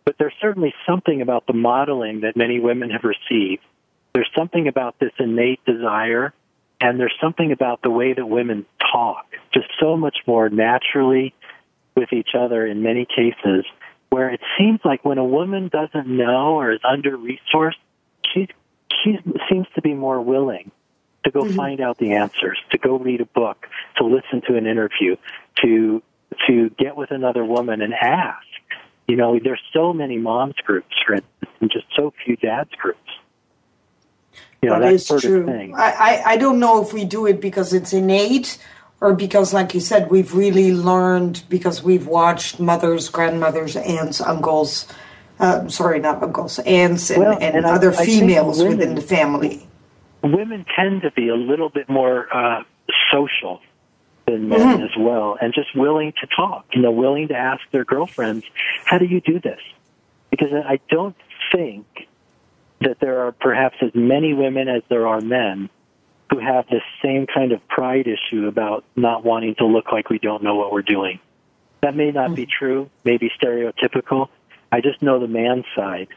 but 0.03 0.15
there's 0.19 0.33
certainly 0.41 0.73
something 0.85 1.21
about 1.21 1.47
the 1.47 1.53
modeling 1.53 2.21
that 2.21 2.35
many 2.35 2.59
women 2.59 2.89
have 2.89 3.03
received. 3.05 3.63
There's 4.13 4.29
something 4.37 4.67
about 4.67 4.99
this 4.99 5.11
innate 5.17 5.63
desire, 5.65 6.33
and 6.81 6.99
there's 6.99 7.15
something 7.21 7.53
about 7.53 7.81
the 7.83 7.89
way 7.89 8.11
that 8.11 8.25
women 8.25 8.65
talk, 8.91 9.27
just 9.53 9.67
so 9.79 9.95
much 9.95 10.17
more 10.27 10.49
naturally 10.49 11.33
with 11.95 12.11
each 12.11 12.31
other 12.37 12.65
in 12.65 12.81
many 12.81 13.05
cases 13.05 13.65
where 14.11 14.29
it 14.29 14.41
seems 14.57 14.81
like 14.83 15.03
when 15.03 15.17
a 15.17 15.25
woman 15.25 15.69
doesn't 15.69 16.05
know 16.05 16.55
or 16.55 16.71
is 16.71 16.81
under 16.83 17.17
resourced, 17.17 17.75
she 18.31 18.47
she 19.03 19.17
seems 19.49 19.67
to 19.73 19.81
be 19.81 19.93
more 19.93 20.21
willing 20.21 20.69
to 21.23 21.31
go 21.31 21.43
mm-hmm. 21.43 21.55
find 21.55 21.81
out 21.81 21.97
the 21.97 22.13
answers, 22.13 22.59
to 22.71 22.77
go 22.77 22.97
read 22.97 23.21
a 23.21 23.25
book, 23.25 23.67
to 23.97 24.03
listen 24.03 24.41
to 24.47 24.57
an 24.57 24.67
interview, 24.67 25.15
to 25.61 26.03
to 26.47 26.69
get 26.77 26.95
with 26.95 27.11
another 27.11 27.43
woman 27.43 27.81
and 27.81 27.93
ask. 27.93 28.45
You 29.07 29.15
know, 29.15 29.39
there's 29.41 29.61
so 29.73 29.93
many 29.93 30.17
moms 30.17 30.55
groups, 30.63 30.95
for 31.05 31.15
instance, 31.15 31.51
and 31.59 31.71
just 31.71 31.85
so 31.95 32.13
few 32.23 32.35
dads 32.35 32.71
groups. 32.77 32.99
You 34.61 34.69
know, 34.69 34.79
that, 34.79 34.85
that 34.85 34.93
is 34.93 35.07
true. 35.07 35.73
I, 35.75 35.91
I, 35.91 36.23
I 36.33 36.37
don't 36.37 36.59
know 36.59 36.81
if 36.81 36.93
we 36.93 37.03
do 37.05 37.25
it 37.25 37.41
because 37.41 37.73
it's 37.73 37.93
innate 37.93 38.57
or 39.01 39.15
because, 39.15 39.51
like 39.51 39.73
you 39.73 39.79
said, 39.79 40.11
we've 40.11 40.33
really 40.35 40.71
learned 40.71 41.43
because 41.49 41.81
we've 41.81 42.05
watched 42.05 42.59
mothers, 42.59 43.09
grandmothers, 43.09 43.75
aunts, 43.75 44.21
uncles. 44.21 44.87
Uh, 45.39 45.67
sorry, 45.67 45.99
not 45.99 46.21
uncles, 46.21 46.59
aunts, 46.59 47.09
and, 47.09 47.19
well, 47.19 47.37
and, 47.41 47.55
and 47.55 47.65
other 47.65 47.91
I, 47.91 48.05
females 48.05 48.59
women, 48.59 48.77
within 48.77 48.95
the 48.95 49.01
family. 49.01 49.67
Women 50.21 50.67
tend 50.75 51.01
to 51.01 51.09
be 51.11 51.29
a 51.29 51.35
little 51.35 51.69
bit 51.69 51.89
more 51.89 52.27
uh, 52.31 52.63
social 53.11 53.59
than 54.27 54.49
men 54.49 54.59
mm-hmm. 54.59 54.83
as 54.83 54.91
well, 54.95 55.35
and 55.41 55.51
just 55.51 55.75
willing 55.75 56.13
to 56.21 56.27
talk. 56.27 56.65
You 56.73 56.83
know, 56.83 56.91
willing 56.91 57.29
to 57.29 57.35
ask 57.35 57.61
their 57.71 57.83
girlfriends, 57.83 58.45
"How 58.85 58.99
do 58.99 59.05
you 59.05 59.19
do 59.19 59.39
this?" 59.39 59.59
Because 60.29 60.53
I 60.53 60.79
don't 60.89 61.15
think 61.51 62.07
that 62.81 62.99
there 62.99 63.21
are 63.21 63.31
perhaps 63.31 63.77
as 63.81 63.95
many 63.95 64.35
women 64.35 64.67
as 64.67 64.83
there 64.89 65.07
are 65.07 65.21
men 65.21 65.71
who 66.31 66.39
have 66.39 66.65
this 66.69 66.81
same 67.03 67.27
kind 67.27 67.51
of 67.51 67.65
pride 67.67 68.07
issue 68.07 68.47
about 68.47 68.85
not 68.95 69.23
wanting 69.25 69.53
to 69.55 69.65
look 69.65 69.91
like 69.91 70.09
we 70.09 70.17
don't 70.17 70.41
know 70.41 70.55
what 70.55 70.71
we're 70.71 70.81
doing. 70.81 71.19
That 71.81 71.95
may 71.95 72.11
not 72.11 72.35
be 72.35 72.45
true, 72.45 72.89
maybe 73.03 73.29
stereotypical. 73.41 74.29
I 74.71 74.81
just 74.81 75.01
know 75.01 75.19
the 75.19 75.27
man 75.27 75.63
side. 75.75 76.07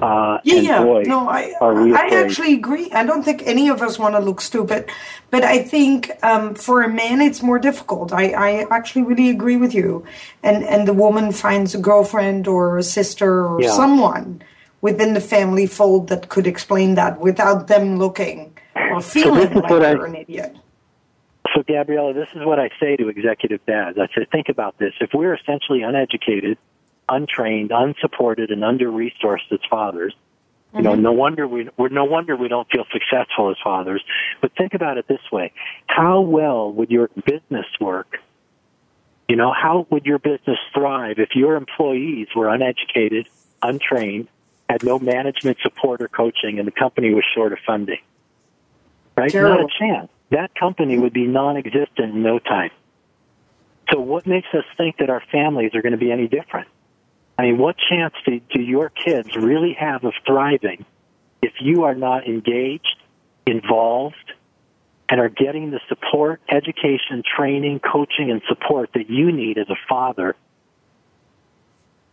Uh, 0.00 0.38
Yeah, 0.44 0.60
yeah. 0.60 0.82
boy, 0.84 1.02
no, 1.02 1.28
I, 1.28 1.52
I 1.60 2.22
actually 2.24 2.54
agree. 2.54 2.90
I 2.92 3.04
don't 3.04 3.24
think 3.24 3.42
any 3.44 3.68
of 3.68 3.82
us 3.82 3.98
want 3.98 4.14
to 4.14 4.20
look 4.20 4.40
stupid, 4.40 4.88
but 5.30 5.42
I 5.42 5.58
think 5.58 6.10
um, 6.22 6.54
for 6.54 6.82
a 6.82 6.88
man 6.88 7.20
it's 7.20 7.42
more 7.42 7.58
difficult. 7.58 8.12
I, 8.12 8.30
I 8.30 8.66
actually 8.70 9.02
really 9.02 9.30
agree 9.30 9.56
with 9.56 9.74
you. 9.74 10.04
And 10.44 10.64
and 10.64 10.86
the 10.86 10.94
woman 10.94 11.32
finds 11.32 11.74
a 11.74 11.78
girlfriend 11.78 12.46
or 12.46 12.78
a 12.78 12.84
sister 12.84 13.44
or 13.46 13.60
Yeah. 13.60 13.72
someone 13.72 14.42
within 14.80 15.12
the 15.14 15.20
family 15.20 15.66
fold 15.66 16.08
that 16.08 16.28
could 16.28 16.46
explain 16.46 16.94
that 16.94 17.20
without 17.20 17.66
them 17.66 17.98
looking 17.98 18.56
or 18.74 19.00
feeling 19.00 19.48
is 19.48 19.54
like 19.54 19.70
what 19.70 19.84
I- 19.84 20.06
an 20.06 20.14
idiot. 20.14 20.56
So, 21.54 21.62
Gabriella, 21.62 22.12
this 22.12 22.28
is 22.34 22.44
what 22.44 22.60
I 22.60 22.70
say 22.78 22.96
to 22.96 23.08
executive 23.08 23.64
dads. 23.66 23.98
I 23.98 24.06
say, 24.14 24.24
think 24.30 24.48
about 24.48 24.78
this. 24.78 24.92
If 25.00 25.10
we're 25.12 25.34
essentially 25.34 25.82
uneducated, 25.82 26.58
untrained, 27.08 27.72
unsupported, 27.72 28.50
and 28.50 28.62
under 28.62 28.88
resourced 28.88 29.50
as 29.50 29.58
fathers, 29.68 30.14
you 30.74 30.82
know, 30.82 30.92
mm-hmm. 30.92 31.02
no 31.02 31.12
wonder 31.12 31.48
we 31.48 31.68
we're 31.76 31.88
no 31.88 32.04
wonder 32.04 32.36
we 32.36 32.46
don't 32.46 32.68
feel 32.70 32.84
successful 32.92 33.50
as 33.50 33.56
fathers. 33.62 34.04
But 34.40 34.52
think 34.56 34.74
about 34.74 34.98
it 34.98 35.08
this 35.08 35.20
way: 35.32 35.52
How 35.88 36.20
well 36.20 36.72
would 36.72 36.90
your 36.90 37.08
business 37.24 37.66
work? 37.80 38.18
You 39.28 39.36
know, 39.36 39.52
how 39.52 39.86
would 39.90 40.06
your 40.06 40.20
business 40.20 40.58
thrive 40.72 41.18
if 41.18 41.34
your 41.34 41.56
employees 41.56 42.28
were 42.36 42.48
uneducated, 42.48 43.28
untrained, 43.62 44.28
had 44.68 44.84
no 44.84 44.98
management 45.00 45.58
support 45.60 46.00
or 46.00 46.08
coaching, 46.08 46.58
and 46.60 46.68
the 46.68 46.72
company 46.72 47.14
was 47.14 47.24
short 47.34 47.52
of 47.52 47.58
funding? 47.66 47.98
Right? 49.20 49.30
Terrible. 49.30 49.56
Not 49.56 49.66
a 49.66 49.78
chance. 49.78 50.10
That 50.30 50.54
company 50.54 50.98
would 50.98 51.12
be 51.12 51.26
non-existent 51.26 52.14
in 52.14 52.22
no 52.22 52.38
time. 52.38 52.70
So, 53.92 54.00
what 54.00 54.26
makes 54.26 54.48
us 54.54 54.64
think 54.78 54.96
that 54.98 55.10
our 55.10 55.22
families 55.30 55.74
are 55.74 55.82
going 55.82 55.92
to 55.92 55.98
be 55.98 56.10
any 56.10 56.26
different? 56.26 56.68
I 57.36 57.42
mean, 57.42 57.58
what 57.58 57.76
chance 57.90 58.14
do, 58.24 58.40
do 58.54 58.62
your 58.62 58.88
kids 58.88 59.36
really 59.36 59.74
have 59.74 60.04
of 60.04 60.14
thriving 60.26 60.86
if 61.42 61.52
you 61.60 61.84
are 61.84 61.94
not 61.94 62.26
engaged, 62.26 62.96
involved, 63.46 64.32
and 65.10 65.20
are 65.20 65.28
getting 65.28 65.70
the 65.70 65.80
support, 65.88 66.40
education, 66.48 67.22
training, 67.36 67.80
coaching, 67.80 68.30
and 68.30 68.40
support 68.48 68.90
that 68.94 69.10
you 69.10 69.32
need 69.32 69.58
as 69.58 69.68
a 69.68 69.76
father 69.86 70.34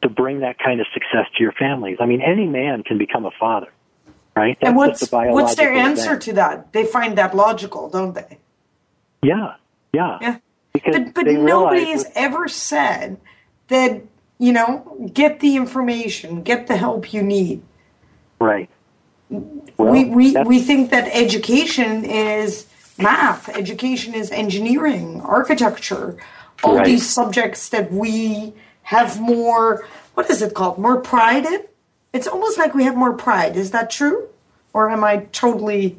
to 0.01 0.09
bring 0.09 0.39
that 0.39 0.59
kind 0.59 0.81
of 0.81 0.87
success 0.93 1.27
to 1.37 1.43
your 1.43 1.53
families? 1.53 1.97
I 2.01 2.05
mean, 2.05 2.21
any 2.21 2.47
man 2.47 2.83
can 2.83 2.97
become 2.97 3.25
a 3.25 3.31
father, 3.39 3.71
right? 4.37 4.57
and 4.61 4.75
what's 4.75 5.01
just 5.01 5.03
a 5.03 5.07
biological 5.07 5.35
what's 5.35 5.55
their 5.55 5.73
answer 5.73 6.17
to 6.19 6.33
that? 6.33 6.73
They 6.73 6.85
find 6.85 7.17
that 7.17 7.35
logical, 7.35 7.89
don't 7.89 8.15
they? 8.15 8.39
Yeah, 9.23 9.55
yeah. 9.93 10.19
Yeah. 10.21 10.37
Because 10.73 10.93
But 10.93 11.13
but 11.15 11.27
nobody 11.27 11.85
has 11.91 12.05
ever 12.15 12.47
said 12.47 13.19
that 13.69 14.03
you 14.39 14.53
know 14.53 15.09
get 15.13 15.39
the 15.41 15.55
information, 15.57 16.43
get 16.43 16.67
the 16.67 16.77
help 16.77 17.13
you 17.13 17.23
need. 17.23 17.63
right. 18.39 18.69
Well, 19.77 19.91
we 19.91 20.05
we, 20.05 20.37
we 20.43 20.61
think 20.61 20.91
that 20.91 21.09
education 21.13 22.05
is 22.05 22.67
math, 22.97 23.49
education 23.49 24.13
is 24.15 24.31
engineering, 24.31 25.21
architecture, 25.21 26.17
all 26.63 26.77
Right. 26.77 26.85
these 26.85 27.09
subjects 27.09 27.69
that 27.69 27.91
we 27.91 28.53
have 28.83 29.19
more. 29.21 29.85
What 30.15 30.29
is 30.29 30.41
it 30.41 30.53
called? 30.55 30.79
More 30.79 31.01
pride 31.01 31.45
in. 31.45 31.61
It's 32.13 32.27
almost 32.27 32.57
like 32.57 32.73
we 32.73 32.83
have 32.83 32.95
more 32.95 33.13
pride. 33.13 33.55
Is 33.55 33.71
that 33.71 33.89
true, 33.89 34.27
or 34.73 34.89
am 34.89 35.03
I 35.03 35.17
totally? 35.31 35.97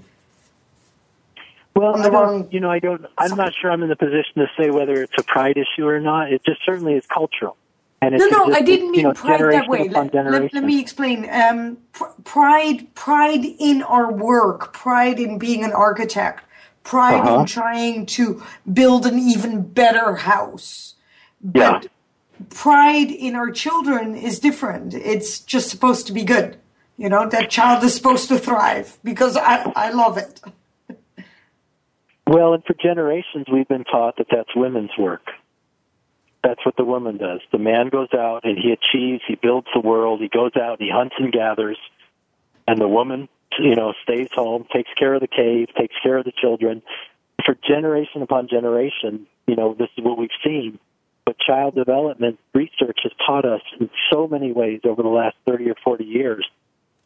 Well, 1.75 1.97
I 1.97 2.09
don't, 2.11 2.53
you 2.53 2.59
know, 2.59 2.71
I 2.71 2.81
don't. 2.81 3.07
I'm 3.17 3.37
not 3.37 3.53
sure 3.55 3.71
I'm 3.71 3.83
in 3.83 3.89
the 3.89 3.97
position 3.97 4.35
to 4.37 4.47
say 4.59 4.71
whether 4.71 5.03
it's 5.03 5.13
a 5.17 5.23
pride 5.23 5.57
issue 5.57 5.87
or 5.87 6.01
not. 6.01 6.33
It 6.33 6.43
just 6.45 6.65
certainly 6.65 6.95
is 6.95 7.05
cultural, 7.07 7.57
and 8.03 8.15
it's 8.15 8.25
No, 8.31 8.47
no, 8.47 8.55
I 8.55 8.63
didn't 8.63 8.87
you 8.87 8.93
mean 8.93 9.03
know, 9.05 9.13
pride 9.15 9.41
that 9.41 9.69
way. 9.69 9.89
Let, 9.89 10.13
let, 10.13 10.53
let 10.55 10.65
me 10.65 10.81
explain. 10.81 11.29
Um, 11.31 11.79
pr- 11.93 12.07
pride, 12.25 12.93
pride 12.97 13.45
in 13.45 13.83
our 13.83 14.11
work, 14.11 14.73
pride 14.73 15.21
in 15.21 15.39
being 15.39 15.63
an 15.63 15.73
architect, 15.73 16.43
pride 16.83 17.21
Uh-huh. 17.21 17.41
in 17.41 17.47
trying 17.47 18.07
to 18.07 18.43
build 18.73 19.07
an 19.07 19.19
even 19.19 19.63
better 19.63 20.17
house. 20.17 20.95
Yeah. 21.55 21.81
Pride 22.51 23.11
in 23.11 23.35
our 23.35 23.51
children 23.51 24.15
is 24.15 24.39
different. 24.39 24.95
It's 24.95 25.41
just 25.41 25.71
supposed 25.71 26.07
to 26.07 26.13
be 26.13 26.25
good. 26.25 26.57
You 26.97 27.09
know, 27.09 27.29
that 27.29 27.51
child 27.51 27.85
is 27.85 27.95
supposed 27.95 28.29
to 28.29 28.39
thrive 28.39 28.99
because 29.05 29.37
I, 29.37 29.73
I 29.77 29.91
love 29.91 30.19
it. 30.19 30.41
Well, 32.27 32.53
and 32.55 32.65
for 32.65 32.75
generations, 32.75 33.47
we've 33.51 33.69
been 33.69 33.85
taught 33.85 34.17
that 34.19 34.27
that's 34.31 34.55
women's 34.55 34.91
work. 34.99 35.31
That's 36.45 36.65
what 36.65 36.77
the 36.77 36.85
woman 36.85 37.17
does. 37.17 37.41
The 37.53 37.59
man 37.59 37.89
goes 37.89 38.09
out 38.13 38.45
and 38.45 38.59
he 38.59 38.73
achieves, 38.73 39.23
he 39.27 39.35
builds 39.35 39.67
the 39.73 39.81
world, 39.81 40.21
he 40.21 40.29
goes 40.29 40.53
out 40.55 40.79
and 40.79 40.87
he 40.87 40.91
hunts 40.91 41.15
and 41.19 41.33
gathers, 41.33 41.79
and 42.67 42.81
the 42.81 42.87
woman, 42.87 43.29
you 43.59 43.75
know, 43.75 43.95
stays 44.03 44.29
home, 44.33 44.67
takes 44.73 44.91
care 44.99 45.15
of 45.15 45.21
the 45.21 45.27
cave, 45.27 45.69
takes 45.77 45.95
care 46.03 46.19
of 46.19 46.25
the 46.25 46.33
children. 46.33 46.83
For 47.45 47.57
generation 47.67 48.23
upon 48.23 48.49
generation, 48.49 49.27
you 49.47 49.57
know, 49.57 49.75
this 49.75 49.89
is 49.97 50.05
what 50.05 50.19
we've 50.19 50.31
seen. 50.45 50.79
But 51.29 51.39
child 51.41 51.75
development 51.75 52.39
research 52.55 53.01
has 53.03 53.13
taught 53.27 53.45
us 53.45 53.61
in 53.79 53.91
so 54.11 54.27
many 54.27 54.51
ways 54.51 54.81
over 54.85 55.03
the 55.03 55.11
last 55.11 55.37
30 55.47 55.69
or 55.69 55.75
40 55.85 56.03
years 56.03 56.49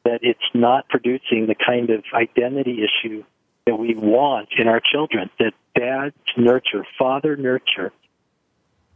that 0.05 0.20
it's 0.23 0.39
not 0.55 0.89
producing 0.89 1.49
the 1.49 1.57
kind 1.57 1.91
of 1.91 2.05
identity 2.14 2.85
issue 2.85 3.25
that 3.66 3.75
we 3.75 3.97
want 3.97 4.51
in 4.57 4.68
our 4.68 4.79
children. 4.79 5.29
That 5.41 5.55
dad's 5.75 6.14
nurture, 6.37 6.87
father 6.97 7.37
nurture, 7.37 7.91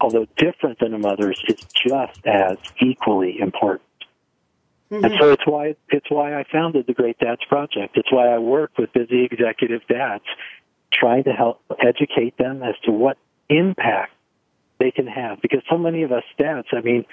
although 0.01 0.29
different 0.37 0.79
than 0.79 0.95
a 0.95 0.99
mother's, 0.99 1.43
is 1.49 1.61
just 1.74 2.24
as 2.24 2.59
equally 2.81 3.41
important. 3.41 3.83
And 4.93 5.07
mm-hmm. 5.07 5.20
so 5.20 5.33
it's 5.33 5.45
why 5.45 5.74
it's 5.89 6.09
why 6.09 6.39
I 6.39 6.45
founded 6.53 6.87
the 6.87 6.95
Great 6.95 7.18
Dads 7.18 7.45
Project. 7.49 7.97
It's 7.97 8.12
why 8.12 8.29
I 8.29 8.39
work 8.39 8.79
with 8.79 8.93
busy 8.93 9.24
executive 9.24 9.85
dads, 9.89 10.22
trying 10.93 11.24
to 11.24 11.33
help 11.33 11.62
educate 11.85 12.39
them 12.39 12.62
as 12.62 12.77
to 12.85 12.93
what 12.93 13.18
impact 13.49 14.12
they 14.79 14.91
can 14.91 15.07
have. 15.07 15.41
Because 15.43 15.62
so 15.68 15.79
many 15.79 16.03
of 16.03 16.12
us 16.12 16.24
dads, 16.39 16.68
I 16.72 16.81
mean, 16.81 17.05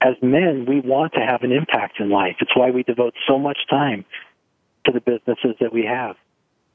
as 0.00 0.14
men, 0.22 0.66
we 0.66 0.80
want 0.80 1.12
to 1.14 1.20
have 1.20 1.42
an 1.42 1.52
impact 1.52 2.00
in 2.00 2.10
life. 2.10 2.36
It's 2.40 2.56
why 2.56 2.70
we 2.70 2.82
devote 2.82 3.14
so 3.28 3.38
much 3.38 3.58
time 3.70 4.04
to 4.84 4.92
the 4.92 5.00
businesses 5.00 5.56
that 5.60 5.72
we 5.72 5.84
have. 5.84 6.16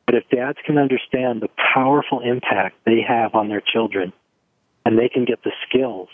But 0.05 0.15
if 0.15 0.23
dads 0.29 0.57
can 0.65 0.77
understand 0.77 1.41
the 1.41 1.49
powerful 1.73 2.21
impact 2.21 2.77
they 2.85 3.01
have 3.05 3.35
on 3.35 3.49
their 3.49 3.61
children, 3.61 4.13
and 4.85 4.97
they 4.97 5.09
can 5.09 5.25
get 5.25 5.43
the 5.43 5.51
skills, 5.67 6.07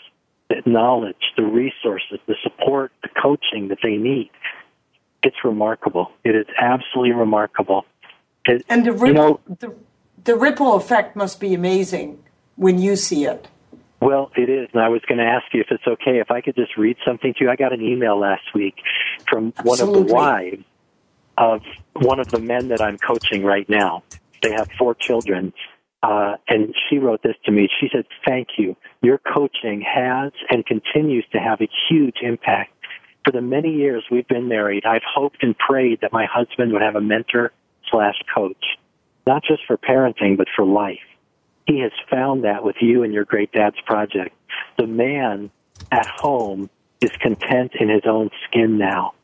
the 0.48 0.62
knowledge, 0.66 1.32
the 1.36 1.44
resources, 1.44 2.18
the 2.26 2.34
support, 2.42 2.90
the 3.02 3.08
coaching 3.08 3.68
that 3.68 3.78
they 3.84 3.96
need, 3.96 4.30
it's 5.22 5.36
remarkable. 5.44 6.10
It 6.24 6.34
is 6.34 6.46
absolutely 6.60 7.12
remarkable. 7.12 7.86
It, 8.44 8.64
And 8.68 8.84
the, 8.84 9.06
you 9.06 9.12
know, 9.12 9.40
the, 9.46 9.74
the 10.24 10.34
ripple 10.34 10.74
effect 10.74 11.14
must 11.14 11.38
be 11.38 11.54
amazing 11.54 12.22
when 12.56 12.80
you 12.80 12.96
see 12.96 13.24
it. 13.24 13.46
Well, 14.00 14.30
it 14.36 14.50
is, 14.50 14.68
and 14.72 14.82
I 14.82 14.88
was 14.88 15.00
going 15.08 15.18
to 15.18 15.24
ask 15.24 15.46
you 15.52 15.60
if 15.60 15.68
it's 15.70 15.86
okay 15.86 16.18
if 16.18 16.30
I 16.30 16.40
could 16.42 16.56
just 16.56 16.76
read 16.76 16.96
something 17.06 17.32
to 17.34 17.44
you. 17.44 17.50
I 17.50 17.56
got 17.56 17.72
an 17.72 17.80
email 17.80 18.18
last 18.18 18.54
week 18.54 18.74
from 19.28 19.52
one 19.62 19.80
of 19.80 19.92
the 19.92 20.02
wives 20.02 20.64
of 21.38 21.62
one 21.94 22.20
of 22.20 22.28
the 22.28 22.38
men 22.38 22.68
that 22.68 22.80
I'm 22.80 22.98
coaching 22.98 23.44
right 23.44 23.68
now. 23.68 24.02
They 24.42 24.52
have 24.52 24.68
four 24.78 24.94
children, 24.94 25.54
uh, 26.02 26.36
and 26.48 26.74
she 26.88 26.98
wrote 26.98 27.22
this 27.22 27.36
to 27.46 27.50
me. 27.50 27.68
She 27.80 27.88
said, 27.90 28.04
"Thank 28.26 28.58
you. 28.58 28.76
Your 29.00 29.18
coaching 29.18 29.80
has 29.80 30.32
and 30.50 30.66
continues 30.66 31.24
to 31.32 31.38
have 31.38 31.60
a 31.62 31.68
huge 31.88 32.16
impact. 32.20 32.72
For 33.24 33.30
the 33.30 33.40
many 33.40 33.72
years 33.72 34.04
we've 34.10 34.28
been 34.28 34.48
married, 34.48 34.84
I've 34.84 35.02
hoped 35.02 35.42
and 35.42 35.56
prayed 35.56 36.00
that 36.02 36.12
my 36.12 36.26
husband 36.26 36.72
would 36.72 36.82
have 36.82 36.94
a 36.94 37.00
mentor 37.00 37.52
slash 37.90 38.16
coach, 38.34 38.64
not 39.26 39.42
just 39.44 39.64
for 39.66 39.78
parenting 39.78 40.36
but 40.36 40.48
for 40.54 40.64
life." 40.66 40.98
He 41.66 41.80
has 41.80 41.92
found 42.10 42.44
that 42.44 42.64
with 42.64 42.76
you 42.80 43.02
and 43.02 43.12
your 43.12 43.24
Great 43.24 43.52
Dads 43.52 43.80
Project. 43.86 44.36
The 44.78 44.86
man 44.86 45.50
at 45.90 46.06
home 46.06 46.68
is 47.00 47.10
content 47.20 47.72
in 47.78 47.88
his 47.88 48.02
own 48.06 48.30
skin 48.48 48.78
now. 48.78 49.14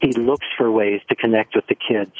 He 0.00 0.12
looks 0.12 0.46
for 0.56 0.70
ways 0.70 1.00
to 1.08 1.16
connect 1.16 1.54
with 1.54 1.66
the 1.66 1.74
kids. 1.74 2.12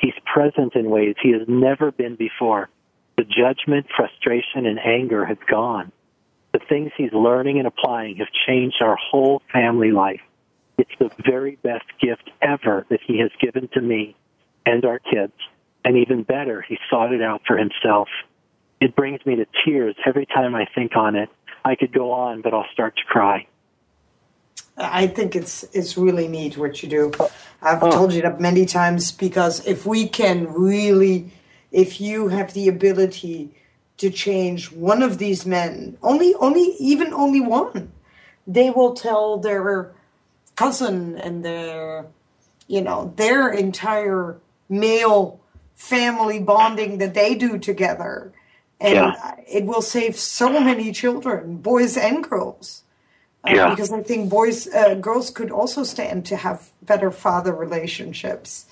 He's 0.00 0.14
present 0.24 0.74
in 0.74 0.90
ways 0.90 1.16
he 1.20 1.32
has 1.32 1.42
never 1.48 1.90
been 1.90 2.16
before. 2.16 2.68
The 3.16 3.24
judgment, 3.24 3.86
frustration, 3.94 4.66
and 4.66 4.78
anger 4.78 5.24
have 5.24 5.44
gone. 5.46 5.92
The 6.52 6.60
things 6.68 6.92
he's 6.96 7.12
learning 7.12 7.58
and 7.58 7.66
applying 7.66 8.16
have 8.16 8.28
changed 8.46 8.80
our 8.80 8.96
whole 8.96 9.42
family 9.52 9.90
life. 9.90 10.20
It's 10.78 10.90
the 10.98 11.10
very 11.24 11.56
best 11.62 11.86
gift 12.00 12.30
ever 12.40 12.86
that 12.90 13.00
he 13.06 13.18
has 13.18 13.30
given 13.40 13.68
to 13.74 13.80
me 13.80 14.16
and 14.64 14.84
our 14.84 14.98
kids. 14.98 15.32
And 15.84 15.96
even 15.96 16.22
better, 16.22 16.62
he 16.62 16.78
sought 16.90 17.12
it 17.12 17.22
out 17.22 17.42
for 17.46 17.56
himself 17.56 18.08
it 18.80 18.94
brings 18.94 19.24
me 19.26 19.36
to 19.36 19.46
tears 19.64 19.96
every 20.06 20.26
time 20.26 20.54
I 20.54 20.66
think 20.74 20.96
on 20.96 21.16
it. 21.16 21.28
I 21.64 21.74
could 21.74 21.92
go 21.92 22.12
on, 22.12 22.42
but 22.42 22.54
I'll 22.54 22.66
start 22.72 22.96
to 22.96 23.04
cry. 23.04 23.46
I 24.78 25.06
think 25.06 25.34
it's 25.34 25.64
it's 25.72 25.96
really 25.96 26.28
neat 26.28 26.58
what 26.58 26.82
you 26.82 26.88
do. 26.88 27.12
I've 27.62 27.82
Oh. 27.82 27.90
told 27.90 28.12
you 28.12 28.22
that 28.22 28.40
many 28.40 28.66
times 28.66 29.10
because 29.10 29.66
if 29.66 29.86
we 29.86 30.06
can 30.06 30.52
really, 30.52 31.32
if 31.72 32.00
you 32.00 32.28
have 32.28 32.52
the 32.52 32.68
ability 32.68 33.50
to 33.96 34.10
change 34.10 34.70
one 34.70 35.02
of 35.02 35.16
these 35.16 35.46
men, 35.46 35.96
only 36.02 36.34
only 36.34 36.76
even 36.78 37.12
only 37.14 37.40
one, 37.40 37.90
they 38.46 38.68
will 38.70 38.92
tell 38.92 39.38
their 39.38 39.92
cousin 40.56 41.16
and 41.16 41.42
their, 41.44 42.06
you 42.68 42.82
know, 42.82 43.12
their 43.16 43.48
entire 43.48 44.36
male 44.68 45.40
family 45.74 46.38
bonding 46.38 46.98
that 46.98 47.14
they 47.14 47.34
do 47.34 47.58
together. 47.58 48.32
And 48.80 48.94
Yeah. 48.94 49.34
it 49.48 49.64
will 49.64 49.82
save 49.82 50.16
so 50.16 50.60
many 50.60 50.92
children, 50.92 51.56
boys 51.56 51.96
and 51.96 52.22
girls. 52.22 52.82
Uh, 53.44 53.52
Yeah. 53.54 53.70
Because 53.70 53.92
I 53.92 54.02
think 54.02 54.28
boys, 54.28 54.68
uh, 54.68 54.94
girls 54.94 55.30
could 55.30 55.50
also 55.50 55.82
stand 55.84 56.26
to 56.26 56.36
have 56.36 56.70
better 56.82 57.10
father 57.10 57.52
relationships. 57.54 58.66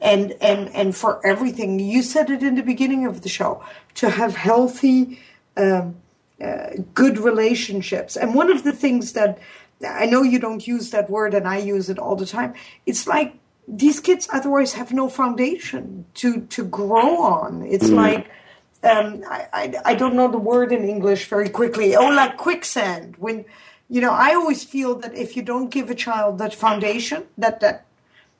And, 0.00 0.34
and, 0.40 0.68
and 0.74 0.96
for 0.96 1.24
everything, 1.24 1.78
you 1.78 2.02
said 2.02 2.30
it 2.30 2.42
in 2.42 2.54
the 2.56 2.62
beginning 2.62 3.06
of 3.06 3.20
the 3.22 3.28
show, 3.28 3.62
to 3.94 4.10
have 4.10 4.34
healthy, 4.36 5.20
um, 5.56 5.96
uh, 6.42 6.70
good 6.94 7.18
relationships. 7.18 8.16
And 8.16 8.34
one 8.34 8.50
of 8.50 8.64
the 8.64 8.72
things 8.72 9.12
that 9.12 9.38
I 9.86 10.06
know 10.06 10.22
you 10.22 10.38
don't 10.38 10.66
use 10.66 10.90
that 10.90 11.10
word, 11.10 11.34
and 11.34 11.46
I 11.46 11.58
use 11.58 11.88
it 11.90 11.98
all 11.98 12.16
the 12.16 12.26
time. 12.26 12.54
It's 12.86 13.06
like 13.06 13.34
these 13.66 14.00
kids 14.00 14.28
otherwise 14.32 14.74
have 14.74 14.92
no 14.92 15.08
foundation 15.08 16.04
to 16.14 16.42
to 16.50 16.64
grow 16.64 17.20
on. 17.22 17.62
It's 17.62 17.90
like 17.90 18.28
um, 18.82 19.22
I, 19.28 19.48
I 19.52 19.74
I 19.84 19.94
don't 19.94 20.14
know 20.14 20.30
the 20.30 20.38
word 20.38 20.72
in 20.72 20.88
English 20.88 21.26
very 21.26 21.48
quickly. 21.48 21.94
Oh, 21.94 22.08
like 22.10 22.36
quicksand. 22.36 23.16
When 23.18 23.44
you 23.88 24.00
know, 24.00 24.12
I 24.12 24.34
always 24.34 24.64
feel 24.64 24.94
that 24.96 25.14
if 25.14 25.36
you 25.36 25.42
don't 25.42 25.70
give 25.70 25.90
a 25.90 25.94
child 25.94 26.38
that 26.38 26.54
foundation, 26.54 27.24
that 27.36 27.60
that 27.60 27.86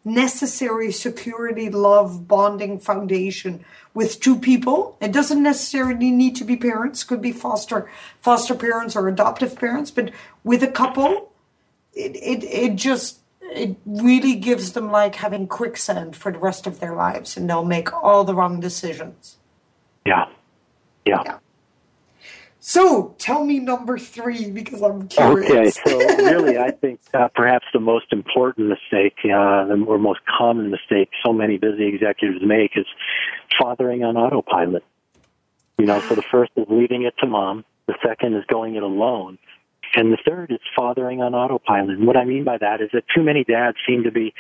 necessary 0.05 0.91
security, 0.91 1.71
love, 1.71 2.27
bonding 2.27 2.79
foundation 2.79 3.65
with 3.95 4.21
two 4.21 4.39
people. 4.39 4.97
It 5.01 5.13
doesn't 5.13 5.43
necessarily 5.43 6.11
need 6.11 6.37
to 6.37 6.45
be 6.45 6.57
parents, 6.57 7.05
could 7.05 7.23
be 7.23 7.33
foster 7.33 7.91
foster 8.21 8.55
parents 8.55 8.97
or 8.97 9.09
adoptive 9.09 9.57
parents, 9.57 9.91
but 9.91 10.11
with 10.43 10.63
a 10.63 10.69
couple, 10.69 11.33
it 11.95 12.17
it, 12.17 12.45
it 12.45 12.77
just 12.77 13.21
it 13.41 13.77
really 13.85 14.35
gives 14.35 14.73
them 14.73 14.91
like 14.91 15.17
having 15.17 15.47
quicksand 15.47 16.17
for 16.17 16.33
the 16.33 16.39
rest 16.39 16.67
of 16.67 16.81
their 16.81 16.95
lives 16.95 17.37
and 17.37 17.49
they'll 17.49 17.65
make 17.65 17.93
all 17.93 18.25
the 18.25 18.35
wrong 18.35 18.61
decisions. 18.61 19.37
Yeah. 20.07 20.27
Yeah. 21.05 21.23
Yeah. 21.25 21.39
So 22.65 23.17
tell 23.19 23.45
me 23.45 23.59
number 23.59 23.99
three 23.99 24.49
because 24.49 24.83
I'm 24.83 25.09
curious. 25.09 25.51
Okay, 25.51 25.71
so 25.85 25.99
really, 26.19 26.59
I 26.59 26.71
think 26.71 27.01
uh, 27.13 27.27
perhaps 27.35 27.67
the 27.73 27.81
most 27.81 28.13
important 28.13 28.69
mistake, 28.69 29.17
uh, 29.25 29.67
or 29.85 29.99
most 29.99 30.21
common 30.27 30.71
mistake 30.71 31.11
so 31.25 31.33
many 31.33 31.59
busy 31.59 31.89
executives 31.89 32.39
make 32.41 32.77
is 32.77 32.87
fathering 33.61 34.05
on 34.05 34.17
autopilot. 34.17 34.85
You 35.77 35.87
know, 35.87 36.01
so 36.03 36.15
the 36.15 36.23
first 36.31 36.53
is 36.57 36.67
leaving 36.71 37.03
it 37.03 37.15
to 37.19 37.27
mom, 37.27 37.65
the 37.87 37.95
second 38.01 38.37
is 38.37 38.45
going 38.47 38.77
it 38.77 38.85
alone, 38.85 39.39
and 39.97 40.13
the 40.13 40.19
third 40.25 40.53
is 40.53 40.61
fathering 40.77 41.21
on 41.21 41.35
autopilot. 41.35 41.99
And 41.99 42.07
what 42.07 42.17
I 42.17 42.25
mean 42.25 42.45
by 42.45 42.59
that 42.59 42.81
is 42.81 42.91
that 42.93 43.03
too 43.13 43.25
many 43.25 43.43
dads 43.43 43.77
seem 43.85 44.05
to 44.05 44.13
be 44.13 44.35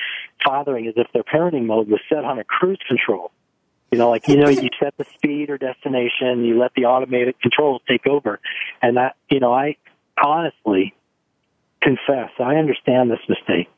fathering 0.44 0.86
as 0.86 0.94
if 0.96 1.08
their 1.12 1.24
parenting 1.24 1.66
mode 1.66 1.88
was 1.88 2.00
set 2.08 2.24
on 2.24 2.38
a 2.38 2.44
cruise 2.44 2.78
control. 2.86 3.32
You 3.92 3.98
know, 3.98 4.08
like, 4.08 4.26
you 4.26 4.38
know, 4.38 4.48
you 4.48 4.70
set 4.82 4.96
the 4.96 5.04
speed 5.14 5.50
or 5.50 5.58
destination, 5.58 6.44
you 6.44 6.58
let 6.58 6.72
the 6.74 6.86
automated 6.86 7.38
controls 7.42 7.82
take 7.86 8.06
over. 8.06 8.40
And 8.80 8.96
that, 8.96 9.16
you 9.30 9.38
know, 9.38 9.52
I 9.52 9.76
honestly 10.22 10.94
confess, 11.82 12.30
I 12.40 12.56
understand 12.56 13.10
this 13.10 13.20
mistake. 13.28 13.68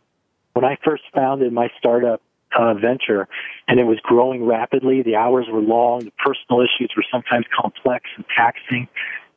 When 0.53 0.65
I 0.65 0.79
first 0.85 1.03
founded 1.13 1.53
my 1.53 1.69
startup 1.79 2.23
uh, 2.57 2.75
venture 2.75 3.27
and 3.67 3.81
it 3.81 3.85
was 3.85 3.99
growing 4.05 4.47
rapidly, 4.47 5.03
the 5.03 5.17
hours 5.17 5.47
were 5.51 5.61
long, 5.61 6.05
the 6.05 6.13
personal 6.13 6.61
issues 6.63 6.93
were 6.97 7.05
sometimes 7.11 7.47
complex 7.61 8.05
and 8.15 8.25
taxing, 8.37 8.87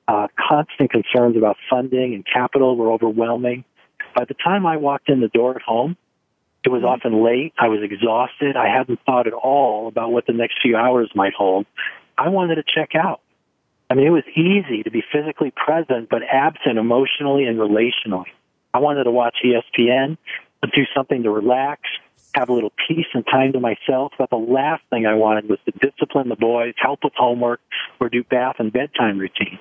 uh, 0.07 0.28
constant 0.47 0.91
concerns 0.91 1.36
about 1.36 1.57
funding 1.67 2.13
and 2.13 2.23
capital 2.32 2.78
were 2.78 2.91
overwhelming. 2.91 3.63
By 4.15 4.25
the 4.25 4.36
time 4.36 4.67
I 4.67 4.78
walked 4.78 5.09
in 5.09 5.21
the 5.21 5.28
door 5.28 5.55
at 5.55 5.63
home, 5.63 5.97
it 6.68 6.70
was 6.70 6.84
often 6.84 7.24
late. 7.24 7.53
I 7.57 7.70
was 7.70 7.80
exhausted. 7.82 8.57
I 8.57 8.68
hadn't 8.68 8.99
thought 9.05 9.26
at 9.26 9.32
all 9.32 9.88
about 9.88 10.11
what 10.11 10.28
the 10.28 10.34
next 10.34 10.57
few 10.61 10.76
hours 10.76 11.09
might 11.15 11.32
hold. 11.34 11.65
I 12.18 12.28
wanted 12.28 12.55
to 12.55 12.63
check 12.63 12.93
out. 12.93 13.22
I 13.89 13.93
mean, 13.93 14.05
it 14.05 14.09
was 14.09 14.26
easy 14.36 14.84
to 14.84 14.91
be 14.91 15.01
physically 15.09 15.53
present, 15.55 16.09
but 16.09 16.24
absent 16.30 16.78
emotionally 16.78 17.45
and 17.45 17.57
relationally. 17.57 18.26
I 18.74 18.80
wanted 18.80 19.05
to 19.05 19.11
watch 19.11 19.38
ESPN, 19.45 20.18
do 20.76 20.84
something 20.93 21.24
to 21.24 21.32
relax, 21.32 21.84
have 22.36 22.49
a 22.49 22.53
little 22.53 22.74
peace 22.86 23.07
and 23.13 23.26
time 23.26 23.53
to 23.53 23.61
myself. 23.61 24.11
But 24.18 24.30
the 24.30 24.36
last 24.36 24.84
thing 24.89 25.05
I 25.05 25.13
wanted 25.13 25.47
was 25.47 25.59
to 25.68 25.72
discipline 25.72 26.28
the 26.28 26.36
boys, 26.36 26.74
help 26.76 26.99
with 27.01 27.13
homework, 27.15 27.61
or 28.01 28.09
do 28.09 28.26
bath 28.26 28.57
and 28.59 28.74
bedtime 28.74 29.20
routine. 29.20 29.57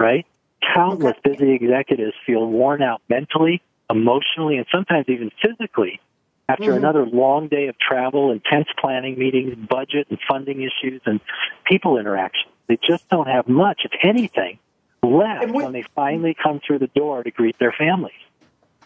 Right? 0.00 0.26
Countless 0.74 1.16
busy 1.22 1.52
executives 1.52 2.14
feel 2.26 2.44
worn 2.44 2.82
out 2.82 3.02
mentally, 3.08 3.62
emotionally, 3.88 4.56
and 4.56 4.66
sometimes 4.72 5.08
even 5.08 5.30
physically 5.40 6.00
after 6.48 6.64
mm-hmm. 6.64 6.76
another 6.76 7.06
long 7.06 7.48
day 7.48 7.68
of 7.68 7.78
travel, 7.78 8.30
intense 8.30 8.68
planning 8.80 9.18
meetings, 9.18 9.54
budget 9.68 10.06
and 10.10 10.18
funding 10.28 10.62
issues, 10.62 11.00
and 11.06 11.20
people 11.64 11.98
interaction. 11.98 12.50
They 12.68 12.78
just 12.86 13.08
don't 13.08 13.28
have 13.28 13.48
much, 13.48 13.82
if 13.84 13.92
anything, 14.02 14.58
left 15.02 15.46
we- 15.46 15.52
when 15.52 15.72
they 15.72 15.84
finally 15.94 16.34
come 16.40 16.60
through 16.66 16.80
the 16.80 16.88
door 16.88 17.22
to 17.22 17.30
greet 17.30 17.58
their 17.58 17.72
families. 17.72 18.12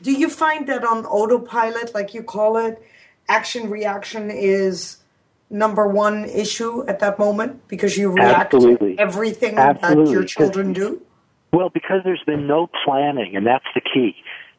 Do 0.02 0.12
you 0.12 0.28
find 0.28 0.68
that 0.68 0.84
on 0.84 1.04
autopilot, 1.06 1.92
like 1.92 2.14
you 2.14 2.22
call 2.22 2.56
it, 2.56 2.80
action 3.28 3.68
reaction 3.68 4.30
is 4.30 4.98
number 5.50 5.88
one 5.88 6.24
issue 6.24 6.84
at 6.86 7.00
that 7.00 7.18
moment 7.18 7.66
because 7.68 7.96
you 7.96 8.10
react 8.10 8.54
Absolutely. 8.54 8.94
to 8.94 9.02
everything 9.02 9.56
that 9.56 9.80
your 10.08 10.24
children 10.24 10.72
do? 10.72 11.02
Well, 11.52 11.70
because 11.70 12.02
there's 12.04 12.22
been 12.26 12.46
no 12.46 12.68
planning, 12.84 13.34
and 13.34 13.46
that's 13.46 13.64
the 13.74 13.80
key. 13.80 14.14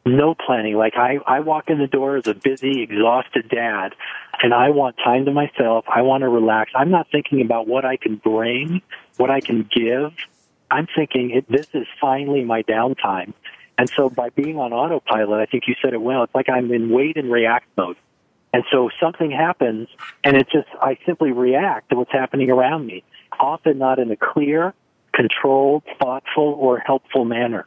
No 0.06 0.34
planning. 0.34 0.76
Like 0.76 0.94
I, 0.96 1.18
I 1.26 1.40
walk 1.40 1.68
in 1.68 1.78
the 1.78 1.86
door 1.86 2.16
as 2.16 2.26
a 2.26 2.34
busy, 2.34 2.82
exhausted 2.82 3.48
dad, 3.48 3.94
and 4.42 4.54
I 4.54 4.70
want 4.70 4.96
time 4.96 5.26
to 5.26 5.32
myself. 5.32 5.84
I 5.88 6.02
want 6.02 6.22
to 6.22 6.28
relax. 6.28 6.72
I'm 6.74 6.90
not 6.90 7.08
thinking 7.12 7.42
about 7.42 7.66
what 7.66 7.84
I 7.84 7.96
can 7.96 8.16
bring, 8.16 8.80
what 9.18 9.30
I 9.30 9.40
can 9.40 9.68
give. 9.70 10.12
I'm 10.70 10.86
thinking 10.94 11.44
this 11.48 11.66
is 11.74 11.86
finally 12.00 12.44
my 12.44 12.62
downtime. 12.62 13.34
And 13.76 13.90
so 13.90 14.08
by 14.08 14.30
being 14.30 14.58
on 14.58 14.72
autopilot, 14.72 15.40
I 15.40 15.46
think 15.46 15.64
you 15.66 15.74
said 15.82 15.94
it 15.94 16.00
well. 16.00 16.22
It's 16.22 16.34
like 16.34 16.48
I'm 16.48 16.72
in 16.72 16.90
wait 16.90 17.16
and 17.16 17.30
react 17.30 17.66
mode. 17.76 17.96
And 18.52 18.64
so 18.70 18.90
something 19.00 19.30
happens, 19.30 19.88
and 20.24 20.36
it 20.36 20.48
just, 20.50 20.68
I 20.82 20.98
simply 21.06 21.30
react 21.30 21.90
to 21.90 21.96
what's 21.96 22.10
happening 22.10 22.50
around 22.50 22.86
me, 22.86 23.04
often 23.38 23.78
not 23.78 23.98
in 23.98 24.10
a 24.10 24.16
clear, 24.16 24.74
controlled, 25.12 25.84
thoughtful, 26.00 26.56
or 26.58 26.78
helpful 26.78 27.24
manner. 27.24 27.66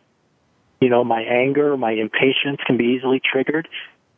You 0.83 0.89
know, 0.89 1.05
my 1.05 1.21
anger, 1.21 1.77
my 1.77 1.91
impatience 1.91 2.59
can 2.65 2.75
be 2.75 2.97
easily 2.97 3.21
triggered. 3.23 3.69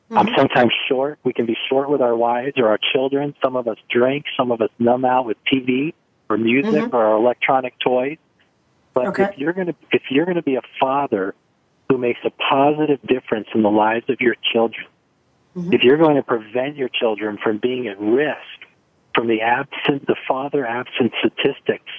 I'm 0.09 0.26
mm-hmm. 0.26 0.36
sometimes 0.36 0.72
short. 0.89 1.20
We 1.24 1.32
can 1.32 1.45
be 1.45 1.55
short 1.70 1.91
with 1.91 2.01
our 2.01 2.16
wives 2.16 2.53
or 2.57 2.70
our 2.70 2.80
children. 2.91 3.36
Some 3.43 3.55
of 3.55 3.68
us 3.68 3.78
drink. 3.88 4.26
Some 4.36 4.51
of 4.51 4.61
us 4.61 4.72
numb 4.80 5.05
out 5.05 5.28
with 5.28 5.38
TV 5.45 5.93
or 6.28 6.38
music 6.38 6.86
mm-hmm. 6.86 6.95
or 6.95 7.05
our 7.05 7.18
electronic 7.18 7.78
toys. 7.78 8.18
But 8.95 9.09
Okay. 9.09 9.26
if 9.26 9.38
you're 9.38 9.53
going 9.53 9.68
to 9.68 9.76
if 9.91 10.01
you're 10.09 10.26
going 10.26 10.38
to 10.38 10.41
be 10.41 10.55
a 10.55 10.63
father 10.80 11.36
who 11.88 11.99
makes 11.99 12.22
a 12.26 12.32
positive 12.32 12.99
difference 13.03 13.47
in 13.53 13.61
the 13.61 13.70
lives 13.70 14.09
of 14.09 14.20
your 14.20 14.36
children, 14.51 14.88
mm-hmm. 15.55 15.72
if 15.72 15.84
you're 15.84 15.97
going 15.97 16.16
to 16.16 16.24
prevent 16.24 16.78
your 16.78 16.89
children 16.89 17.38
from 17.38 17.59
being 17.59 17.88
at 17.88 17.99
risk 17.99 18.57
from 19.13 19.28
the 19.28 19.41
absent 19.41 20.07
the 20.07 20.16
father 20.28 20.66
absent 20.66 21.13
statistics 21.20 21.91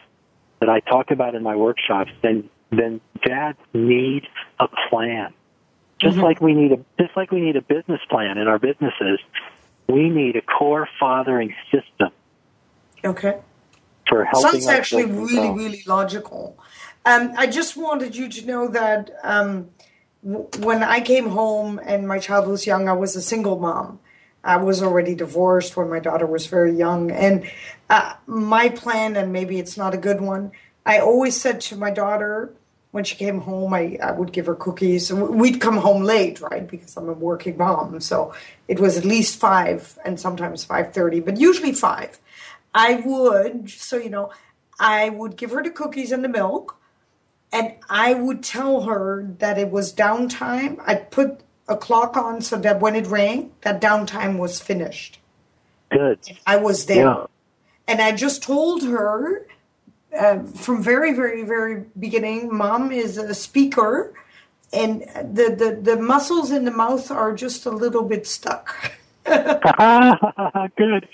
that 0.59 0.69
I 0.69 0.81
talk 0.81 1.13
about 1.13 1.37
in 1.37 1.45
my 1.45 1.55
workshops, 1.55 2.11
then 2.21 2.51
then 2.71 3.01
dads 3.25 3.59
need 3.75 4.25
a 4.61 4.69
plan. 4.91 5.33
Just 6.01 6.19
like 6.19 6.41
we 6.41 6.55
need 6.55 6.73
a 6.73 6.79
just 7.03 7.17
like 7.17 7.31
we 7.33 7.41
need 7.41 7.57
a 7.57 7.63
business 7.63 8.01
plan 8.11 8.39
in 8.39 8.49
our 8.49 8.59
businesses, 8.59 9.19
we 9.89 10.11
need 10.11 10.37
a 10.37 10.43
core 10.43 10.89
fathering 11.01 11.55
system 11.73 12.11
Okay. 13.05 13.39
for 14.09 14.25
helping 14.25 14.61
Sounds 14.61 14.67
actually 14.67 15.05
really, 15.07 15.51
really 15.51 15.83
logical. 15.87 16.59
Um, 17.05 17.33
I 17.37 17.47
just 17.47 17.77
wanted 17.77 18.17
you 18.17 18.29
to 18.29 18.47
know 18.47 18.69
that 18.69 19.11
um, 19.23 19.69
w- 20.25 20.49
when 20.59 20.83
I 20.83 21.01
came 21.01 21.31
home 21.31 21.81
and 21.85 22.07
my 22.09 22.19
child 22.19 22.49
was 22.49 22.67
young, 22.67 22.89
I 22.89 22.93
was 22.95 23.17
a 23.17 23.23
single 23.23 23.59
mom. 23.59 24.01
I 24.45 24.57
was 24.59 24.83
already 24.83 25.15
divorced 25.15 25.77
when 25.77 25.89
my 25.91 26.01
daughter 26.01 26.27
was 26.27 26.47
very 26.47 26.73
young. 26.77 27.11
And 27.11 27.49
uh, 27.91 28.15
my 28.27 28.69
plan, 28.71 29.17
and 29.17 29.33
maybe 29.33 29.59
it's 29.59 29.77
not 29.77 29.95
a 29.95 29.99
good 29.99 30.21
one, 30.21 30.53
I 30.87 31.01
always 31.01 31.39
said 31.39 31.61
to 31.63 31.77
my 31.77 31.91
daughter 31.91 32.55
when 32.93 33.05
she 33.05 33.17
came 33.17 33.41
home, 33.41 33.75
I, 33.75 33.99
I 34.03 34.13
would 34.13 34.33
give 34.33 34.47
her 34.47 34.55
cookies. 34.55 35.11
And 35.11 35.39
we'd 35.39 35.61
come 35.61 35.77
home 35.77 36.03
late, 36.03 36.41
right? 36.41 36.67
Because 36.67 36.97
I'm 36.97 37.11
a 37.11 37.13
working 37.13 37.59
mom. 37.59 38.01
So 38.01 38.33
it 38.69 38.81
was 38.81 38.97
at 38.97 39.05
least 39.05 39.39
five 39.39 39.99
and 40.05 40.19
sometimes 40.19 40.65
5.30, 40.65 41.23
but 41.25 41.37
usually 41.37 41.73
five. 41.73 42.19
I 42.73 43.03
would, 43.05 43.69
so 43.69 43.97
you 43.97 44.09
know, 44.09 44.31
I 44.79 45.11
would 45.11 45.37
give 45.37 45.51
her 45.51 45.63
the 45.63 45.71
cookies 45.71 46.13
and 46.13 46.23
the 46.25 46.29
milk, 46.29 46.79
and 47.53 47.75
I 47.89 48.15
would 48.15 48.43
tell 48.43 48.83
her 48.83 49.27
that 49.39 49.59
it 49.59 49.71
was 49.71 49.95
downtime. 49.95 50.81
I'd 50.87 51.11
put 51.11 51.41
a 51.69 51.77
clock 51.77 52.17
on 52.17 52.41
so 52.41 52.57
that 52.59 52.81
when 52.81 52.95
it 52.95 53.07
rang, 53.07 53.53
that 53.63 53.81
downtime 53.81 54.39
was 54.39 54.61
finished. 54.61 55.19
Good. 55.91 56.19
I 56.47 56.57
was 56.57 56.87
there. 56.87 57.05
Yeah. 57.05 57.27
And 57.89 58.01
I 58.01 58.13
just 58.13 58.43
told 58.43 58.83
her 58.83 59.47
uh, 60.19 60.43
from 60.43 60.83
very, 60.83 61.13
very, 61.13 61.45
very 61.45 61.85
beginning, 61.99 62.55
mom 62.55 62.93
is 62.93 63.19
a 63.19 63.35
speaker 63.35 64.15
and 64.73 65.03
the, 65.03 65.55
the, 65.57 65.79
the 65.81 66.01
muscles 66.01 66.51
in 66.51 66.65
the 66.65 66.71
mouth 66.71 67.11
are 67.11 67.35
just 67.35 67.67
a 67.67 67.71
little 67.71 68.03
bit 68.03 68.27
stuck. 68.27 68.93
Good. 69.25 71.09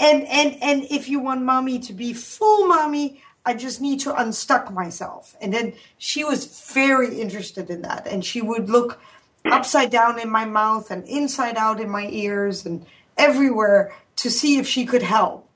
And 0.00 0.24
and 0.26 0.58
and 0.60 0.84
if 0.90 1.08
you 1.08 1.20
want 1.20 1.42
mommy 1.42 1.78
to 1.78 1.92
be 1.92 2.12
full 2.12 2.66
mommy, 2.66 3.22
I 3.46 3.54
just 3.54 3.80
need 3.80 4.00
to 4.00 4.20
unstuck 4.20 4.72
myself. 4.72 5.36
And 5.40 5.54
then 5.54 5.74
she 5.96 6.24
was 6.24 6.70
very 6.72 7.20
interested 7.20 7.70
in 7.70 7.82
that. 7.82 8.06
And 8.06 8.24
she 8.24 8.42
would 8.42 8.68
look 8.68 9.00
upside 9.44 9.90
down 9.90 10.18
in 10.18 10.28
my 10.28 10.44
mouth 10.44 10.90
and 10.90 11.06
inside 11.06 11.56
out 11.56 11.80
in 11.80 11.88
my 11.88 12.08
ears 12.08 12.66
and 12.66 12.84
everywhere 13.16 13.94
to 14.16 14.30
see 14.30 14.58
if 14.58 14.66
she 14.66 14.84
could 14.84 15.02
help. 15.02 15.48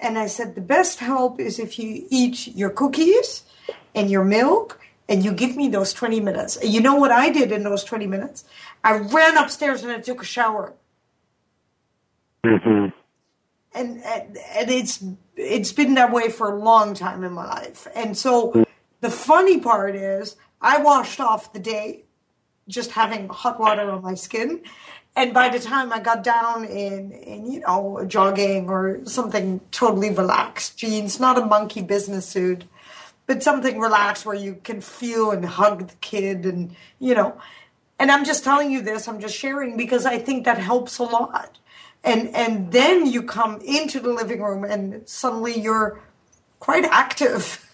And 0.00 0.18
I 0.18 0.26
said, 0.26 0.54
the 0.54 0.60
best 0.60 0.98
help 0.98 1.40
is 1.40 1.58
if 1.58 1.78
you 1.78 2.06
eat 2.10 2.48
your 2.48 2.70
cookies 2.70 3.44
and 3.94 4.10
your 4.10 4.24
milk 4.24 4.80
and 5.08 5.24
you 5.24 5.32
give 5.32 5.56
me 5.56 5.68
those 5.68 5.92
20 5.92 6.20
minutes. 6.20 6.56
And 6.56 6.72
you 6.72 6.80
know 6.80 6.94
what 6.94 7.10
I 7.10 7.30
did 7.30 7.52
in 7.52 7.62
those 7.62 7.84
20 7.84 8.06
minutes? 8.06 8.44
I 8.82 8.96
ran 8.96 9.36
upstairs 9.36 9.82
and 9.82 9.92
I 9.92 10.00
took 10.00 10.22
a 10.22 10.24
shower. 10.24 10.74
Mm-hmm. 12.44 12.88
And, 13.76 14.02
and, 14.04 14.38
and 14.54 14.70
it's 14.70 15.02
it's 15.36 15.72
been 15.72 15.94
that 15.94 16.12
way 16.12 16.28
for 16.30 16.52
a 16.52 16.56
long 16.62 16.94
time 16.94 17.24
in 17.24 17.32
my 17.32 17.44
life. 17.44 17.88
And 17.94 18.16
so 18.16 18.64
the 19.00 19.10
funny 19.10 19.58
part 19.58 19.96
is 19.96 20.36
I 20.60 20.80
washed 20.80 21.18
off 21.20 21.52
the 21.52 21.58
day 21.58 22.04
just 22.68 22.92
having 22.92 23.28
hot 23.28 23.58
water 23.58 23.90
on 23.90 24.02
my 24.02 24.14
skin. 24.14 24.62
And 25.16 25.32
by 25.32 25.48
the 25.48 25.60
time 25.60 25.92
I 25.92 26.00
got 26.00 26.24
down 26.24 26.64
in, 26.64 27.12
in, 27.12 27.50
you 27.50 27.60
know, 27.60 28.04
jogging 28.06 28.68
or 28.68 29.00
something 29.04 29.60
totally 29.70 30.10
relaxed, 30.10 30.76
jeans, 30.76 31.20
not 31.20 31.38
a 31.38 31.44
monkey 31.44 31.82
business 31.82 32.26
suit, 32.26 32.64
but 33.26 33.42
something 33.42 33.78
relaxed 33.78 34.26
where 34.26 34.34
you 34.34 34.58
can 34.64 34.80
feel 34.80 35.30
and 35.30 35.44
hug 35.44 35.88
the 35.88 35.94
kid 36.00 36.44
and, 36.44 36.74
you 36.98 37.14
know, 37.14 37.40
and 37.98 38.10
I'm 38.10 38.24
just 38.24 38.42
telling 38.42 38.72
you 38.72 38.82
this, 38.82 39.06
I'm 39.06 39.20
just 39.20 39.36
sharing 39.36 39.76
because 39.76 40.04
I 40.04 40.18
think 40.18 40.44
that 40.44 40.58
helps 40.58 40.98
a 40.98 41.04
lot. 41.04 41.58
And 42.02 42.34
and 42.34 42.70
then 42.70 43.06
you 43.06 43.22
come 43.22 43.60
into 43.60 44.00
the 44.00 44.12
living 44.12 44.42
room 44.42 44.64
and 44.64 45.08
suddenly 45.08 45.58
you're 45.58 46.00
quite 46.58 46.84
active 46.84 47.64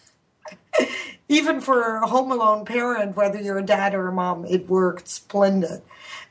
even 1.30 1.60
for 1.60 1.96
a 1.96 2.06
home 2.08 2.32
alone 2.32 2.64
parent 2.64 3.16
whether 3.16 3.40
you're 3.40 3.58
a 3.58 3.64
dad 3.64 3.94
or 3.94 4.08
a 4.08 4.12
mom 4.12 4.44
it 4.44 4.68
worked 4.68 5.08
splendid. 5.08 5.80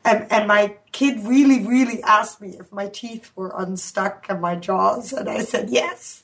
And 0.06 0.32
and 0.32 0.48
my 0.48 0.76
kid 0.92 1.22
really 1.24 1.66
really 1.66 2.04
asked 2.04 2.42
me 2.42 2.58
if 2.60 2.72
my 2.72 2.90
teeth 2.90 3.32
were 3.36 3.54
unstuck 3.58 4.26
and 4.30 4.42
my 4.42 4.56
jaws 4.56 5.12
and 5.14 5.28
i 5.28 5.40
said 5.40 5.70
yes. 5.70 6.24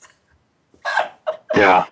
Yeah. 1.54 1.86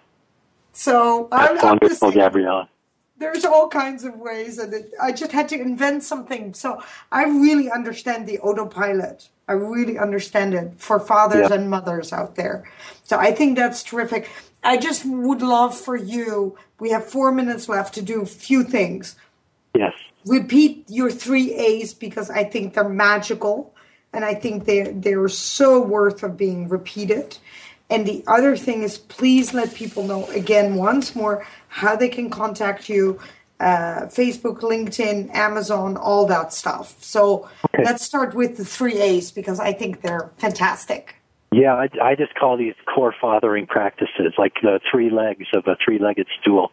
So 0.72 1.28
that's 1.30 1.62
I'm, 1.62 1.68
wonderful 1.68 2.08
I'm 2.08 2.14
gabriella. 2.14 2.68
There's 3.16 3.44
all 3.44 3.68
kinds 3.68 4.04
of 4.04 4.16
ways 4.16 4.58
and 4.58 4.74
it, 4.74 4.92
i 5.00 5.10
just 5.10 5.32
had 5.32 5.48
to 5.48 5.60
invent 5.60 6.02
something. 6.02 6.52
So 6.52 6.82
i 7.10 7.24
really 7.24 7.70
understand 7.70 8.26
the 8.26 8.38
autopilot. 8.40 9.30
I 9.48 9.52
really 9.52 9.98
understand 9.98 10.54
it 10.54 10.74
for 10.76 10.98
fathers 11.00 11.50
and 11.50 11.68
mothers 11.68 12.12
out 12.12 12.34
there. 12.34 12.64
So 13.04 13.18
I 13.18 13.32
think 13.32 13.56
that's 13.56 13.82
terrific. 13.82 14.30
I 14.64 14.78
just 14.78 15.04
would 15.04 15.42
love 15.42 15.78
for 15.78 15.96
you, 15.96 16.56
we 16.84 16.90
have 16.90 17.06
four 17.06 17.32
minutes 17.32 17.66
left 17.66 17.94
to 17.94 18.02
do 18.02 18.20
a 18.20 18.26
few 18.26 18.62
things. 18.62 19.16
Yes. 19.74 19.94
Repeat 20.26 20.84
your 20.86 21.10
three 21.10 21.54
A's 21.54 21.94
because 21.94 22.28
I 22.28 22.44
think 22.44 22.74
they're 22.74 22.86
magical 22.86 23.74
and 24.12 24.22
I 24.22 24.34
think 24.34 24.66
they're, 24.66 24.92
they're 24.92 25.28
so 25.28 25.80
worth 25.80 26.22
of 26.22 26.36
being 26.36 26.68
repeated. 26.68 27.38
And 27.88 28.06
the 28.06 28.22
other 28.26 28.54
thing 28.54 28.82
is 28.82 28.98
please 28.98 29.54
let 29.54 29.72
people 29.72 30.06
know 30.06 30.26
again 30.26 30.74
once 30.74 31.16
more 31.16 31.46
how 31.68 31.96
they 31.96 32.10
can 32.10 32.28
contact 32.28 32.90
you 32.90 33.18
uh, 33.60 34.02
Facebook, 34.02 34.60
LinkedIn, 34.60 35.34
Amazon, 35.34 35.96
all 35.96 36.26
that 36.26 36.52
stuff. 36.52 37.02
So 37.02 37.48
okay. 37.64 37.82
let's 37.82 38.04
start 38.04 38.34
with 38.34 38.58
the 38.58 38.64
three 38.64 39.00
A's 39.00 39.32
because 39.32 39.58
I 39.58 39.72
think 39.72 40.02
they're 40.02 40.30
fantastic. 40.36 41.14
Yeah, 41.54 41.74
I, 41.74 41.88
I 42.02 42.14
just 42.16 42.34
call 42.34 42.56
these 42.56 42.74
core 42.92 43.14
fathering 43.20 43.68
practices 43.68 44.34
like 44.36 44.54
the 44.60 44.80
three 44.90 45.08
legs 45.08 45.46
of 45.54 45.68
a 45.68 45.76
three 45.82 46.00
legged 46.00 46.26
stool. 46.40 46.72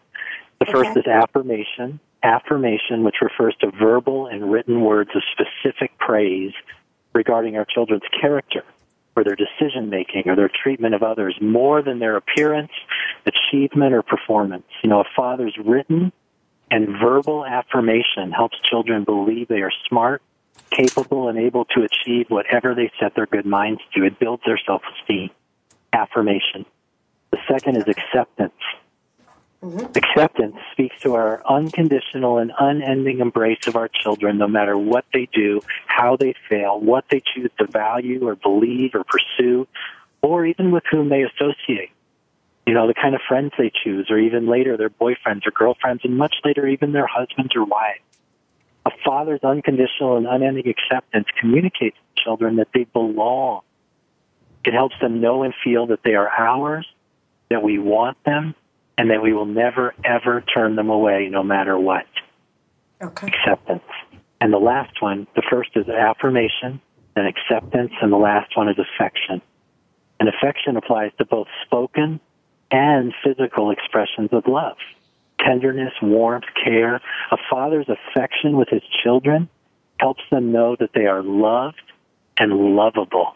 The 0.58 0.68
okay. 0.68 0.72
first 0.72 0.96
is 0.96 1.06
affirmation. 1.06 2.00
Affirmation, 2.24 3.04
which 3.04 3.16
refers 3.22 3.54
to 3.60 3.70
verbal 3.70 4.26
and 4.26 4.50
written 4.50 4.80
words 4.80 5.10
of 5.14 5.22
specific 5.30 5.96
praise 5.98 6.52
regarding 7.14 7.56
our 7.56 7.64
children's 7.64 8.02
character 8.20 8.64
or 9.14 9.22
their 9.22 9.36
decision 9.36 9.88
making 9.88 10.24
or 10.26 10.34
their 10.34 10.50
treatment 10.50 10.96
of 10.96 11.04
others 11.04 11.36
more 11.40 11.80
than 11.80 12.00
their 12.00 12.16
appearance, 12.16 12.72
achievement, 13.24 13.94
or 13.94 14.02
performance. 14.02 14.64
You 14.82 14.90
know, 14.90 15.00
a 15.00 15.08
father's 15.14 15.56
written 15.64 16.12
and 16.72 16.88
verbal 17.00 17.46
affirmation 17.46 18.32
helps 18.32 18.56
children 18.68 19.04
believe 19.04 19.46
they 19.46 19.62
are 19.62 19.72
smart, 19.88 20.22
capable, 20.76 21.28
and 21.28 21.38
able 21.38 21.64
to 21.66 21.82
achieve 21.82 22.26
whatever 22.28 22.74
they 22.74 22.90
set 23.00 23.14
their 23.14 23.26
good 23.26 23.46
minds 23.46 23.80
to. 23.94 24.04
It 24.04 24.18
builds 24.18 24.42
their 24.44 24.58
self 24.66 24.82
esteem. 24.98 25.30
Affirmation. 25.92 26.64
The 27.30 27.38
second 27.48 27.76
is 27.76 27.84
acceptance. 27.88 28.54
Mm-hmm. 29.62 29.96
Acceptance 29.96 30.56
speaks 30.72 30.98
to 31.02 31.14
our 31.14 31.42
unconditional 31.46 32.38
and 32.38 32.52
unending 32.58 33.20
embrace 33.20 33.66
of 33.68 33.76
our 33.76 33.88
children, 33.88 34.38
no 34.38 34.48
matter 34.48 34.76
what 34.76 35.04
they 35.12 35.28
do, 35.32 35.60
how 35.86 36.16
they 36.16 36.34
fail, 36.48 36.80
what 36.80 37.04
they 37.10 37.20
choose 37.20 37.50
to 37.58 37.66
value 37.66 38.26
or 38.26 38.34
believe 38.34 38.94
or 38.94 39.04
pursue, 39.04 39.68
or 40.20 40.44
even 40.46 40.72
with 40.72 40.82
whom 40.90 41.10
they 41.10 41.22
associate 41.22 41.90
you 42.66 42.74
know, 42.74 42.86
the 42.86 42.94
kind 42.94 43.14
of 43.14 43.20
friends 43.26 43.52
they 43.58 43.72
choose, 43.84 44.08
or 44.10 44.18
even 44.18 44.46
later 44.46 44.76
their 44.76 44.90
boyfriends 44.90 45.46
or 45.46 45.50
girlfriends, 45.50 46.04
and 46.04 46.16
much 46.16 46.34
later 46.44 46.66
even 46.66 46.92
their 46.92 47.06
husbands 47.06 47.54
or 47.56 47.64
wives. 47.64 48.00
Father's 49.04 49.40
unconditional 49.42 50.16
and 50.16 50.26
unending 50.26 50.68
acceptance 50.68 51.26
communicates 51.38 51.96
to 51.96 52.22
children 52.22 52.56
that 52.56 52.68
they 52.74 52.84
belong. 52.84 53.62
It 54.64 54.74
helps 54.74 54.94
them 55.00 55.20
know 55.20 55.42
and 55.42 55.52
feel 55.64 55.88
that 55.88 56.00
they 56.04 56.14
are 56.14 56.28
ours, 56.28 56.86
that 57.50 57.62
we 57.62 57.78
want 57.78 58.16
them, 58.24 58.54
and 58.96 59.10
that 59.10 59.22
we 59.22 59.32
will 59.32 59.46
never, 59.46 59.94
ever 60.04 60.40
turn 60.42 60.76
them 60.76 60.90
away 60.90 61.28
no 61.30 61.42
matter 61.42 61.78
what. 61.78 62.06
Okay. 63.02 63.26
Acceptance. 63.26 63.82
And 64.40 64.52
the 64.52 64.58
last 64.58 65.00
one, 65.00 65.26
the 65.34 65.42
first 65.50 65.70
is 65.74 65.88
affirmation, 65.88 66.80
then 67.14 67.26
acceptance, 67.26 67.92
and 68.00 68.12
the 68.12 68.16
last 68.16 68.56
one 68.56 68.68
is 68.68 68.76
affection. 68.78 69.42
And 70.20 70.28
affection 70.28 70.76
applies 70.76 71.10
to 71.18 71.24
both 71.24 71.48
spoken 71.64 72.20
and 72.70 73.12
physical 73.24 73.70
expressions 73.70 74.30
of 74.32 74.46
love. 74.46 74.76
Tenderness, 75.44 75.92
warmth, 76.02 76.44
care. 76.62 76.96
A 77.30 77.36
father's 77.50 77.88
affection 77.88 78.56
with 78.56 78.68
his 78.68 78.82
children 79.02 79.48
helps 79.98 80.22
them 80.30 80.52
know 80.52 80.76
that 80.78 80.90
they 80.94 81.06
are 81.06 81.22
loved 81.22 81.82
and 82.38 82.52
lovable, 82.52 83.34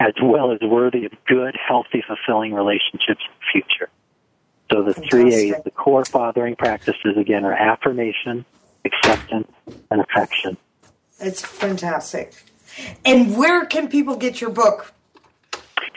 as 0.00 0.14
well 0.22 0.52
as 0.52 0.58
worthy 0.60 1.04
of 1.04 1.12
good, 1.26 1.56
healthy, 1.56 2.02
fulfilling 2.06 2.54
relationships 2.54 3.20
in 3.24 3.32
the 3.38 3.46
future. 3.52 3.90
So 4.70 4.82
the 4.82 4.94
Fantastic. 4.94 5.10
three 5.10 5.34
A's, 5.34 5.54
the 5.64 5.70
core 5.70 6.04
fathering 6.04 6.56
practices, 6.56 7.16
again, 7.16 7.44
are 7.44 7.54
affirmation, 7.54 8.44
acceptance, 8.84 9.50
and 9.90 10.00
affection. 10.00 10.56
It's 11.20 11.40
fantastic. 11.42 12.34
And 13.04 13.36
where 13.36 13.64
can 13.66 13.88
people 13.88 14.16
get 14.16 14.40
your 14.40 14.50
book? 14.50 14.92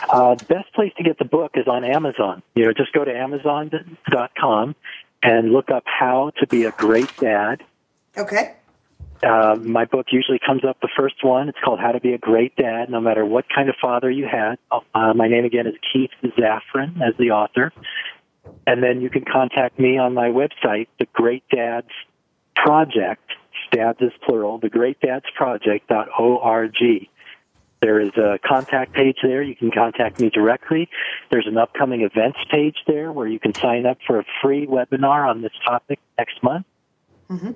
Uh, 0.10 0.36
the 0.36 0.46
best 0.46 0.74
place 0.74 0.92
to 0.98 1.04
get 1.04 1.20
the 1.20 1.26
book 1.26 1.52
is 1.56 1.68
on 1.68 1.84
Amazon. 1.84 2.42
You 2.56 2.66
know, 2.66 2.74
just 2.74 2.92
go 2.94 3.04
to 3.06 3.16
Amazon.com 3.16 4.76
and 5.24 5.52
look 5.52 5.70
up 5.70 5.84
How 5.86 6.32
to 6.40 6.48
Be 6.48 6.66
a 6.66 6.72
Great 6.72 7.16
Dad. 7.18 7.64
Okay. 8.18 8.56
Uh, 9.24 9.56
my 9.62 9.86
book 9.86 10.08
usually 10.12 10.40
comes 10.44 10.66
up 10.66 10.78
the 10.82 10.90
first 10.98 11.24
one. 11.24 11.50
It's 11.50 11.58
called 11.64 11.80
How 11.80 11.92
to 11.92 12.00
Be 12.00 12.14
a 12.14 12.18
Great 12.18 12.56
Dad, 12.56 12.90
no 12.90 13.00
matter 13.00 13.26
what 13.26 13.46
kind 13.54 13.70
of 13.70 13.76
father 13.80 14.10
you 14.10 14.28
had. 14.28 14.58
Uh, 14.72 15.14
my 15.14 15.28
name 15.28 15.46
again 15.46 15.68
is 15.68 15.76
Keith 15.94 16.10
Zafran 16.24 17.02
as 17.08 17.16
the 17.18 17.32
author. 17.32 17.72
And 18.66 18.82
then 18.82 19.02
you 19.02 19.10
can 19.10 19.24
contact 19.24 19.80
me 19.80 19.98
on 19.98 20.14
my 20.14 20.30
website, 20.30 20.88
The 21.00 21.06
Great 21.14 21.44
Dads 21.50 21.90
Project. 22.56 23.22
Dads 23.72 24.00
is 24.02 24.12
plural, 24.26 24.58
the 24.58 24.70
Great 24.70 25.00
Dads 25.00 25.26
Project.org. 25.36 27.10
There 27.82 28.00
is 28.00 28.12
a 28.16 28.38
contact 28.46 28.94
page 28.94 29.18
there. 29.24 29.42
You 29.42 29.56
can 29.56 29.72
contact 29.72 30.20
me 30.20 30.30
directly. 30.30 30.88
There's 31.32 31.48
an 31.48 31.58
upcoming 31.58 32.02
events 32.02 32.38
page 32.52 32.78
there 32.86 33.12
where 33.12 33.28
you 33.28 33.40
can 33.40 33.56
sign 33.56 33.88
up 33.88 33.98
for 34.06 34.20
a 34.20 34.26
free 34.42 34.68
webinar 34.68 35.28
on 35.28 35.42
this 35.42 35.54
topic 35.66 36.00
next 36.18 36.44
month. 36.44 36.68
Mm-hmm. 37.30 37.52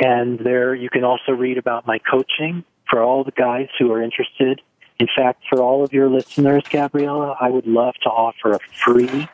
And 0.00 0.38
there 0.38 0.74
you 0.74 0.90
can 0.90 1.04
also 1.04 1.32
read 1.32 1.56
about 1.56 1.86
my 1.86 1.98
coaching 1.98 2.64
for 2.90 3.02
all 3.02 3.24
the 3.24 3.30
guys 3.30 3.68
who 3.78 3.90
are 3.90 4.02
interested. 4.02 4.60
In 4.98 5.08
fact, 5.16 5.42
for 5.48 5.62
all 5.62 5.82
of 5.82 5.92
your 5.92 6.10
listeners, 6.10 6.62
Gabriella, 6.68 7.36
I 7.40 7.48
would 7.48 7.66
love 7.66 7.94
to 8.02 8.10
offer 8.10 8.52
a 8.52 8.58
free 8.84 9.28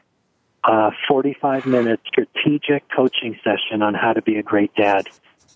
uh, 0.64 0.90
45 1.08 1.66
minute 1.66 2.00
strategic 2.06 2.84
coaching 2.94 3.38
session 3.42 3.82
on 3.82 3.94
how 3.94 4.12
to 4.12 4.22
be 4.22 4.36
a 4.36 4.42
great 4.42 4.74
dad. 4.74 5.08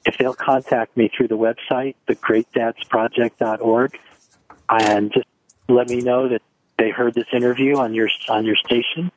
If 0.07 0.19
they'll 0.19 0.35
contact 0.35 0.97
me 0.97 1.11
through 1.15 1.29
the 1.29 1.39
website, 1.39 1.95
thegreatdadsproject.org, 2.09 3.99
and 4.69 5.13
just 5.13 5.27
let 5.69 5.89
me 5.89 6.01
know 6.01 6.29
that 6.29 6.43
they 6.79 6.91
heard 6.91 7.15
this 7.15 7.27
interview 7.33 7.77
on 7.77 7.95
your 7.95 8.09
on 8.29 8.45
your 8.45 8.57
station. 8.57 9.11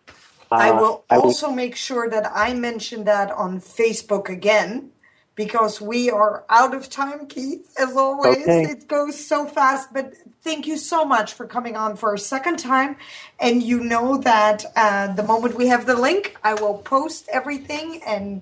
Uh, 0.52 0.56
I 0.56 0.72
will 0.72 1.04
also 1.10 1.48
I 1.48 1.50
will, 1.50 1.56
make 1.56 1.76
sure 1.76 2.10
that 2.10 2.32
I 2.34 2.54
mention 2.54 3.04
that 3.06 3.32
on 3.32 3.60
Facebook 3.60 4.30
again, 4.30 4.92
because 5.36 5.80
we 5.80 6.10
are 6.10 6.46
out 6.50 6.74
of 6.74 6.90
time, 6.90 7.28
Keith, 7.28 7.74
as 7.78 7.96
always. 7.96 8.38
Okay. 8.38 8.64
It 8.64 8.88
goes 8.88 9.24
so 9.24 9.46
fast, 9.46 9.94
but 9.94 10.14
thank 10.42 10.66
you 10.68 10.78
so 10.78 11.06
much 11.06 11.34
for 11.34 11.46
coming 11.46 11.76
on 11.76 11.96
for 11.96 12.14
a 12.14 12.20
second 12.20 12.58
time. 12.58 12.98
And 13.40 13.62
you 13.62 13.82
know 13.82 14.18
that 14.18 14.66
uh, 14.76 15.14
the 15.14 15.24
moment 15.24 15.56
we 15.56 15.68
have 15.68 15.86
the 15.86 15.96
link, 15.96 16.38
I 16.44 16.54
will 16.54 16.80
post 16.80 17.28
everything 17.32 18.02
and 18.06 18.42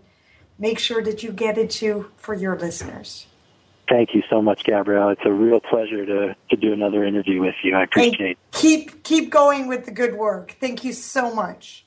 make 0.58 0.80
sure 0.80 1.03
that 1.03 1.24
you 1.24 1.32
get 1.32 1.58
it 1.58 1.70
to 1.72 2.12
for 2.18 2.34
your 2.34 2.58
listeners. 2.58 3.28
Thank 3.88 4.16
you 4.16 4.24
so 4.30 4.42
much, 4.42 4.64
Gabrielle. 4.64 5.10
It's 5.10 5.22
a 5.26 5.32
real 5.32 5.60
pleasure 5.60 6.06
to, 6.06 6.36
to 6.50 6.56
do 6.56 6.74
another 6.74 7.04
interview 7.04 7.42
with 7.42 7.56
you. 7.64 7.76
I 7.76 7.84
appreciate 7.84 8.32
it. 8.32 8.38
Keep 8.52 9.04
keep 9.04 9.30
going 9.30 9.68
with 9.68 9.86
the 9.86 9.92
good 9.92 10.16
work. 10.16 10.56
Thank 10.60 10.84
you 10.84 10.94
so 10.94 11.34
much. 11.34 11.86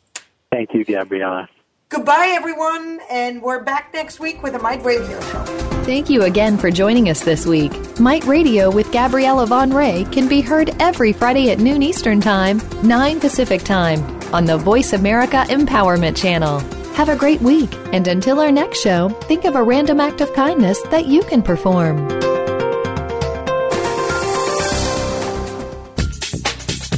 Thank 0.52 0.74
you, 0.74 0.84
Gabriella. 0.84 1.48
Goodbye, 1.90 2.34
everyone, 2.36 3.00
and 3.10 3.40
we're 3.40 3.62
back 3.62 3.94
next 3.94 4.20
week 4.20 4.42
with 4.42 4.54
a 4.54 4.58
Mite 4.58 4.84
Radio 4.84 5.18
show. 5.20 5.44
Thank 5.84 6.10
you 6.10 6.24
again 6.24 6.58
for 6.58 6.70
joining 6.70 7.08
us 7.08 7.24
this 7.24 7.46
week. 7.46 7.72
Mite 7.98 8.24
Radio 8.24 8.70
with 8.70 8.92
Gabriella 8.92 9.46
Van 9.46 9.70
Rij 9.70 10.12
can 10.12 10.28
be 10.28 10.42
heard 10.42 10.70
every 10.80 11.14
Friday 11.14 11.50
at 11.50 11.60
noon 11.60 11.82
Eastern 11.82 12.20
Time, 12.20 12.60
9 12.82 13.20
Pacific 13.20 13.62
Time 13.62 14.04
on 14.34 14.44
the 14.44 14.58
Voice 14.58 14.92
America 14.92 15.46
Empowerment 15.48 16.14
Channel. 16.14 16.77
Have 16.98 17.10
a 17.10 17.14
great 17.14 17.40
week, 17.40 17.72
and 17.92 18.08
until 18.08 18.40
our 18.40 18.50
next 18.50 18.80
show, 18.80 19.10
think 19.28 19.44
of 19.44 19.54
a 19.54 19.62
random 19.62 20.00
act 20.00 20.20
of 20.20 20.32
kindness 20.32 20.82
that 20.90 21.06
you 21.06 21.22
can 21.22 21.44
perform. 21.44 22.08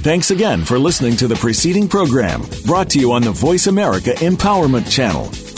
Thanks 0.01 0.31
again 0.31 0.65
for 0.65 0.79
listening 0.79 1.17
to 1.17 1.29
the 1.29 1.35
preceding 1.35 1.87
program 1.87 2.41
brought 2.65 2.89
to 2.93 2.99
you 2.99 3.13
on 3.13 3.21
the 3.21 3.31
Voice 3.31 3.67
America 3.67 4.13
Empowerment 4.13 4.91
Channel. 4.91 5.27